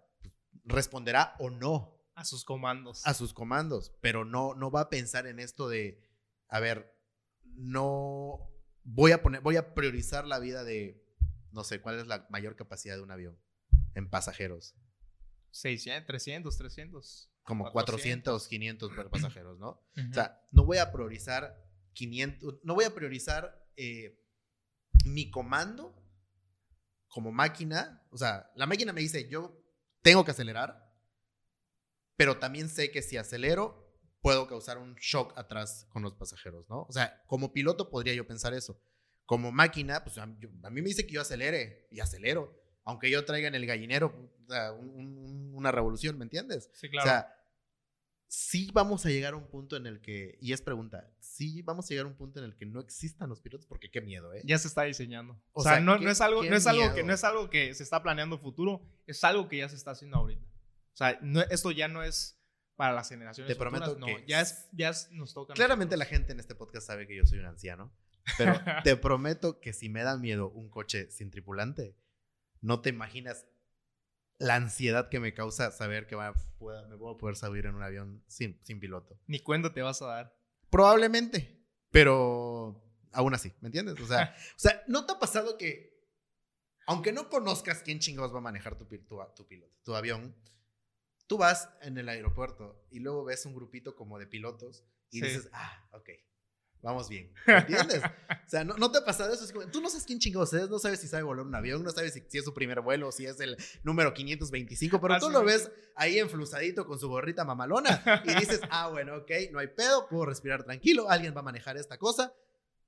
responderá 0.64 1.35
o 1.38 1.50
no 1.50 2.00
A 2.14 2.24
sus 2.24 2.44
comandos. 2.44 3.06
a 3.06 3.14
sus 3.14 3.33
comandos, 3.33 3.92
pero 4.00 4.24
no, 4.24 4.54
no 4.54 4.70
va 4.70 4.83
a 4.83 4.90
pensar 4.90 5.26
en 5.26 5.38
esto 5.40 5.68
de, 5.68 6.02
a 6.48 6.61
ver, 6.61 6.94
no 7.44 8.50
voy 8.85 9.12
a 9.12 9.22
poner, 9.22 9.40
voy 9.40 9.56
a 9.56 9.74
priorizar 9.74 10.26
la 10.26 10.38
vida 10.38 10.64
de, 10.64 11.04
no 11.52 11.64
sé, 11.64 11.80
cuál 11.80 11.98
es 11.98 12.06
la 12.06 12.26
mayor 12.30 12.56
capacidad 12.56 12.96
de 12.96 13.02
un 13.02 13.11
avión 13.11 13.38
en 13.94 14.09
pasajeros. 14.09 14.74
600, 15.50 16.06
300, 16.06 16.56
300. 16.56 17.30
Como 17.42 17.70
400, 17.72 18.46
500 18.46 18.92
per- 18.94 19.11
pasajeros, 19.11 19.59
¿no? 19.59 19.68
O 19.70 20.12
sea, 20.14 20.40
no 20.52 20.64
voy 20.64 20.78
a 20.78 20.92
priorizar 20.92 21.61
500, 21.94 22.61
no 22.62 22.74
voy 22.74 22.85
a 22.85 22.94
priorizar 22.94 23.66
eh, 23.76 24.19
mi 25.04 25.30
comando 25.30 25.94
como 27.08 27.32
máquina. 27.32 28.06
O 28.10 28.18
sea, 28.18 28.50
la 28.56 28.66
máquina 28.66 28.92
me 28.92 29.00
dice, 29.00 29.28
yo 29.28 29.56
tengo 30.02 30.24
que 30.24 30.30
acelerar, 30.30 30.88
pero 32.16 32.38
también 32.38 32.68
sé 32.68 32.90
que 32.90 33.02
si 33.02 33.16
acelero, 33.16 33.88
puedo 34.20 34.46
causar 34.46 34.79
un 34.79 34.94
shock 34.96 35.37
atrás 35.38 35.87
con 35.90 36.02
los 36.02 36.14
pasajeros, 36.14 36.68
¿no? 36.68 36.83
O 36.83 36.92
sea, 36.92 37.22
como 37.27 37.52
piloto 37.52 37.90
podría 37.90 38.14
yo 38.14 38.27
pensar 38.27 38.52
eso. 38.54 38.81
Como 39.25 39.50
máquina, 39.52 40.02
pues 40.04 40.18
a, 40.18 40.27
yo- 40.38 40.50
a 40.62 40.70
mí 40.70 40.83
me 40.83 40.88
dice 40.88 41.06
que 41.06 41.14
yo 41.14 41.20
acelere 41.22 41.87
y 41.90 42.00
acelero. 42.00 42.58
Aunque 42.85 43.10
yo 43.10 43.25
traiga 43.25 43.48
en 43.48 43.54
el 43.54 43.66
gallinero 43.66 44.33
o 44.46 44.50
sea, 44.52 44.72
un- 44.72 44.90
un- 44.90 45.54
una 45.54 45.70
revolución, 45.72 46.18
¿me 46.18 46.25
entiendes? 46.25 46.70
sí, 46.75 46.90
claro. 46.90 47.08
O 47.08 47.10
sea, 47.12 47.35
sí 48.33 48.70
vamos 48.72 49.04
a 49.04 49.08
llegar 49.08 49.33
a 49.35 49.37
un 49.37 49.48
punto 49.48 49.76
en 49.76 49.87
el 49.88 50.00
que, 50.00 50.38
y 50.40 50.52
es 50.52 50.62
pregunta, 50.62 51.10
sí 51.18 51.62
vamos 51.62 51.87
a 51.87 51.88
llegar 51.88 52.04
a 52.06 52.08
un 52.08 52.14
punto 52.14 52.38
en 52.38 52.44
el 52.44 52.54
que 52.56 52.64
no 52.64 52.78
existan 52.78 53.28
los 53.28 53.40
pilotos, 53.40 53.66
porque 53.66 53.90
qué 53.90 54.00
miedo, 54.00 54.33
¿eh? 54.33 54.40
ya 54.44 54.56
se 54.56 54.68
está 54.68 54.85
diseñando. 54.85 55.33
O, 55.52 55.60
O 55.60 55.62
sea, 55.64 55.72
sea, 55.74 55.81
no, 55.81 55.96
es 55.96 56.20
algo, 56.20 56.44
no 56.44 56.54
es 56.54 56.66
algo 56.68 56.94
que 56.94 57.02
no 57.02 57.12
es 57.12 57.24
algo 57.24 57.50
que 57.50 57.74
se 57.74 57.83
está 57.83 58.02
planeando 58.04 58.38
futuro, 58.38 58.83
es 59.08 59.24
algo 59.24 59.48
que 59.48 59.56
ya 59.58 59.68
se 59.68 59.74
está 59.74 59.90
haciendo 59.90 60.16
ahorita. 60.18 60.44
O 60.46 60.96
sea, 60.96 61.18
no- 61.22 61.40
esto 61.42 61.72
ya 61.72 61.88
no 61.88 62.04
es 62.04 62.40
para 62.76 62.92
las 62.94 63.08
generaciones 63.08 63.52
Te 63.52 63.58
prometo 63.58 63.87
futuras, 63.94 64.00
no, 64.00 64.06
que 64.06 64.24
ya 64.28 64.40
es, 64.40 64.68
ya 64.72 64.90
es- 64.90 65.10
nos 65.10 65.35
toca. 65.35 65.54
Claramente 65.54 65.96
la 65.96 66.04
gente 66.04 66.31
en 66.33 66.38
este 66.38 66.54
podcast 66.54 66.87
sabe 66.87 67.08
que 67.08 67.16
yo 67.16 67.26
soy 67.26 67.40
un 67.40 67.46
anciano, 67.46 67.92
Pero 68.38 68.52
te 68.85 68.96
prometo 68.96 69.58
que 69.60 69.72
si 69.72 69.88
me 69.88 70.04
da 70.04 70.16
miedo 70.16 70.50
un 70.50 70.68
coche 70.70 71.10
sin 71.10 71.31
tripulante, 71.33 71.96
no 72.60 72.81
te 72.81 72.90
imaginas 72.90 73.44
la 74.40 74.56
ansiedad 74.56 75.08
que 75.10 75.20
me 75.20 75.32
causa 75.34 75.70
saber 75.70 76.06
que 76.08 76.16
va 76.16 76.34
pueda- 76.58 76.88
me 76.88 76.96
voy 76.96 77.14
a 77.14 77.18
poder 77.18 77.36
subir 77.36 77.66
en 77.66 77.74
un 77.76 77.82
avión 77.82 78.24
sin, 78.26 78.58
sin 78.64 78.80
piloto. 78.80 79.20
Ni 79.28 79.38
cuenta 79.40 79.72
te 79.72 79.82
vas 79.82 80.02
a 80.02 80.06
dar. 80.06 80.36
Probablemente, 80.70 81.62
pero 81.90 82.82
aún 83.12 83.34
así, 83.34 83.52
¿me 83.60 83.68
entiendes? 83.68 84.00
O 84.00 84.06
sea, 84.06 84.34
o 84.56 84.58
sea, 84.58 84.82
¿no 84.88 85.06
te 85.06 85.12
ha 85.12 85.18
pasado 85.18 85.56
que, 85.58 86.04
aunque 86.86 87.12
no 87.12 87.28
conozcas 87.28 87.82
quién 87.82 87.98
chingados 88.00 88.34
va 88.34 88.38
a 88.38 88.42
manejar 88.42 88.76
tu, 88.76 88.86
tu, 88.86 88.98
tu 89.36 89.46
piloto, 89.46 89.74
tu 89.84 89.94
avión, 89.94 90.34
tú 91.26 91.38
vas 91.38 91.68
en 91.82 91.98
el 91.98 92.08
aeropuerto 92.08 92.84
y 92.90 92.98
luego 93.00 93.24
ves 93.24 93.46
un 93.46 93.54
grupito 93.54 93.94
como 93.94 94.18
de 94.18 94.26
pilotos 94.26 94.84
y 95.10 95.20
Sí. 95.20 95.26
dices, 95.26 95.48
ah, 95.52 95.88
ok, 95.92 96.08
vamos 96.83 97.08
bien, 97.08 97.33
¿me 97.46 97.58
entiendes? 97.58 98.02
o 98.04 98.48
sea, 98.50 98.64
¿no, 98.64 98.76
no 98.76 98.90
te 98.90 98.98
ha 98.98 99.04
pasado 99.04 99.33
eso? 99.33 99.44
Es 99.44 99.52
como, 99.52 99.66
tú 99.66 99.81
no 99.81 99.88
sabes 99.88 100.04
quién 100.04 100.18
chingados 100.18 100.52
es, 100.54 100.68
no 100.70 100.78
sabes 100.78 101.00
si 101.00 101.08
sabe 101.08 101.22
volar 101.22 101.44
un 101.46 101.54
avión, 101.54 101.83
no 101.85 101.90
sabes 101.90 102.14
si, 102.14 102.22
si 102.28 102.38
es 102.38 102.44
su 102.44 102.54
primer 102.54 102.81
vuelo, 102.81 103.12
si 103.12 103.26
es 103.26 103.38
el 103.40 103.56
número 103.83 104.12
525, 104.14 105.00
pero 105.00 105.18
tú 105.18 105.31
lo 105.31 105.40
es. 105.40 105.46
ves 105.46 105.72
ahí 105.96 106.18
enflusadito 106.18 106.87
con 106.87 106.98
su 106.98 107.08
gorrita 107.08 107.44
mamalona 107.44 108.22
y 108.24 108.35
dices, 108.35 108.60
ah, 108.70 108.88
bueno, 108.88 109.16
ok, 109.18 109.31
no 109.52 109.58
hay 109.58 109.68
pedo, 109.68 110.08
puedo 110.08 110.26
respirar 110.26 110.64
tranquilo, 110.64 111.08
alguien 111.10 111.35
va 111.35 111.40
a 111.40 111.44
manejar 111.44 111.76
esta 111.76 111.98
cosa, 111.98 112.33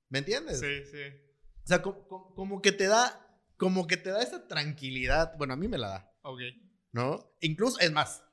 ¿me 0.09 0.19
entiendes? 0.19 0.59
Sí, 0.59 0.83
sí. 0.85 1.01
O 1.63 1.67
sea, 1.67 1.81
co- 1.81 2.07
co- 2.07 2.33
como, 2.35 2.61
que 2.61 2.71
te 2.71 2.87
da, 2.87 3.39
como 3.57 3.87
que 3.87 3.97
te 3.97 4.09
da 4.09 4.21
esa 4.21 4.47
tranquilidad, 4.47 5.33
bueno, 5.37 5.53
a 5.53 5.57
mí 5.57 5.67
me 5.67 5.77
la 5.77 5.87
da, 5.87 6.11
Ok. 6.23 6.39
¿no? 6.91 7.31
Incluso, 7.41 7.79
es 7.79 7.91
más, 7.91 8.23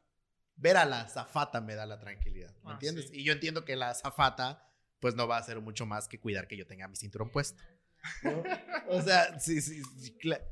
ver 0.57 0.77
a 0.77 0.85
la 0.85 1.09
zafata 1.09 1.61
me 1.61 1.75
da 1.75 1.87
la 1.87 1.99
tranquilidad, 1.99 2.53
¿me 2.65 2.71
Ah, 2.71 2.73
entiendes? 2.75 3.09
sí. 3.09 3.21
Y 3.21 3.25
yo 3.25 3.33
entiendo 3.33 3.65
que 3.65 3.77
la 3.77 3.95
zafata, 3.95 4.70
pues 5.01 5.15
no 5.15 5.27
va 5.27 5.37
a 5.37 5.41
hacer 5.41 5.61
mucho 5.61 5.87
más 5.87 6.09
que 6.09 6.21
cuidar 6.21 6.47
que 6.47 6.57
yo 6.57 6.67
tenga 6.67 6.87
mi 6.89 6.97
cinturón 6.97 7.31
puesto. 7.31 7.63
¿no? 8.23 8.43
O 8.89 9.03
sea, 9.03 9.39
sí, 9.41 9.61
sí, 9.61 9.83
sí, 9.99 10.17
cla- 10.19 10.43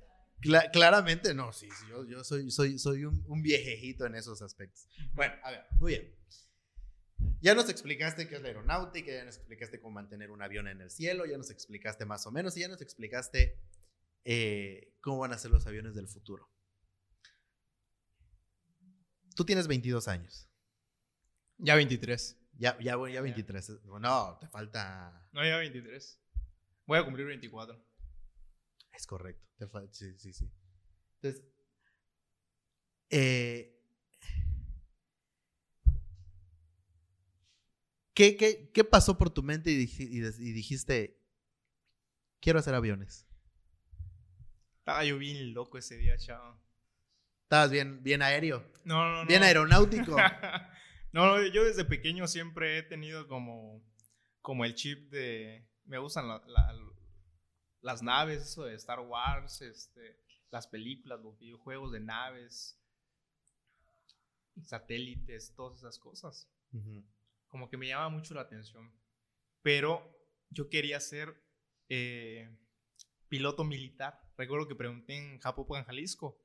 cla- 0.41 0.71
claramente 0.71 1.35
no, 1.35 1.53
sí, 1.53 1.69
sí, 1.71 1.87
yo, 1.89 2.05
yo 2.07 2.25
soy, 2.25 2.51
soy, 2.51 2.79
soy 2.79 3.05
un, 3.05 3.25
un 3.27 3.43
viejejito 3.43 4.07
en 4.07 4.15
esos 4.15 4.43
aspectos. 4.43 4.87
Bueno, 5.15 5.35
a 5.43 5.51
ver, 5.51 5.65
muy 5.79 5.93
bien. 5.93 6.15
Ya 7.41 7.55
nos 7.55 7.69
explicaste 7.69 8.29
qué 8.29 8.37
es 8.37 8.43
la 8.43 8.49
aeronáutica, 8.49 9.13
ya 9.13 9.25
nos 9.25 9.37
explicaste 9.37 9.81
cómo 9.81 9.95
mantener 9.95 10.31
un 10.31 10.43
avión 10.43 10.69
en 10.69 10.81
el 10.81 10.91
cielo, 10.91 11.25
ya 11.27 11.37
nos 11.37 11.51
explicaste 11.51 12.05
más 12.05 12.27
o 12.27 12.33
menos 12.33 12.57
y 12.57 12.61
ya 12.61 12.69
nos 12.69 12.81
explicaste 12.81 13.61
eh, 14.25 14.95
cómo 15.01 15.19
van 15.19 15.33
a 15.33 15.39
ser 15.39 15.51
los 15.51 15.67
aviones 15.67 15.95
del 15.95 16.09
futuro. 16.09 16.49
Tú 19.35 19.45
tienes 19.45 19.69
22 19.69 20.09
años. 20.09 20.49
Ya 21.59 21.75
23. 21.77 22.37
Ya, 22.59 22.77
ya, 22.81 22.97
voy- 22.97 23.13
ya 23.13 23.21
23. 23.23 23.81
No, 24.01 24.37
te 24.41 24.49
falta... 24.49 25.27
No, 25.33 25.45
ya 25.45 25.57
23. 25.59 26.21
Voy 26.87 26.99
a 26.99 27.05
cumplir 27.05 27.27
24. 27.27 27.81
Es 28.93 29.07
correcto. 29.07 29.47
Te 29.57 29.67
fal- 29.69 29.89
sí, 29.93 30.19
sí, 30.19 30.33
sí. 30.33 30.51
Entonces, 31.23 31.45
eh, 33.11 33.81
¿qué, 38.15 38.37
qué, 38.37 38.71
qué 38.73 38.85
pasó 38.85 39.17
por 39.19 39.31
tu 39.31 39.43
mente 39.43 39.71
y 39.71 39.77
dijiste, 39.77 41.21
quiero 42.41 42.59
hacer 42.59 42.75
aviones? 42.75 43.27
Estaba 44.79 45.05
yo 45.05 45.19
bien 45.19 45.55
loco 45.55 45.79
ese 45.79 45.97
día, 45.97 46.17
chavo. 46.17 46.59
Estabas 47.45 47.71
bien, 47.71 48.03
bien 48.03 48.21
aéreo, 48.23 48.67
No, 48.85 49.05
no, 49.11 49.23
no. 49.23 49.27
bien 49.29 49.43
aeronáutico. 49.43 50.17
no, 51.13 51.45
yo 51.47 51.65
desde 51.65 51.85
pequeño 51.85 52.27
siempre 52.27 52.79
he 52.79 52.83
tenido 52.83 53.27
como, 53.29 53.83
como 54.41 54.65
el 54.65 54.75
chip 54.75 55.11
de... 55.11 55.67
Me 55.85 55.99
gustan 55.99 56.29
la- 56.29 56.43
la- 56.47 56.75
las 57.81 58.03
naves, 58.03 58.43
eso 58.43 58.65
de 58.65 58.75
Star 58.75 59.01
Wars, 59.01 59.63
este, 59.63 60.21
las 60.51 60.67
películas, 60.67 61.21
los 61.21 61.39
videojuegos 61.39 61.93
de 61.93 62.01
naves, 62.01 62.79
satélites, 64.65 65.55
todas 65.55 65.79
esas 65.79 65.99
cosas. 65.99 66.51
Como 67.49 67.71
que 67.71 67.77
me 67.77 67.89
llama 67.89 68.09
mucho 68.11 68.35
la 68.35 68.43
atención. 68.43 68.93
Pero 69.63 70.03
yo 70.51 70.69
quería 70.69 71.01
ser 71.01 71.43
eh, 71.89 72.55
piloto 73.29 73.65
militar. 73.65 74.21
Recuerdo 74.37 74.69
que 74.69 74.75
pregunté 74.75 75.17
en 75.17 75.39
Japopan, 75.41 75.85
Jalisco, 75.85 76.39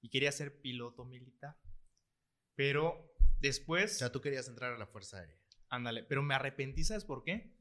y 0.00 0.08
quería 0.08 0.32
ser 0.32 0.60
piloto 0.60 1.04
militar. 1.04 1.56
Pero 2.54 3.11
O 3.42 3.46
después, 3.46 3.98
sea, 3.98 4.12
tú 4.12 4.20
querías 4.20 4.48
entrar 4.48 4.72
a 4.72 4.78
la 4.78 4.86
Fuerza 4.86 5.18
Aérea. 5.18 5.36
ándale, 5.68 6.04
pero 6.04 6.22
me 6.22 6.34
arrepentí, 6.34 6.84
¿sabes 6.84 7.04
por 7.04 7.24
qué? 7.24 7.56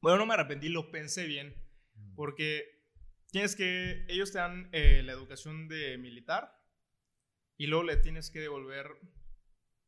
Bueno, 0.00 0.18
no 0.18 0.26
me 0.26 0.34
arrepentí, 0.34 0.68
lo 0.68 0.90
pensé 0.90 1.26
bien. 1.26 1.54
Mm. 1.94 2.14
Porque 2.14 2.86
tienes 3.30 3.56
que, 3.56 4.04
ellos 4.08 4.32
te 4.32 4.38
dan 4.38 4.68
eh, 4.72 5.02
la 5.02 5.12
educación 5.12 5.68
de 5.68 5.98
militar 5.98 6.60
y 7.56 7.66
luego 7.66 7.84
le 7.84 7.96
tienes 7.96 8.30
que 8.30 8.40
devolver, 8.40 8.86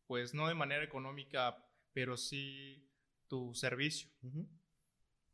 pues 0.07 0.35
no 0.35 0.49
de 0.49 0.55
manera 0.55 0.85
económica, 0.85 1.65
pero 1.93 2.17
sí 2.17 2.91
tu 3.29 3.55
servicio. 3.55 4.11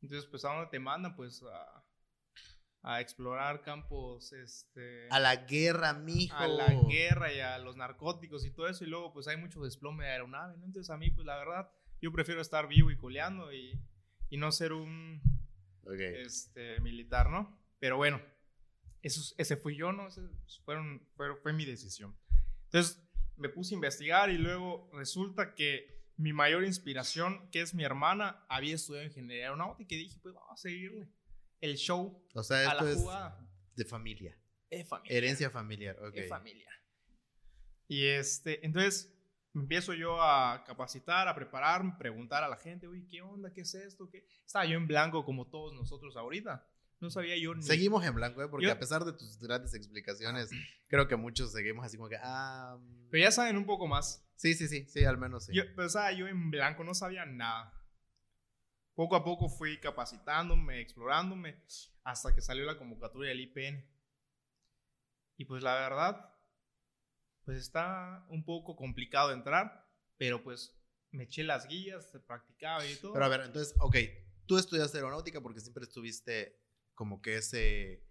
Entonces, 0.01 0.28
pues 0.30 0.45
a 0.45 0.51
dónde 0.51 0.70
te 0.70 0.78
mandan, 0.78 1.16
pues 1.16 1.43
a, 1.43 1.84
a 2.91 3.03
explorar 3.03 3.61
campos, 3.61 4.32
este, 4.32 5.09
A 5.11 5.20
la 5.20 5.36
guerra, 5.36 5.93
mijo. 5.93 6.34
a 6.36 6.49
la 6.49 6.72
guerra 6.89 7.30
y 7.34 7.41
a 7.41 7.59
los 7.59 7.76
narcóticos 7.76 8.47
y 8.47 8.51
todo 8.51 8.66
eso. 8.66 8.82
Y 8.82 8.86
luego, 8.86 9.12
pues 9.12 9.28
hay 9.28 9.36
mucho 9.36 9.61
desplome 9.62 10.05
de 10.07 10.12
aeronave, 10.12 10.57
¿no? 10.57 10.64
Entonces, 10.64 10.89
a 10.89 10.97
mí, 10.97 11.11
pues 11.11 11.26
la 11.26 11.36
verdad, 11.36 11.70
yo 12.01 12.11
prefiero 12.12 12.41
estar 12.41 12.66
vivo 12.66 12.91
y 12.91 12.97
coleando 12.97 13.53
y, 13.53 13.78
y 14.30 14.39
no 14.39 14.51
ser 14.53 14.72
un 14.72 15.20
Ok. 15.84 16.01
este, 16.01 16.80
militar, 16.80 17.28
¿no? 17.28 17.61
Pero 17.78 17.99
bueno, 17.99 18.22
eso, 19.03 19.34
ese 19.36 19.59
fui 19.59 19.76
yo, 19.76 19.93
¿no? 19.93 20.09
Ese 20.09 20.22
fueron, 20.64 21.07
fue, 21.14 21.36
fue 21.36 21.53
mi 21.53 21.66
decisión. 21.66 22.16
Entonces 22.64 23.07
me 23.36 23.51
puse 23.51 23.74
a 23.74 23.76
investigar 23.76 24.30
y 24.30 24.39
luego 24.39 24.91
resulta 24.95 25.55
que 25.55 26.07
mi 26.16 26.32
mayor 26.32 26.64
inspiración, 26.64 27.51
que 27.51 27.61
es 27.61 27.74
mi 27.74 27.84
hermana, 27.84 28.47
había 28.49 28.74
estudiado 28.74 29.07
ingeniería 29.07 29.45
aeronáutica 29.45 29.95
y 29.95 29.99
dije, 29.99 30.18
pues 30.22 30.34
vamos 30.34 30.53
a 30.53 30.57
seguirle 30.57 31.09
el 31.61 31.76
show 31.76 32.24
O 32.34 32.42
sea, 32.42 32.59
a 32.59 32.72
esto 32.72 32.84
la 32.84 32.90
es 32.90 32.96
jugada. 32.98 33.48
de 33.74 33.84
familia. 33.84 34.38
Es 34.70 34.88
familia. 34.88 35.16
Herencia 35.16 35.50
familiar. 35.50 35.96
Ok. 36.02 36.16
Es 36.16 36.28
familia. 36.28 36.68
Y 37.86 38.06
este, 38.06 38.64
entonces 38.66 39.14
empiezo 39.54 39.94
yo 39.94 40.20
a 40.22 40.62
capacitar, 40.64 41.26
a 41.26 41.34
prepararme, 41.34 41.94
preguntar 41.98 42.44
a 42.44 42.48
la 42.48 42.56
gente, 42.56 42.86
oye, 42.86 43.06
¿qué 43.09 43.22
onda? 43.22 43.52
¿Qué 43.52 43.62
es 43.62 43.74
esto? 43.74 44.09
¿Qué? 44.11 44.24
Estaba 44.46 44.66
yo 44.66 44.76
en 44.76 44.86
blanco 44.86 45.24
como 45.24 45.48
todos 45.48 45.74
nosotros 45.74 46.16
ahorita. 46.16 46.66
No 47.00 47.11
sabía 47.11 47.36
yo 47.38 47.54
ni... 47.54 47.62
Seguimos 47.62 48.04
en 48.04 48.14
blanco, 48.14 48.42
¿eh? 48.42 48.48
porque 48.48 48.66
Yo- 48.66 48.72
a 48.72 48.78
pesar 48.78 49.04
de 49.04 49.12
tus 49.12 49.38
grandes 49.38 49.72
explicaciones, 49.72 50.50
creo 50.88 51.06
que 51.06 51.14
muchos 51.16 51.52
seguimos 51.52 51.86
así 51.86 51.96
como 51.96 52.09
que, 52.09 52.16
ah, 52.20 52.76
mm, 52.78 53.09
Pero 53.11 53.22
ya 53.24 53.30
saben 53.30 53.56
un 53.56 53.66
poco 53.66 53.86
más. 53.86 54.28
sí, 54.36 54.52
sí, 54.54 54.66
sí, 54.68 54.84
sí, 54.88 55.04
al 55.04 55.16
menos 55.16 55.46
sí. 55.46 55.52
Yo, 55.54 55.62
pero 55.76 55.86
estaba 55.86 56.11
yo 56.12 56.26
en 56.26 56.50
blanco, 56.50 56.82
no 56.84 56.94
sabía 56.94 57.24
nada. 57.24 57.72
Poco 58.99 59.14
a 59.14 59.22
poco 59.22 59.49
fui 59.49 59.78
capacitándome, 59.78 60.80
explorándome, 60.80 61.62
hasta 62.03 62.34
que 62.34 62.40
salió 62.40 62.64
la 62.64 62.76
convocatoria 62.76 63.28
del 63.28 63.42
IPN. 63.42 63.88
Y 65.36 65.44
pues 65.44 65.62
la 65.62 65.74
verdad, 65.76 66.34
pues 67.44 67.59
está 67.59 68.26
un 68.28 68.44
poco 68.44 68.74
complicado 68.74 69.30
entrar, 69.30 69.88
pero 70.16 70.42
pues 70.42 70.76
me 71.12 71.22
eché 71.22 71.44
las 71.44 71.68
guías, 71.68 72.11
practicaba 72.26 72.84
y 72.84 72.96
todo. 72.96 73.12
Pero 73.12 73.24
a 73.24 73.28
ver, 73.28 73.42
entonces, 73.42 73.72
ok, 73.78 73.96
tú 74.46 74.59
estudiaste 74.59 74.99
aeronáutica 74.99 75.40
porque 75.40 75.61
siempre 75.61 75.84
estuviste 75.84 76.61
como 76.94 77.22
que 77.22 77.36
ese, 77.36 78.05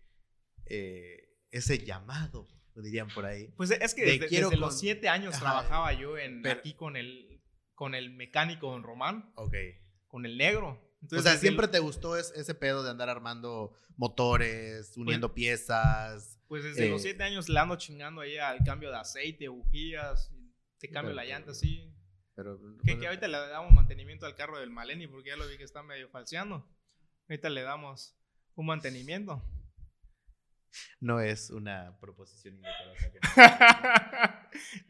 eh, 0.68 1.36
ese 1.52 1.80
llamado, 1.80 2.48
lo 2.76 2.82
dirían 2.82 3.10
por 3.10 3.26
ahí. 3.26 3.50
pues 3.58 3.72
es 3.72 3.94
que 3.94 4.06
de 4.06 4.12
desde, 4.14 4.28
quiero 4.28 4.48
desde 4.48 4.62
con- 4.62 4.70
los 4.70 4.80
siete 4.80 5.10
años 5.10 5.34
Ajá, 5.36 5.42
trabajaba 5.44 5.92
yo 5.92 6.18
en, 6.18 6.42
pero- 6.42 6.62
aquí 6.62 6.76
con 6.76 6.96
el, 6.96 7.44
con 7.76 7.94
el 7.94 8.10
mecánico 8.12 8.72
Don 8.72 8.84
Román, 8.84 9.34
Ok. 9.36 9.54
Con 10.08 10.26
el 10.26 10.38
negro. 10.38 10.70
O 10.70 11.00
Entonces, 11.02 11.24
sea, 11.24 11.32
desde 11.34 11.42
siempre 11.48 11.68
te 11.68 11.80
gustó 11.80 12.18
es- 12.18 12.32
ese 12.36 12.56
pedo 12.56 12.84
de 12.84 12.90
andar 12.90 13.10
armando 13.10 13.74
motores, 13.98 14.94
uniendo 14.98 15.34
piezas. 15.34 16.40
Pues 16.48 16.64
desde 16.64 16.90
los 16.90 17.02
Eh, 17.02 17.04
siete 17.04 17.24
años 17.24 17.50
le 17.50 17.60
ando 17.60 17.76
chingando 17.76 18.22
ahí 18.22 18.38
al 18.38 18.64
cambio 18.64 18.90
de 18.90 18.98
aceite, 18.98 19.48
bujías, 19.48 20.32
te 20.80 20.90
cambio 20.90 21.14
Pero- 21.14 21.16
la 21.16 21.26
llanta 21.26 21.52
así. 21.52 21.94
Pero, 22.36 22.60
Que, 22.86 23.00
que 23.00 23.08
ahorita 23.08 23.28
le 23.28 23.38
damos 23.38 23.72
mantenimiento 23.74 24.26
al 24.28 24.36
carro 24.36 24.60
del 24.60 24.70
Maleni 24.70 25.08
porque 25.08 25.30
ya 25.30 25.36
lo 25.38 25.48
vi 25.48 25.58
que 25.58 25.64
está 25.64 25.82
medio 25.82 26.08
falseando. 26.10 26.68
Ahorita 27.28 27.50
le 27.50 27.64
damos 27.64 28.16
un 28.56 28.68
mantenimiento. 28.68 29.44
No 31.00 31.20
es 31.22 31.50
una 31.50 31.98
proposición 32.00 32.56
indecorosa. 32.56 33.12
que- 33.12 33.20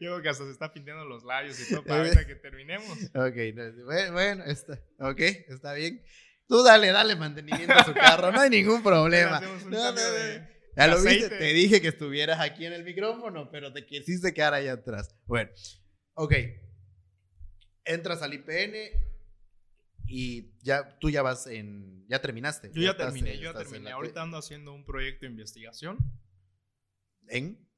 Yo 0.00 0.10
creo 0.12 0.22
que 0.22 0.28
hasta 0.28 0.44
se 0.44 0.50
está 0.52 0.72
pintando 0.72 1.04
los 1.04 1.24
labios 1.24 1.58
y 1.60 1.68
todo 1.70 1.80
Eh, 1.80 1.84
para 1.86 2.00
ahorita 2.02 2.26
que 2.26 2.34
terminemos. 2.36 2.86
Ok, 3.14 3.36
no, 3.54 4.12
bueno, 4.12 4.44
está, 4.44 4.80
ok, 5.00 5.20
está 5.20 5.72
bien. 5.74 6.02
Tú 6.46 6.62
dale, 6.62 6.88
dale 6.92 7.14
mantenimiento 7.16 7.74
a 7.74 7.84
su 7.84 7.92
carro, 7.92 8.32
no 8.32 8.40
hay 8.40 8.48
ningún 8.50 8.82
problema. 8.82 9.40
No, 9.40 9.58
no, 9.68 9.92
no. 9.92 9.92
de- 9.92 10.48
Ya 10.76 10.86
lo 10.86 10.94
aceite. 10.96 11.20
viste, 11.28 11.38
te 11.38 11.52
dije 11.52 11.80
que 11.82 11.88
estuvieras 11.88 12.40
aquí 12.40 12.64
en 12.64 12.72
el 12.72 12.84
micrófono, 12.84 13.50
pero 13.50 13.72
te 13.72 13.84
quisiste 13.84 14.32
quedar 14.32 14.54
allá 14.54 14.74
atrás. 14.74 15.14
Bueno, 15.26 15.50
ok. 16.14 16.34
Entras 17.84 18.22
al 18.22 18.34
IPN 18.34 18.76
Y 20.10 20.54
ya, 20.62 20.98
tú 20.98 21.10
ya 21.10 21.22
vas 21.22 21.46
en. 21.46 22.06
Ya 22.08 22.20
terminaste. 22.20 22.70
Yo 22.72 22.82
ya, 22.82 22.90
estás, 22.92 23.06
terminé, 23.12 23.34
eh, 23.34 23.38
yo 23.38 23.52
ya 23.52 23.58
terminé. 23.58 23.90
Ahorita 23.90 24.22
ando 24.22 24.38
haciendo 24.38 24.72
un 24.72 24.84
proyecto 24.84 25.26
de 25.26 25.30
investigación. 25.32 25.98
¿En? 27.28 27.68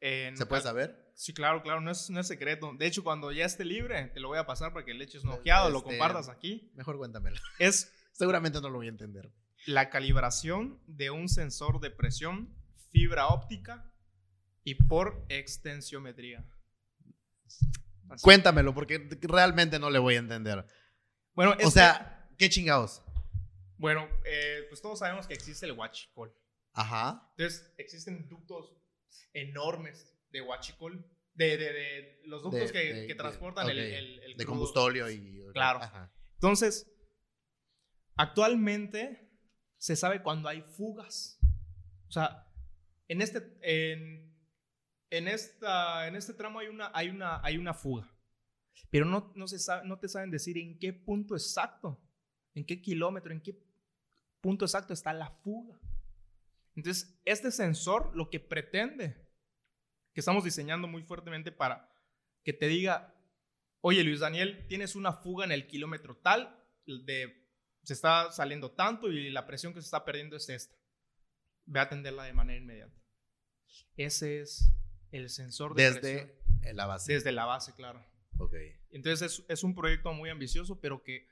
En 0.00 0.36
¿Se 0.36 0.44
puede 0.46 0.62
saber? 0.62 1.10
Sí, 1.14 1.32
claro, 1.32 1.62
claro, 1.62 1.80
no 1.80 1.90
es, 1.90 2.10
no 2.10 2.20
es 2.20 2.28
secreto. 2.28 2.72
De 2.78 2.86
hecho, 2.86 3.02
cuando 3.02 3.32
ya 3.32 3.44
esté 3.46 3.64
libre, 3.64 4.08
te 4.14 4.20
lo 4.20 4.28
voy 4.28 4.38
a 4.38 4.46
pasar 4.46 4.72
para 4.72 4.84
que 4.84 4.94
le 4.94 5.04
eches 5.04 5.24
un 5.24 5.30
ojeado, 5.30 5.70
lo 5.70 5.78
Este- 5.78 5.90
compartas 5.90 6.28
aquí. 6.28 6.70
Mejor 6.74 6.98
cuéntamelo. 6.98 7.36
Es 7.58 7.90
Seguramente 8.12 8.60
no 8.60 8.68
lo 8.68 8.76
voy 8.78 8.86
a 8.86 8.90
entender. 8.90 9.32
la 9.66 9.90
calibración 9.90 10.80
de 10.86 11.10
un 11.10 11.28
sensor 11.28 11.80
de 11.80 11.90
presión, 11.90 12.54
fibra 12.92 13.28
óptica 13.28 13.90
y 14.62 14.74
por 14.74 15.24
extensiometría. 15.28 16.44
Así. 18.10 18.22
Cuéntamelo, 18.22 18.74
porque 18.74 19.08
realmente 19.22 19.78
no 19.78 19.90
le 19.90 19.98
voy 19.98 20.14
a 20.14 20.18
entender. 20.18 20.64
Bueno, 21.38 21.52
O 21.52 21.54
este- 21.54 21.70
sea, 21.70 22.28
¿qué 22.36 22.48
chingados? 22.50 23.00
bueno, 23.76 24.08
eh, 24.24 24.64
pues 24.68 24.82
todos 24.82 24.98
sabemos 24.98 25.28
que 25.28 25.34
existe 25.34 25.66
el 25.66 25.72
huachicol. 25.72 26.34
Ajá. 26.72 27.30
Entonces, 27.36 27.72
existen 27.78 28.28
ductos 28.28 28.76
enormes 29.32 30.18
de 30.30 30.42
huachicol, 30.42 31.08
de, 31.34 31.56
de, 31.56 31.72
de 31.72 32.20
los 32.24 32.42
ductos 32.42 32.72
De- 32.72 33.06
que, 33.06 33.14
transportan 33.14 33.70
el, 33.70 33.78
ok. 33.78 33.84
el, 33.84 34.18
el 34.24 34.30
De 34.36 34.44
crudo. 34.44 34.48
combustóleo 34.48 35.08
y. 35.08 35.40
Claro. 35.52 35.80
Ajá. 35.80 36.12
Entonces, 36.34 36.90
actualmente 38.16 39.30
se 39.76 39.94
sabe 39.94 40.22
cuando 40.24 40.48
hay 40.48 40.62
fugas. 40.62 41.38
O 42.08 42.10
sea, 42.10 42.50
en 43.06 43.22
este, 43.22 43.38
en, 43.62 44.36
en 45.10 45.28
esta, 45.28 46.08
en 46.08 46.16
este 46.16 46.34
tramo 46.34 46.58
hay 46.58 46.66
una, 46.66 46.90
hay 46.92 47.10
una, 47.10 47.40
hay 47.44 47.58
una 47.58 47.74
fuga. 47.74 48.12
Pero 48.90 49.04
no, 49.04 49.32
no, 49.34 49.48
se 49.48 49.58
sabe, 49.58 49.86
no 49.86 49.98
te 49.98 50.08
saben 50.08 50.30
decir 50.30 50.58
en 50.58 50.78
qué 50.78 50.92
punto 50.92 51.34
exacto, 51.34 52.00
en 52.54 52.64
qué 52.64 52.80
kilómetro, 52.80 53.32
en 53.32 53.40
qué 53.40 53.58
punto 54.40 54.64
exacto 54.64 54.92
está 54.92 55.12
la 55.12 55.30
fuga. 55.30 55.78
Entonces, 56.74 57.20
este 57.24 57.50
sensor 57.50 58.14
lo 58.16 58.30
que 58.30 58.40
pretende, 58.40 59.28
que 60.12 60.20
estamos 60.20 60.44
diseñando 60.44 60.86
muy 60.86 61.02
fuertemente 61.02 61.50
para 61.50 61.92
que 62.44 62.52
te 62.52 62.68
diga, 62.68 63.14
oye 63.80 64.04
Luis 64.04 64.20
Daniel, 64.20 64.66
tienes 64.68 64.94
una 64.94 65.12
fuga 65.12 65.44
en 65.44 65.52
el 65.52 65.66
kilómetro 65.66 66.16
tal, 66.16 66.64
de, 66.86 67.48
se 67.82 67.92
está 67.92 68.30
saliendo 68.32 68.70
tanto 68.70 69.10
y 69.10 69.30
la 69.30 69.46
presión 69.46 69.74
que 69.74 69.80
se 69.80 69.86
está 69.86 70.04
perdiendo 70.04 70.36
es 70.36 70.48
esta. 70.48 70.76
Ve 71.66 71.80
a 71.80 71.82
atenderla 71.82 72.24
de 72.24 72.32
manera 72.32 72.60
inmediata. 72.60 72.94
Ese 73.96 74.40
es 74.40 74.72
el 75.10 75.28
sensor 75.30 75.74
de 75.74 75.92
presión. 75.92 76.30
Desde 76.60 76.74
la 76.74 76.86
base. 76.86 77.12
Desde 77.12 77.32
la 77.32 77.44
base, 77.44 77.74
claro. 77.74 78.04
Ok. 78.36 78.54
Entonces 78.90 79.32
es, 79.40 79.44
es 79.48 79.64
un 79.64 79.74
proyecto 79.74 80.12
muy 80.12 80.30
ambicioso, 80.30 80.80
pero 80.80 81.02
que 81.02 81.26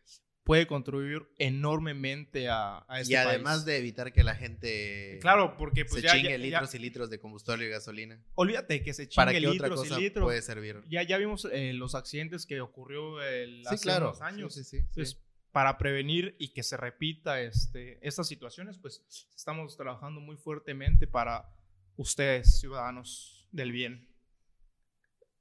puede 0.45 0.67
contribuir 0.69 1.27
enormemente 1.39 2.49
a, 2.49 2.85
a 2.89 3.01
este 3.01 3.15
y 3.15 3.17
además 3.17 3.57
país. 3.57 3.65
de 3.67 3.79
evitar 3.79 4.13
que 4.13 4.23
la 4.23 4.37
gente 4.37 5.19
Claro, 5.21 5.57
porque 5.57 5.85
pues 5.85 6.01
se 6.03 6.07
ya, 6.07 6.13
chingue 6.15 6.31
ya- 6.31 6.39
litros 6.39 6.71
ya- 6.73 6.79
y 6.79 6.81
litros 6.81 7.11
de 7.11 7.19
combustible 7.19 7.67
y 7.67 7.69
gasolina. 7.69 8.23
olvídate 8.35 8.83
que 8.83 8.95
se 8.95 9.09
¿Para 9.09 9.33
chingue 9.33 9.41
qué 9.41 9.49
otra 9.49 9.67
litros 9.69 9.81
cosa 9.89 10.01
y 10.01 10.05
litros. 10.05 10.25
puede 10.25 10.43
servir? 10.43 10.83
Ya, 10.89 11.03
ya 11.03 11.19
vimos 11.19 11.49
eh, 11.51 11.73
los 11.73 11.95
accidentes 11.97 12.47
que 12.47 12.61
ocurrió 12.61 13.21
el, 13.23 13.63
Sí, 13.65 13.75
hace 13.75 13.83
claro. 13.83 14.07
unos 14.11 14.23
años. 14.23 14.55
Sí, 14.55 14.63
sí. 14.63 14.77
Entonces, 14.79 15.21
para 15.51 15.79
prevenir 15.79 16.37
y 16.39 16.49
que 16.53 16.63
se 16.63 16.77
repita 16.77 17.41
este, 17.41 17.99
estas 18.07 18.29
situaciones, 18.29 18.79
pues 18.79 19.05
estamos 19.35 19.77
trabajando 19.77 20.21
muy 20.21 20.37
fuertemente 20.37 21.07
para 21.09 21.49
ustedes, 21.97 22.61
ciudadanos 22.61 23.49
del 23.51 23.73
bien. 23.73 24.09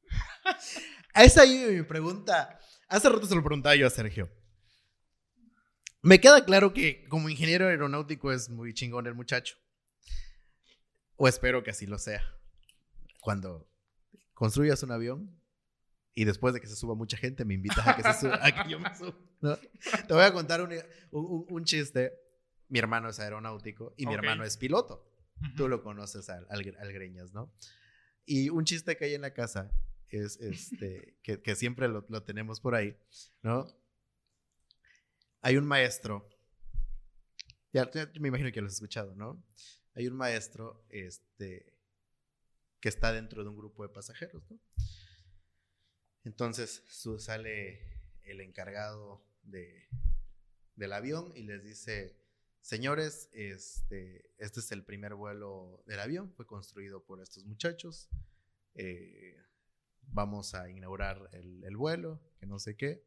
A 1.14 1.24
esa 1.24 1.42
ahí 1.44 1.66
mi 1.72 1.84
pregunta. 1.84 2.60
Hace 2.90 3.10
rato 3.10 3.26
se 3.26 3.36
lo 3.36 3.44
preguntaba 3.44 3.76
yo 3.76 3.88
a 3.88 3.90
Sergio. 3.90 4.30
Me 6.02 6.20
queda 6.20 6.44
claro 6.46 6.74
que 6.74 7.08
como 7.08 7.30
ingeniero 7.30 7.68
aeronáutico 7.68 8.32
es 8.32 8.50
muy 8.50 8.74
chingón 8.74 9.08
el 9.08 9.16
muchacho. 9.16 9.56
O 11.16 11.28
espero 11.28 11.64
que 11.64 11.72
así 11.72 11.88
lo 11.88 11.98
sea. 11.98 12.22
Cuando 13.22 13.68
construyas 14.34 14.84
un 14.84 14.92
avión 14.92 15.42
y 16.14 16.26
después 16.26 16.54
de 16.54 16.60
que 16.62 16.68
se 16.68 16.76
suba 16.76 16.96
mucha 16.96 17.18
gente, 17.18 17.44
me 17.46 17.54
invitas 17.56 17.88
a 17.88 17.96
que, 17.96 18.04
se 18.04 18.14
suba, 18.20 18.40
a 18.46 18.52
que 18.64 18.70
yo 18.70 18.80
me 18.80 18.94
suba. 18.96 19.16
¿no? 19.42 19.56
Te 19.58 20.14
voy 20.14 20.24
a 20.24 20.34
contar 20.34 20.62
un, 20.62 20.72
un- 21.12 21.46
un 21.50 21.64
chiste. 21.66 22.14
Mi 22.68 22.80
hermano 22.80 23.10
es 23.10 23.20
aeronáutico 23.20 23.94
y 23.98 24.06
mi 24.06 24.14
hermano 24.14 24.44
es 24.44 24.58
piloto. 24.58 25.12
Tú 25.56 25.68
lo 25.68 25.82
conoces 25.82 26.30
al, 26.30 26.46
al, 26.50 26.76
al 26.80 26.94
Greñas, 26.94 27.32
¿no? 27.34 27.54
Y 28.26 28.50
un 28.50 28.66
chiste 28.66 28.96
que 28.98 29.06
hay 29.06 29.14
en 29.16 29.22
la 29.22 29.34
casa 29.34 29.72
es 30.20 30.38
este, 30.42 31.18
que, 31.22 31.42
que 31.42 31.56
siempre 31.56 31.88
lo, 31.88 32.06
lo 32.10 32.24
tenemos 32.24 32.60
por 32.60 32.76
ahí, 32.76 32.98
¿no? 33.42 33.68
Hay 35.42 35.58
un 35.58 35.66
maestro, 35.66 36.28
ya, 37.72 37.90
ya 37.92 38.10
me 38.20 38.30
imagino 38.30 38.52
que 38.52 38.62
lo 38.62 38.68
has 38.68 38.74
escuchado, 38.74 39.14
¿no? 39.16 39.44
Hay 39.94 40.08
un 40.08 40.16
maestro 40.16 40.86
este, 40.90 41.78
que 42.80 42.90
está 42.90 43.12
dentro 43.14 43.44
de 43.44 43.50
un 43.50 43.58
grupo 43.58 43.84
de 43.84 43.90
pasajeros, 43.94 44.44
¿no? 44.50 44.60
Entonces 46.24 46.84
su- 46.90 47.20
sale 47.20 48.02
el 48.24 48.42
encargado 48.42 49.24
de, 49.44 49.88
del 50.76 50.94
avión 50.94 51.32
y 51.36 51.44
les 51.44 51.64
dice, 51.64 52.18
señores, 52.62 53.30
este, 53.34 54.32
este 54.40 54.60
es 54.60 54.72
el 54.72 54.84
primer 54.84 55.14
vuelo 55.14 55.84
del 55.86 56.00
avión, 56.00 56.34
fue 56.34 56.48
construido 56.48 57.04
por 57.06 57.22
estos 57.22 57.46
muchachos, 57.46 58.10
eh, 58.74 59.38
vamos 60.08 60.54
a 60.56 60.70
inaugurar 60.70 61.30
el, 61.34 61.64
el 61.64 61.78
vuelo, 61.78 62.22
que 62.40 62.46
no 62.46 62.60
sé 62.60 62.76
qué. 62.76 63.06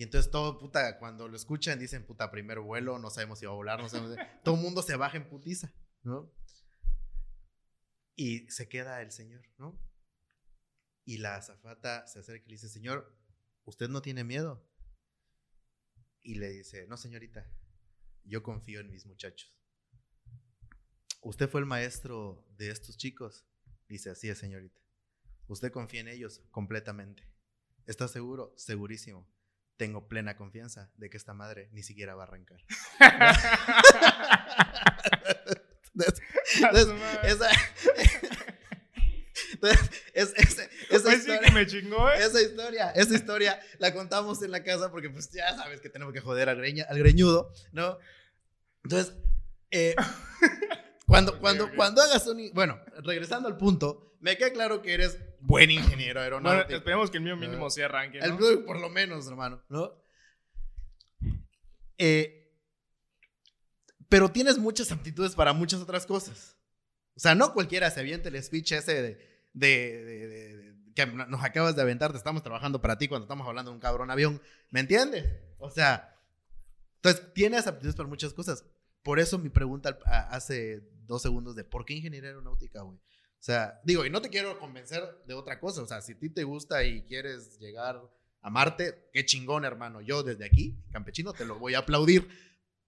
Y 0.00 0.02
entonces 0.02 0.30
todo, 0.30 0.58
puta, 0.58 0.98
cuando 0.98 1.28
lo 1.28 1.36
escuchan 1.36 1.78
dicen, 1.78 2.06
puta, 2.06 2.30
primer 2.30 2.60
vuelo, 2.60 2.98
no 2.98 3.10
sabemos 3.10 3.38
si 3.38 3.44
va 3.44 3.52
a 3.52 3.56
volar, 3.56 3.80
no 3.80 3.88
sabemos. 3.90 4.16
todo 4.44 4.54
el 4.54 4.62
mundo 4.62 4.82
se 4.82 4.96
baja 4.96 5.18
en 5.18 5.28
putiza, 5.28 5.74
¿no? 6.02 6.32
Y 8.16 8.50
se 8.50 8.66
queda 8.66 9.02
el 9.02 9.12
señor, 9.12 9.42
¿no? 9.58 9.78
Y 11.04 11.18
la 11.18 11.36
azafata 11.36 12.06
se 12.06 12.20
acerca 12.20 12.44
y 12.46 12.48
le 12.48 12.54
dice, 12.54 12.70
señor, 12.70 13.14
¿usted 13.64 13.90
no 13.90 14.00
tiene 14.00 14.24
miedo? 14.24 14.66
Y 16.22 16.36
le 16.36 16.48
dice, 16.48 16.86
no, 16.86 16.96
señorita, 16.96 17.46
yo 18.24 18.42
confío 18.42 18.80
en 18.80 18.90
mis 18.90 19.04
muchachos. 19.04 19.54
¿Usted 21.20 21.50
fue 21.50 21.60
el 21.60 21.66
maestro 21.66 22.46
de 22.56 22.70
estos 22.70 22.96
chicos? 22.96 23.44
Dice, 23.86 24.08
así 24.08 24.30
es, 24.30 24.38
señorita. 24.38 24.80
¿Usted 25.50 25.72
confía 25.72 26.00
en 26.00 26.06
ellos 26.08 26.42
completamente? 26.52 27.24
¿Está 27.86 28.06
seguro? 28.06 28.54
Segurísimo. 28.56 29.26
Tengo 29.76 30.06
plena 30.08 30.36
confianza 30.36 30.92
de 30.96 31.10
que 31.10 31.16
esta 31.16 31.34
madre 31.34 31.68
ni 31.72 31.82
siquiera 31.82 32.14
va 32.14 32.22
a 32.22 32.26
arrancar. 32.26 32.60
Entonces, 35.92 36.22
esa, 37.24 37.50
entonces, 39.52 39.90
es- 40.14 40.32
es- 40.36 40.58
esa, 40.58 40.68
Pues 40.88 41.02
sí 41.02 41.08
historia, 41.18 41.40
que 41.40 41.50
me 41.52 41.66
chingó, 41.66 42.10
¿eh? 42.10 42.18
esa 42.24 42.40
historia, 42.40 42.90
esa 42.92 43.14
historia 43.14 43.60
la 43.78 43.92
contamos 43.92 44.40
en 44.42 44.50
la 44.52 44.62
casa 44.62 44.90
porque 44.90 45.10
pues 45.10 45.30
ya 45.30 45.54
sabes 45.56 45.80
que 45.80 45.90
tenemos 45.90 46.14
que 46.14 46.20
joder 46.20 46.48
al, 46.48 46.58
greña- 46.58 46.86
al 46.88 46.98
greñudo, 46.98 47.52
¿no? 47.72 47.98
Entonces, 48.84 49.14
eh, 49.70 49.94
cuando, 51.10 51.38
cuando, 51.40 51.74
cuando 51.74 52.02
hagas 52.02 52.26
un... 52.26 52.50
Bueno, 52.54 52.80
regresando 53.02 53.48
al 53.48 53.56
punto, 53.56 54.16
me 54.20 54.36
queda 54.36 54.52
claro 54.52 54.80
que 54.82 54.94
eres 54.94 55.18
buen 55.40 55.70
ingeniero 55.70 56.20
Bueno, 56.20 56.36
aeronáutico. 56.48 56.76
esperemos 56.78 57.10
que 57.10 57.16
el 57.18 57.24
mío 57.24 57.36
mínimo 57.36 57.68
sí 57.70 57.82
arranque, 57.82 58.18
El 58.18 58.32
blue, 58.34 58.64
por 58.64 58.78
lo 58.78 58.88
menos, 58.90 59.26
hermano, 59.26 59.62
¿no? 59.68 59.92
Eh, 61.98 62.36
pero 64.08 64.30
tienes 64.30 64.58
muchas 64.58 64.90
aptitudes 64.92 65.34
para 65.34 65.52
muchas 65.52 65.80
otras 65.80 66.06
cosas. 66.06 66.56
O 67.16 67.20
sea, 67.20 67.34
no 67.34 67.52
cualquiera 67.52 67.90
se 67.90 68.00
avienta 68.00 68.28
el 68.28 68.42
speech 68.42 68.72
ese 68.72 68.94
de, 68.94 69.00
de- 69.52 70.04
de- 70.04 70.28
de- 70.28 70.56
de- 70.56 70.70
que 70.94 71.06
nos 71.06 71.44
acabas 71.44 71.76
de 71.76 71.82
aventar, 71.82 72.10
te 72.10 72.18
estamos 72.18 72.42
trabajando 72.42 72.80
para 72.80 72.98
ti 72.98 73.06
cuando 73.08 73.24
estamos 73.24 73.46
hablando 73.46 73.70
de 73.70 73.74
un 73.76 73.80
cabrón 73.80 74.10
avión. 74.10 74.40
¿Me 74.70 74.80
entiendes? 74.80 75.24
O 75.58 75.70
sea, 75.70 76.16
entonces 76.96 77.32
tienes 77.32 77.66
aptitudes 77.66 77.94
para 77.94 78.08
muchas 78.08 78.32
cosas. 78.32 78.64
Por 79.02 79.18
eso 79.18 79.38
mi 79.38 79.48
pregunta 79.48 79.98
hace 80.30 80.80
dos 81.06 81.22
segundos 81.22 81.56
de 81.56 81.64
¿por 81.64 81.84
qué 81.84 81.94
ingeniería 81.94 82.30
aeronáutica, 82.30 82.82
güey? 82.82 82.98
O 82.98 83.42
sea, 83.42 83.80
digo, 83.84 84.04
y 84.04 84.10
no 84.10 84.20
te 84.20 84.28
quiero 84.28 84.58
convencer 84.58 85.02
de 85.26 85.34
otra 85.34 85.58
cosa. 85.58 85.82
O 85.82 85.86
sea, 85.86 86.02
si 86.02 86.12
a 86.12 86.18
ti 86.18 86.28
te 86.28 86.44
gusta 86.44 86.84
y 86.84 87.02
quieres 87.04 87.58
llegar 87.58 88.00
a 88.42 88.50
Marte, 88.50 89.08
qué 89.12 89.24
chingón, 89.24 89.64
hermano. 89.64 90.02
Yo 90.02 90.22
desde 90.22 90.44
aquí, 90.44 90.78
campechino, 90.92 91.32
te 91.32 91.46
lo 91.46 91.58
voy 91.58 91.74
a 91.74 91.78
aplaudir. 91.78 92.28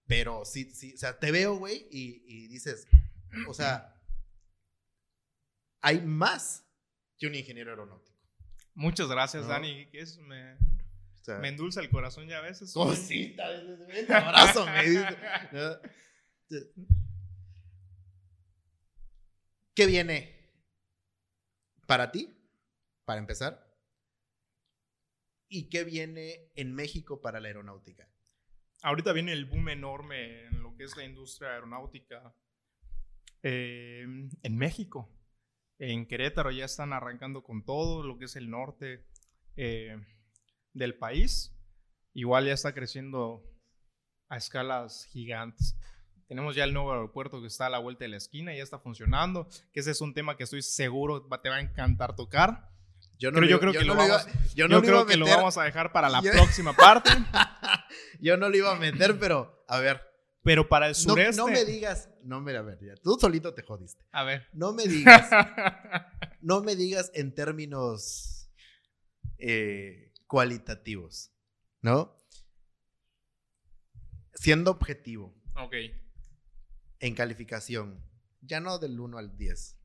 Pero 0.05 0.45
sí, 0.45 0.69
sí, 0.71 0.93
o 0.93 0.97
sea, 0.97 1.17
te 1.17 1.31
veo, 1.31 1.55
güey, 1.55 1.87
y, 1.89 2.23
y 2.27 2.47
dices, 2.49 2.87
o 3.47 3.53
sea, 3.53 3.95
hay 5.81 6.01
más 6.01 6.65
que 7.17 7.25
un 7.27 7.35
ingeniero 7.35 7.71
aeronáutico. 7.71 8.17
Muchas 8.75 9.07
gracias, 9.07 9.43
No. 9.43 9.49
Dani. 9.49 9.87
es? 9.93 10.17
Me, 10.19 10.57
O 11.23 11.25
sea, 11.25 11.37
me 11.37 11.47
endulza 11.47 11.79
el 11.79 11.89
corazón 11.89 12.27
ya 12.27 12.39
a 12.39 12.41
veces. 12.41 12.73
cosita, 12.73 13.49
ven, 13.87 14.05
te 14.05 14.13
abrazo, 14.13 14.65
me 14.65 14.83
dice. 14.83 15.17
¿no? 15.53 16.59
¿Qué 19.73 19.85
viene 19.85 20.51
para 21.87 22.11
ti, 22.11 22.29
para 23.05 23.21
empezar? 23.21 23.73
¿Y 25.47 25.69
qué 25.69 25.85
viene 25.85 26.51
en 26.55 26.75
México 26.75 27.21
para 27.21 27.39
la 27.39 27.47
aeronáutica? 27.47 28.09
Ahorita 28.81 29.13
viene 29.13 29.31
el 29.31 29.45
boom 29.45 29.69
enorme 29.69 30.47
en 30.47 30.61
lo 30.61 30.75
que 30.75 30.83
es 30.83 30.97
la 30.97 31.05
industria 31.05 31.51
aeronáutica 31.51 32.35
eh, 33.43 34.05
en 34.43 34.57
México. 34.57 35.09
En 35.79 36.05
Querétaro 36.05 36.51
ya 36.51 36.65
están 36.65 36.91
arrancando 36.91 37.43
con 37.43 37.63
todo 37.63 38.03
lo 38.03 38.17
que 38.17 38.25
es 38.25 38.35
el 38.35 38.49
norte 38.49 39.07
eh, 39.55 39.97
del 40.73 40.95
país. 40.95 41.55
Igual 42.13 42.45
ya 42.45 42.53
está 42.53 42.73
creciendo 42.73 43.43
a 44.29 44.37
escalas 44.37 45.05
gigantes. 45.05 45.75
Tenemos 46.27 46.55
ya 46.55 46.63
el 46.63 46.73
nuevo 46.73 46.91
aeropuerto 46.91 47.41
que 47.41 47.47
está 47.47 47.67
a 47.67 47.69
la 47.69 47.79
vuelta 47.79 48.05
de 48.05 48.09
la 48.09 48.17
esquina, 48.17 48.55
ya 48.55 48.63
está 48.63 48.79
funcionando, 48.79 49.47
que 49.71 49.81
ese 49.81 49.91
es 49.91 50.01
un 50.01 50.13
tema 50.13 50.37
que 50.37 50.43
estoy 50.43 50.61
seguro 50.61 51.27
te 51.41 51.49
va 51.49 51.57
a 51.57 51.61
encantar 51.61 52.15
tocar. 52.15 52.69
Yo, 53.19 53.31
no 53.31 53.45
yo 53.45 53.59
creo 53.59 53.71
que, 53.71 53.83
lo, 53.83 53.95
vamos, 53.95 54.25
yo 54.55 54.67
creo 54.81 55.05
que 55.05 55.17
lo 55.17 55.25
vamos 55.25 55.57
a 55.57 55.63
dejar 55.63 55.91
para 55.91 56.09
la 56.09 56.21
próxima 56.33 56.73
parte. 56.75 57.11
yo 58.19 58.37
no 58.37 58.49
lo 58.49 58.57
iba 58.57 58.75
a 58.75 58.79
meter, 58.79 59.19
pero 59.19 59.63
a 59.67 59.79
ver. 59.79 60.01
Pero 60.43 60.67
para 60.67 60.89
el 60.89 60.95
sureste. 60.95 61.37
No, 61.37 61.47
me 61.47 61.63
digas, 61.63 62.09
no 62.23 62.41
me, 62.41 62.55
a 62.55 62.61
ver, 62.61 62.77
ya, 62.81 62.95
tú 62.95 63.17
solito 63.19 63.53
te 63.53 63.63
jodiste. 63.63 64.03
A 64.11 64.23
ver. 64.23 64.47
No 64.51 64.73
me 64.73 64.83
digas, 64.83 65.29
no 66.41 66.61
me 66.61 66.75
digas 66.75 67.11
en 67.13 67.33
términos 67.33 68.51
eh, 69.37 70.12
cualitativos, 70.33 71.31
¿no? 71.83 72.17
Siendo 74.33 74.71
objetivo. 74.71 75.31
Ok. 75.55 75.75
En 77.01 77.13
calificación, 77.13 78.03
ya 78.41 78.59
no 78.59 78.79
del 78.79 78.99
1 78.99 79.19
al 79.19 79.37
10 79.37 79.77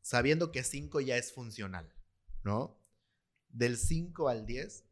sabiendo 0.00 0.50
que 0.50 0.64
5 0.64 1.02
ya 1.02 1.16
es 1.16 1.32
funcional, 1.32 1.88
¿no? 2.42 2.76
Del 3.48 3.76
5 3.76 4.28
al 4.28 4.44
10, 4.44 4.84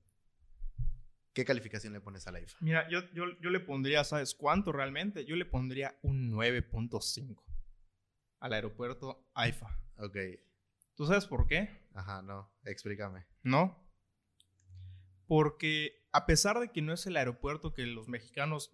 ¿qué 1.33 1.45
calificación 1.45 1.93
le 1.93 2.01
pones 2.01 2.29
a 2.29 2.31
la 2.31 2.41
IFA? 2.41 2.59
Mira, 2.61 2.89
yo, 2.89 3.01
yo, 3.13 3.25
yo 3.41 3.51
le 3.51 3.59
pondría, 3.59 4.05
¿sabes 4.05 4.33
cuánto 4.33 4.71
realmente? 4.71 5.25
Yo 5.25 5.35
le 5.35 5.45
pondría 5.45 5.99
un 6.03 6.31
9.5 6.31 7.43
al 8.39 8.53
aeropuerto 8.53 9.29
AIFA. 9.35 9.77
Ok. 9.97 10.17
¿Tú 10.95 11.07
sabes 11.07 11.27
por 11.27 11.47
qué? 11.47 11.69
Ajá, 11.95 12.23
no, 12.23 12.53
explícame. 12.65 13.27
¿No? 13.43 13.83
Porque 15.27 16.07
a 16.13 16.27
pesar 16.27 16.61
de 16.61 16.71
que 16.71 16.83
no 16.83 16.93
es 16.93 17.07
el 17.07 17.17
aeropuerto 17.17 17.73
que 17.73 17.87
los 17.87 18.09
mexicanos 18.09 18.71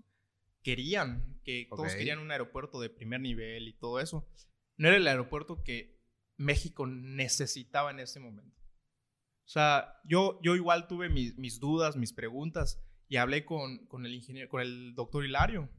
querían, 0.62 1.40
que 1.44 1.68
todos 1.70 1.94
querían 1.94 2.18
un 2.18 2.30
aeropuerto 2.30 2.80
de 2.80 2.90
primer 2.90 3.20
nivel 3.20 3.68
y 3.68 3.78
todo 3.78 4.00
eso, 4.00 4.28
no 4.76 4.88
era 4.88 4.96
el 4.96 5.06
aeropuerto 5.06 5.62
que 5.62 5.98
México 6.36 6.86
necesitaba 6.86 7.90
en 7.90 8.00
ese 8.00 8.20
momento. 8.20 8.56
O 9.44 9.50
sea, 9.50 10.00
yo, 10.04 10.38
yo 10.42 10.56
igual 10.56 10.88
tuve 10.88 11.08
mis, 11.08 11.58
dudas, 11.58 11.96
mis 11.96 12.12
preguntas 12.12 12.84
y 13.08 13.16
hablé 13.16 13.44
con, 13.44 13.86
con, 13.86 14.04
el 14.04 14.14
ingeniero, 14.14 14.48
con 14.48 14.60
el 14.60 14.94
doctor 14.94 15.24
Hilario. 15.24 15.70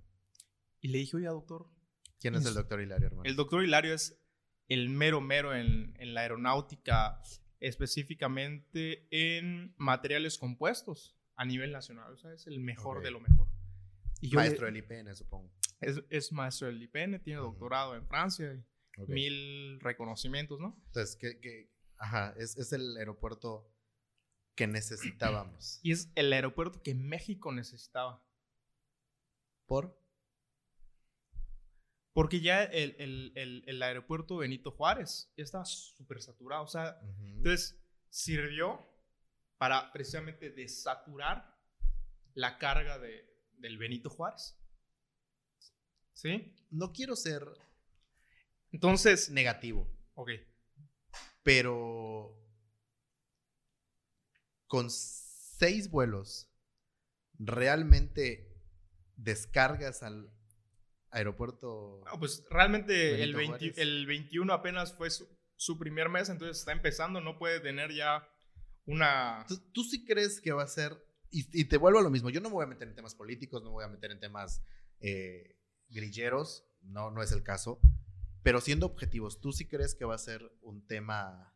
Y 0.82 0.88
le 0.88 0.98
dije, 0.98 1.18
oye, 1.18 1.28
doctor. 1.28 1.70
¿Quién 2.20 2.36
es 2.36 2.46
el 2.46 2.56
doctor 2.56 2.82
Hilario, 2.82 3.08
hermano? 3.08 3.30
El 3.30 3.36
doctor 3.36 3.64
Hilario 3.64 3.94
es 3.94 4.19
el 4.70 4.90
mero 4.90 5.20
mero 5.20 5.56
en, 5.56 5.96
en 6.00 6.14
la 6.14 6.22
aeronáutica, 6.22 7.22
específicamente 7.60 9.08
en 9.12 9.74
materiales 9.78 10.38
compuestos 10.38 11.18
a 11.36 11.46
nivel 11.46 11.72
nacional. 11.72 12.14
O 12.14 12.18
sea, 12.18 12.34
es 12.34 12.48
el 12.48 12.60
mejor 12.60 13.04
de 13.04 13.12
lo 13.12 13.20
mejor. 13.20 13.48
Y 14.22 14.30
maestro 14.32 14.66
del 14.66 14.78
IPN, 14.78 15.16
supongo. 15.16 15.52
Es, 15.82 16.02
es, 16.10 16.32
maestro 16.32 16.68
del 16.68 16.82
IPN, 16.82 17.22
tiene 17.22 17.40
doctorado 17.40 17.96
en 17.96 18.06
Francia 18.06 18.64
mil 19.08 19.80
reconocimientos, 19.80 20.60
¿no? 20.60 20.78
Entonces, 20.88 21.16
que, 21.16 21.72
ajá, 21.98 22.34
es, 22.38 22.58
es, 22.58 22.74
el 22.74 22.98
aeropuerto 22.98 23.72
que 24.56 24.68
necesitábamos. 24.68 25.80
Y 25.82 25.94
es 25.94 26.12
el 26.16 26.34
aeropuerto 26.34 26.82
que 26.84 26.96
México 26.96 27.54
necesitaba. 27.54 28.22
¿Por? 29.66 29.99
Porque 32.14 32.42
ya 32.42 32.64
el, 32.64 32.96
el, 33.36 33.64
el, 33.66 33.84
aeropuerto 33.84 34.38
Benito 34.38 34.72
Juárez 34.72 35.32
ya 35.38 35.44
estaba 35.44 35.66
súper 35.66 36.22
saturado. 36.22 36.64
O 36.64 36.68
sea, 36.68 37.00
entonces 37.22 37.80
sirvió 38.10 38.86
para 39.58 39.92
precisamente 39.94 40.50
desaturar 40.50 41.56
la 42.34 42.58
carga 42.58 42.98
de, 42.98 43.30
del 43.54 43.78
Benito 43.78 44.10
Juárez. 44.10 44.58
¿Sí? 46.14 46.56
No 46.72 46.92
quiero 46.92 47.16
ser 47.16 47.44
entonces. 48.72 49.30
Negativo. 49.30 49.88
Ok. 50.14 50.32
Pero. 51.44 52.36
Con 54.68 54.90
seis 54.92 55.90
vuelos, 55.90 56.48
¿realmente 57.40 58.56
descargas 59.16 60.04
al 60.04 60.32
aeropuerto? 61.12 62.04
pues 62.20 62.46
realmente 62.50 63.24
el, 63.24 63.36
el, 63.76 64.06
21 64.06 64.52
apenas 64.54 64.94
fue 64.94 65.10
su, 65.10 65.78
primer 65.78 66.10
mes, 66.10 66.30
entonces 66.30 66.60
está 66.60 66.72
empezando, 66.72 67.22
no 67.22 67.38
puede 67.38 67.60
tener 67.60 67.94
ya 67.94 68.28
una... 68.86 69.46
¿Tú, 69.74 69.84
sí 69.84 70.06
crees 70.06 70.42
que 70.42 70.52
va 70.52 70.64
a 70.64 70.68
ser, 70.68 70.98
y, 71.32 71.66
te 71.66 71.78
vuelvo 71.78 72.00
a 72.00 72.04
lo 72.04 72.10
mismo, 72.10 72.30
yo 72.30 72.42
no 72.42 72.50
me 72.50 72.56
voy 72.56 72.64
a 72.64 72.70
meter 72.70 72.88
en 72.88 72.96
temas 72.96 73.16
políticos, 73.16 73.62
no 73.64 73.70
me 73.70 73.76
voy 73.76 73.86
a 73.86 73.90
meter 73.90 74.12
en 74.12 74.20
temas 74.20 74.62
eh, 75.00 75.58
grilleros, 75.90 76.66
no, 76.82 77.12
no 77.12 77.22
es 77.22 77.32
el 77.32 77.44
caso, 77.44 77.82
pero 78.44 78.62
siendo 78.62 78.86
objetivos, 78.86 79.42
¿tú 79.42 79.52
sí 79.52 79.68
crees 79.68 79.96
que 79.96 80.06
va 80.06 80.16
a 80.16 80.20
ser 80.20 80.52
un 80.62 80.86
tema? 80.88 81.54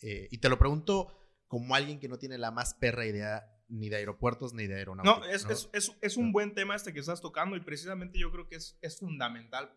Eh, 0.00 0.28
y 0.30 0.38
te 0.38 0.48
lo 0.48 0.58
pregunto 0.58 1.16
como 1.46 1.74
alguien 1.74 2.00
que 2.00 2.08
no 2.08 2.18
tiene 2.18 2.38
la 2.38 2.50
más 2.50 2.74
perra 2.74 3.06
idea 3.06 3.53
ni 3.68 3.88
de 3.88 3.96
aeropuertos 3.96 4.54
ni 4.54 4.66
de 4.66 4.76
aeronáutica. 4.76 5.26
No, 5.26 5.32
es, 5.32 5.44
Es, 5.46 5.68
es, 5.72 5.96
es, 6.00 6.16
un 6.16 6.32
buen 6.32 6.54
tema 6.54 6.74
este 6.76 6.92
que 6.92 7.00
estás 7.00 7.20
tocando 7.20 7.56
y 7.56 7.60
precisamente 7.60 8.18
yo 8.18 8.30
creo 8.30 8.48
que 8.48 8.56
es, 8.56 8.78
es 8.82 8.98
fundamental 8.98 9.72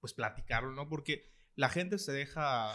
pues 0.00 0.12
platicarlo, 0.12 0.72
¿no? 0.72 0.88
Porque 0.88 1.32
la 1.56 1.68
gente 1.68 1.98
se 1.98 2.12
deja, 2.12 2.72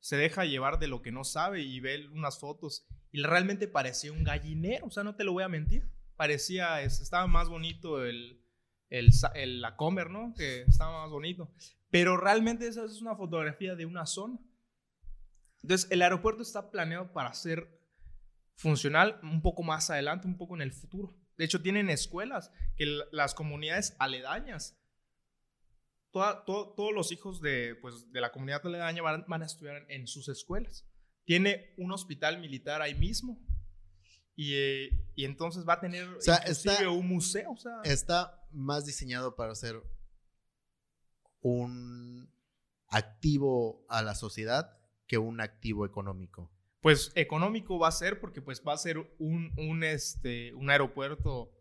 se 0.00 0.16
deja 0.16 0.44
llevar 0.44 0.78
de 0.78 0.88
lo 0.88 1.02
que 1.02 1.12
no 1.12 1.24
sabe 1.24 1.62
y 1.62 1.80
ve 1.80 2.08
unas 2.08 2.38
fotos 2.38 2.86
y 3.10 3.22
realmente 3.22 3.68
parecía 3.68 4.12
un 4.12 4.24
gallinero, 4.24 4.86
o 4.86 4.90
sea, 4.90 5.02
no 5.02 5.14
te 5.14 5.24
lo 5.24 5.32
voy 5.32 5.44
a 5.44 5.48
mentir. 5.48 5.90
Parecía, 6.16 6.82
estaba 6.82 7.26
más 7.26 7.48
bonito 7.48 8.04
el, 8.04 8.44
el, 8.90 9.10
el 9.34 9.60
la 9.60 9.76
comer, 9.76 10.10
¿no? 10.10 10.34
Que 10.36 10.62
estaba 10.62 11.02
más 11.02 11.10
bonito. 11.10 11.52
Pero 11.90 12.16
realmente 12.16 12.66
esa 12.66 12.84
es 12.84 13.00
una 13.00 13.16
fotografía 13.16 13.74
de 13.74 13.86
una 13.86 14.04
zona. 14.04 14.38
Entonces, 15.62 15.90
el 15.90 16.02
aeropuerto 16.02 16.42
está 16.42 16.70
planeado 16.70 17.12
para 17.12 17.32
ser 17.34 17.77
funcional 18.58 19.18
un 19.22 19.40
poco 19.40 19.62
más 19.62 19.88
adelante, 19.88 20.26
un 20.26 20.36
poco 20.36 20.54
en 20.56 20.62
el 20.62 20.72
futuro. 20.72 21.16
De 21.36 21.44
hecho, 21.44 21.62
tienen 21.62 21.88
escuelas 21.88 22.50
que 22.76 22.86
las 23.12 23.34
comunidades 23.34 23.94
aledañas, 23.98 24.76
todos 26.10 26.92
los 26.92 27.12
hijos 27.12 27.40
de, 27.40 27.76
pues, 27.80 28.10
de 28.10 28.20
la 28.20 28.32
comunidad 28.32 28.66
aledaña 28.66 29.02
van, 29.02 29.42
a 29.42 29.46
estudiar 29.46 29.86
en 29.88 30.08
sus 30.08 30.28
escuelas. 30.28 30.84
Tiene 31.24 31.72
un 31.78 31.92
hospital 31.92 32.40
militar 32.40 32.82
ahí 32.82 32.94
mismo. 32.94 33.40
Y, 34.34 34.54
eh, 34.54 35.12
y 35.14 35.24
entonces 35.24 35.64
va 35.68 35.74
a 35.74 35.80
tener 35.80 36.08
un 36.88 37.08
museo. 37.08 37.54
Está 37.84 38.44
más 38.50 38.84
diseñado 38.84 39.36
para 39.36 39.54
ser 39.54 39.80
un 41.40 42.32
activo 42.88 43.84
a 43.88 44.02
la 44.02 44.14
sociedad 44.14 44.76
que 45.06 45.18
un 45.18 45.40
activo 45.40 45.86
económico? 45.86 46.50
Pues 46.80 47.12
económico 47.14 47.78
va 47.78 47.88
a 47.88 47.92
ser 47.92 48.20
porque 48.20 48.40
pues 48.40 48.62
va 48.66 48.72
a 48.72 48.78
ser 48.78 48.98
un, 49.18 49.52
un, 49.56 49.82
este, 49.82 50.52
un 50.54 50.70
aeropuerto 50.70 51.52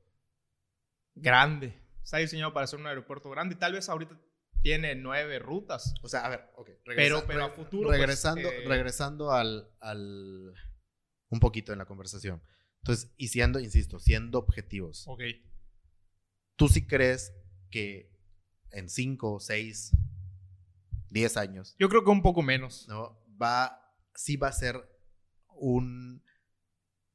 grande. 1.16 1.82
Está 2.04 2.18
diseñado 2.18 2.54
para 2.54 2.68
ser 2.68 2.80
un 2.80 2.88
aeropuerto 2.88 3.30
grande. 3.30 3.56
Tal 3.56 3.74
vez 3.74 3.90
ahorita 3.90 4.20
tiene 4.62 4.96
nueve 4.96 5.40
rutas. 5.40 5.94
O 6.04 6.10
sea, 6.10 6.26
a 6.26 6.30
ver, 6.30 6.50
ok. 6.56 6.70
pero, 6.86 7.26
pero 7.26 7.46
a 7.46 7.50
futuro. 7.50 7.90
Pues, 7.90 8.00
regresando, 8.00 8.50
eh, 8.50 8.64
regresando 8.68 9.32
al, 9.32 9.70
al, 9.80 10.54
un 11.30 11.40
poquito 11.40 11.74
en 11.74 11.80
la 11.80 11.86
conversación. 11.86 12.44
Entonces, 12.82 13.12
y 13.18 13.30
siendo, 13.30 13.60
insisto, 13.60 14.00
siendo 14.00 14.40
objetivos. 14.40 15.04
Ok. 15.08 15.24
¿Tú 16.56 16.70
sí 16.70 16.86
crees 16.86 17.34
que 17.70 18.16
en 18.72 18.90
5, 18.90 19.40
6, 19.40 19.92
10 21.10 21.38
años. 21.38 21.76
Yo 21.80 21.90
creo 21.90 22.04
que 22.04 22.12
un 22.12 22.22
poco 22.22 22.42
menos. 22.42 22.88
¿no? 22.88 23.20
Va, 23.42 23.82
sí 24.14 24.38
va 24.38 24.50
a 24.50 24.54
ser 24.54 24.88
un, 25.60 26.24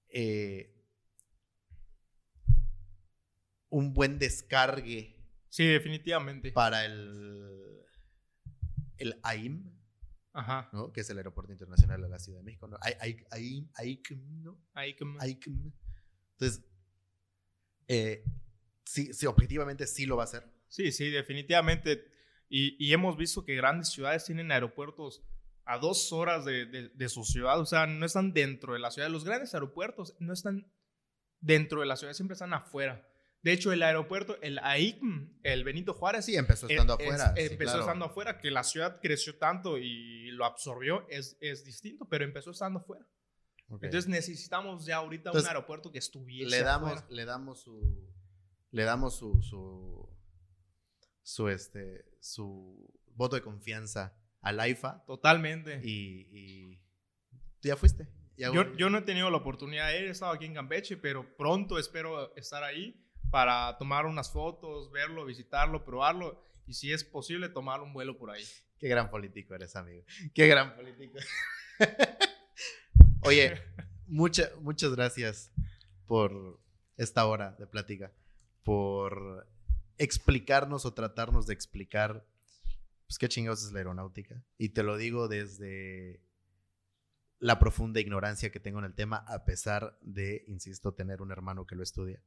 eh, 0.08 0.74
un 3.68 3.92
buen 3.92 4.18
descargue. 4.18 5.16
Sí, 5.48 5.66
definitivamente. 5.66 6.52
Para 6.52 6.84
el, 6.84 7.82
el 8.98 9.20
AIM. 9.22 9.72
Ajá. 10.32 10.70
¿no? 10.72 10.92
Que 10.92 11.02
es 11.02 11.10
el 11.10 11.18
Aeropuerto 11.18 11.52
Internacional 11.52 12.00
de 12.00 12.08
la 12.08 12.18
Ciudad 12.18 12.38
de 12.38 12.44
México. 12.44 12.66
¿no? 12.66 12.78
AIM, 12.80 13.68
AICM, 13.74 14.42
¿no? 14.42 14.58
AICM. 14.74 15.20
AICM. 15.20 15.72
Entonces, 16.32 16.64
eh, 17.88 18.24
sí, 18.84 19.12
sí, 19.12 19.26
objetivamente 19.26 19.86
sí 19.86 20.06
lo 20.06 20.16
va 20.16 20.22
a 20.22 20.24
hacer. 20.24 20.50
Sí, 20.68 20.90
sí, 20.92 21.10
definitivamente. 21.10 22.10
Y, 22.48 22.92
hemos 22.92 23.16
visto 23.16 23.44
que 23.44 23.54
grandes 23.54 23.88
ciudades 23.88 24.24
tienen 24.24 24.52
aeropuertos 24.52 25.22
a 25.64 25.78
dos 25.78 26.12
horas 26.12 26.44
de, 26.44 26.66
de- 26.66 26.88
de 26.88 27.08
su 27.08 27.24
ciudad, 27.24 27.60
o 27.60 27.66
sea, 27.66 27.86
no 27.86 28.04
están 28.06 28.32
dentro 28.32 28.72
de 28.74 28.78
la 28.80 28.90
ciudad. 28.90 29.08
Los 29.08 29.24
grandes 29.24 29.54
aeropuertos 29.54 30.14
no 30.18 30.32
están 30.32 30.70
dentro 31.40 31.80
de 31.80 31.86
la 31.86 31.96
ciudad, 31.96 32.12
siempre 32.12 32.32
están 32.34 32.52
afuera. 32.54 33.08
De 33.42 33.52
hecho, 33.52 33.72
el 33.72 33.82
aeropuerto, 33.82 34.40
el 34.40 34.58
AICM, 34.60 35.40
el 35.42 35.64
Benito 35.64 35.94
Juárez, 35.94 36.24
Sí, 36.26 36.36
empezó 36.36 36.68
estando 36.68 36.96
es- 36.98 37.04
afuera. 37.06 37.34
sí, 37.36 37.42
empezó 37.42 37.64
claro. 37.72 37.80
estando 37.80 38.04
afuera, 38.04 38.38
que 38.38 38.50
la 38.52 38.62
ciudad 38.62 39.00
creció 39.02 39.36
tanto 39.38 39.78
y 39.78 40.30
lo 40.30 40.44
absorbió, 40.44 41.06
es, 41.08 41.36
es 41.40 41.64
distinto, 41.64 42.04
pero 42.08 42.24
empezó 42.24 42.52
estando 42.52 42.78
afuera. 42.80 43.04
Ok. 43.68 43.84
Entonces 43.84 44.08
necesitamos 44.08 44.84
ya 44.86 44.96
ahorita 44.98 45.30
Entonces, 45.30 45.42
un 45.42 45.48
aeropuerto 45.48 45.90
que 45.90 45.98
estuviese 45.98 46.50
le 46.50 46.62
damos, 46.62 46.90
afuera. 46.92 47.06
le 47.10 47.24
damos 47.24 47.60
su. 47.62 48.12
Le 48.70 48.84
damos 48.84 49.16
su. 49.16 49.42
su. 49.42 50.08
su 51.22 51.48
este. 51.48 52.04
su 52.20 52.88
voto 53.14 53.34
de 53.36 53.42
confianza 53.42 54.16
al 54.42 54.60
AIFA. 54.60 55.02
Totalmente. 55.06 55.80
Y. 55.82 56.26
y 56.30 56.76
tú 57.60 57.68
ya 57.68 57.76
fuiste. 57.76 58.06
Ya- 58.36 58.52
Yo, 58.52 58.74
yo 58.76 58.90
no 58.90 58.98
he 58.98 59.02
tenido 59.02 59.30
la 59.30 59.36
oportunidad 59.38 59.88
de 59.88 60.00
ir, 60.00 60.06
he 60.08 60.10
estado 60.10 60.32
aquí 60.32 60.44
en 60.46 60.54
Campeche, 60.54 60.96
pero 60.96 61.36
pronto 61.36 61.78
espero 61.78 62.34
estar 62.36 62.62
ahí 62.64 62.98
para 63.30 63.76
tomar 63.78 64.04
unas 64.06 64.30
fotos, 64.30 64.90
verlo, 64.90 65.24
visitarlo, 65.24 65.84
probarlo 65.84 66.44
y 66.66 66.74
si 66.74 66.92
es 66.92 67.02
posible 67.04 67.48
tomar 67.48 67.80
un 67.80 67.92
vuelo 67.92 68.18
por 68.18 68.30
ahí. 68.30 68.44
Qué 68.78 68.88
gran 68.88 69.10
político 69.10 69.54
eres, 69.54 69.76
amigo. 69.76 70.02
Qué 70.34 70.46
gran 70.48 70.74
político. 70.74 71.18
Oye, 73.22 73.62
mucha- 74.06 74.50
muchas 74.60 74.94
gracias 74.94 75.52
por 76.06 76.60
esta 76.96 77.24
hora 77.26 77.52
de 77.58 77.66
plática, 77.66 78.12
por 78.64 79.46
explicarnos 79.98 80.84
o 80.84 80.92
tratarnos 80.94 81.46
de 81.46 81.54
explicar, 81.54 82.24
pues 83.12 83.18
qué 83.18 83.28
chingados 83.28 83.62
es 83.62 83.72
la 83.72 83.80
aeronáutica. 83.80 84.42
Y 84.56 84.70
te 84.70 84.82
lo 84.82 84.96
digo 84.96 85.28
desde 85.28 86.22
la 87.40 87.58
profunda 87.58 88.00
ignorancia 88.00 88.50
que 88.50 88.58
tengo 88.58 88.78
en 88.78 88.86
el 88.86 88.94
tema, 88.94 89.18
a 89.28 89.44
pesar 89.44 89.98
de, 90.00 90.44
insisto, 90.48 90.94
tener 90.94 91.20
un 91.20 91.30
hermano 91.30 91.66
que 91.66 91.76
lo 91.76 91.82
estudia. 91.82 92.22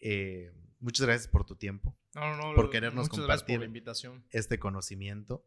Eh, 0.00 0.50
muchas 0.80 1.06
gracias 1.06 1.28
por 1.28 1.44
tu 1.44 1.54
tiempo 1.54 1.96
No, 2.16 2.36
no, 2.36 2.48
no. 2.48 2.54
Por 2.56 2.70
querernos 2.70 3.08
compartir. 3.08 3.54
por 3.56 3.60
la 3.60 3.66
invitación. 3.66 4.24
este 4.30 4.58
conocimiento. 4.58 5.46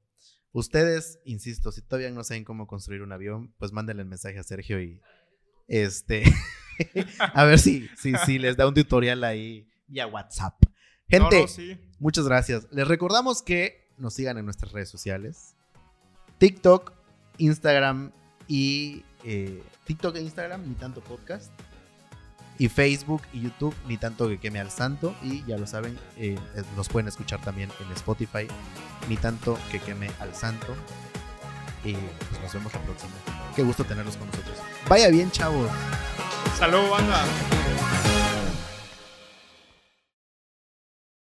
Ustedes, 0.53 1.19
insisto, 1.25 1.73
si 1.73 1.81
todavía 1.81 2.09
no 2.11 2.23
saben 2.23 2.45
cómo 2.45 2.67
construir 2.67 3.01
un 3.01 3.11
avión, 3.11 3.53
pues 3.57 3.73
mándenle 3.73 4.03
el 4.03 4.07
mensaje 4.07 4.39
a 4.39 4.43
Sergio 4.43 4.81
y 4.81 5.01
este 5.67 6.23
a 7.19 7.43
ver 7.43 7.59
si, 7.59 7.89
si, 7.97 8.13
si 8.25 8.39
les 8.39 8.55
da 8.55 8.65
un 8.65 8.75
tutorial 8.75 9.25
ahí 9.25 9.69
vía 9.87 10.07
WhatsApp. 10.07 10.55
Gente, 11.09 11.35
No, 11.35 11.41
no, 11.41 11.47
sí. 11.49 11.77
muchas 11.99 12.25
gracias. 12.25 12.69
Les 12.71 12.87
recordamos 12.87 13.41
que 13.41 13.80
nos 14.01 14.13
sigan 14.15 14.37
en 14.37 14.45
nuestras 14.45 14.71
redes 14.71 14.89
sociales. 14.89 15.55
TikTok, 16.39 16.91
Instagram 17.37 18.11
y 18.47 19.05
eh, 19.23 19.63
TikTok 19.85 20.15
e 20.15 20.21
Instagram, 20.21 20.67
ni 20.67 20.75
tanto 20.75 21.01
podcast. 21.01 21.51
Y 22.57 22.67
Facebook 22.67 23.21
y 23.33 23.41
YouTube, 23.41 23.73
ni 23.87 23.97
tanto 23.97 24.27
que 24.27 24.39
queme 24.39 24.59
al 24.59 24.69
santo. 24.69 25.15
Y 25.23 25.43
ya 25.45 25.57
lo 25.57 25.65
saben, 25.65 25.97
eh, 26.17 26.37
eh, 26.55 26.63
nos 26.75 26.89
pueden 26.89 27.07
escuchar 27.07 27.41
también 27.41 27.69
en 27.79 27.91
Spotify, 27.93 28.47
ni 29.07 29.17
tanto 29.17 29.57
que 29.71 29.79
queme 29.79 30.11
al 30.19 30.35
santo. 30.35 30.75
Y 31.83 31.93
pues 31.93 32.41
nos 32.41 32.53
vemos 32.53 32.73
la 32.73 32.81
próxima. 32.81 33.13
Qué 33.55 33.63
gusto 33.63 33.83
tenerlos 33.83 34.17
con 34.17 34.27
nosotros. 34.27 34.57
Vaya 34.87 35.09
bien, 35.09 35.31
chavos. 35.31 35.69
Salud, 36.57 36.89
banda. 36.89 37.25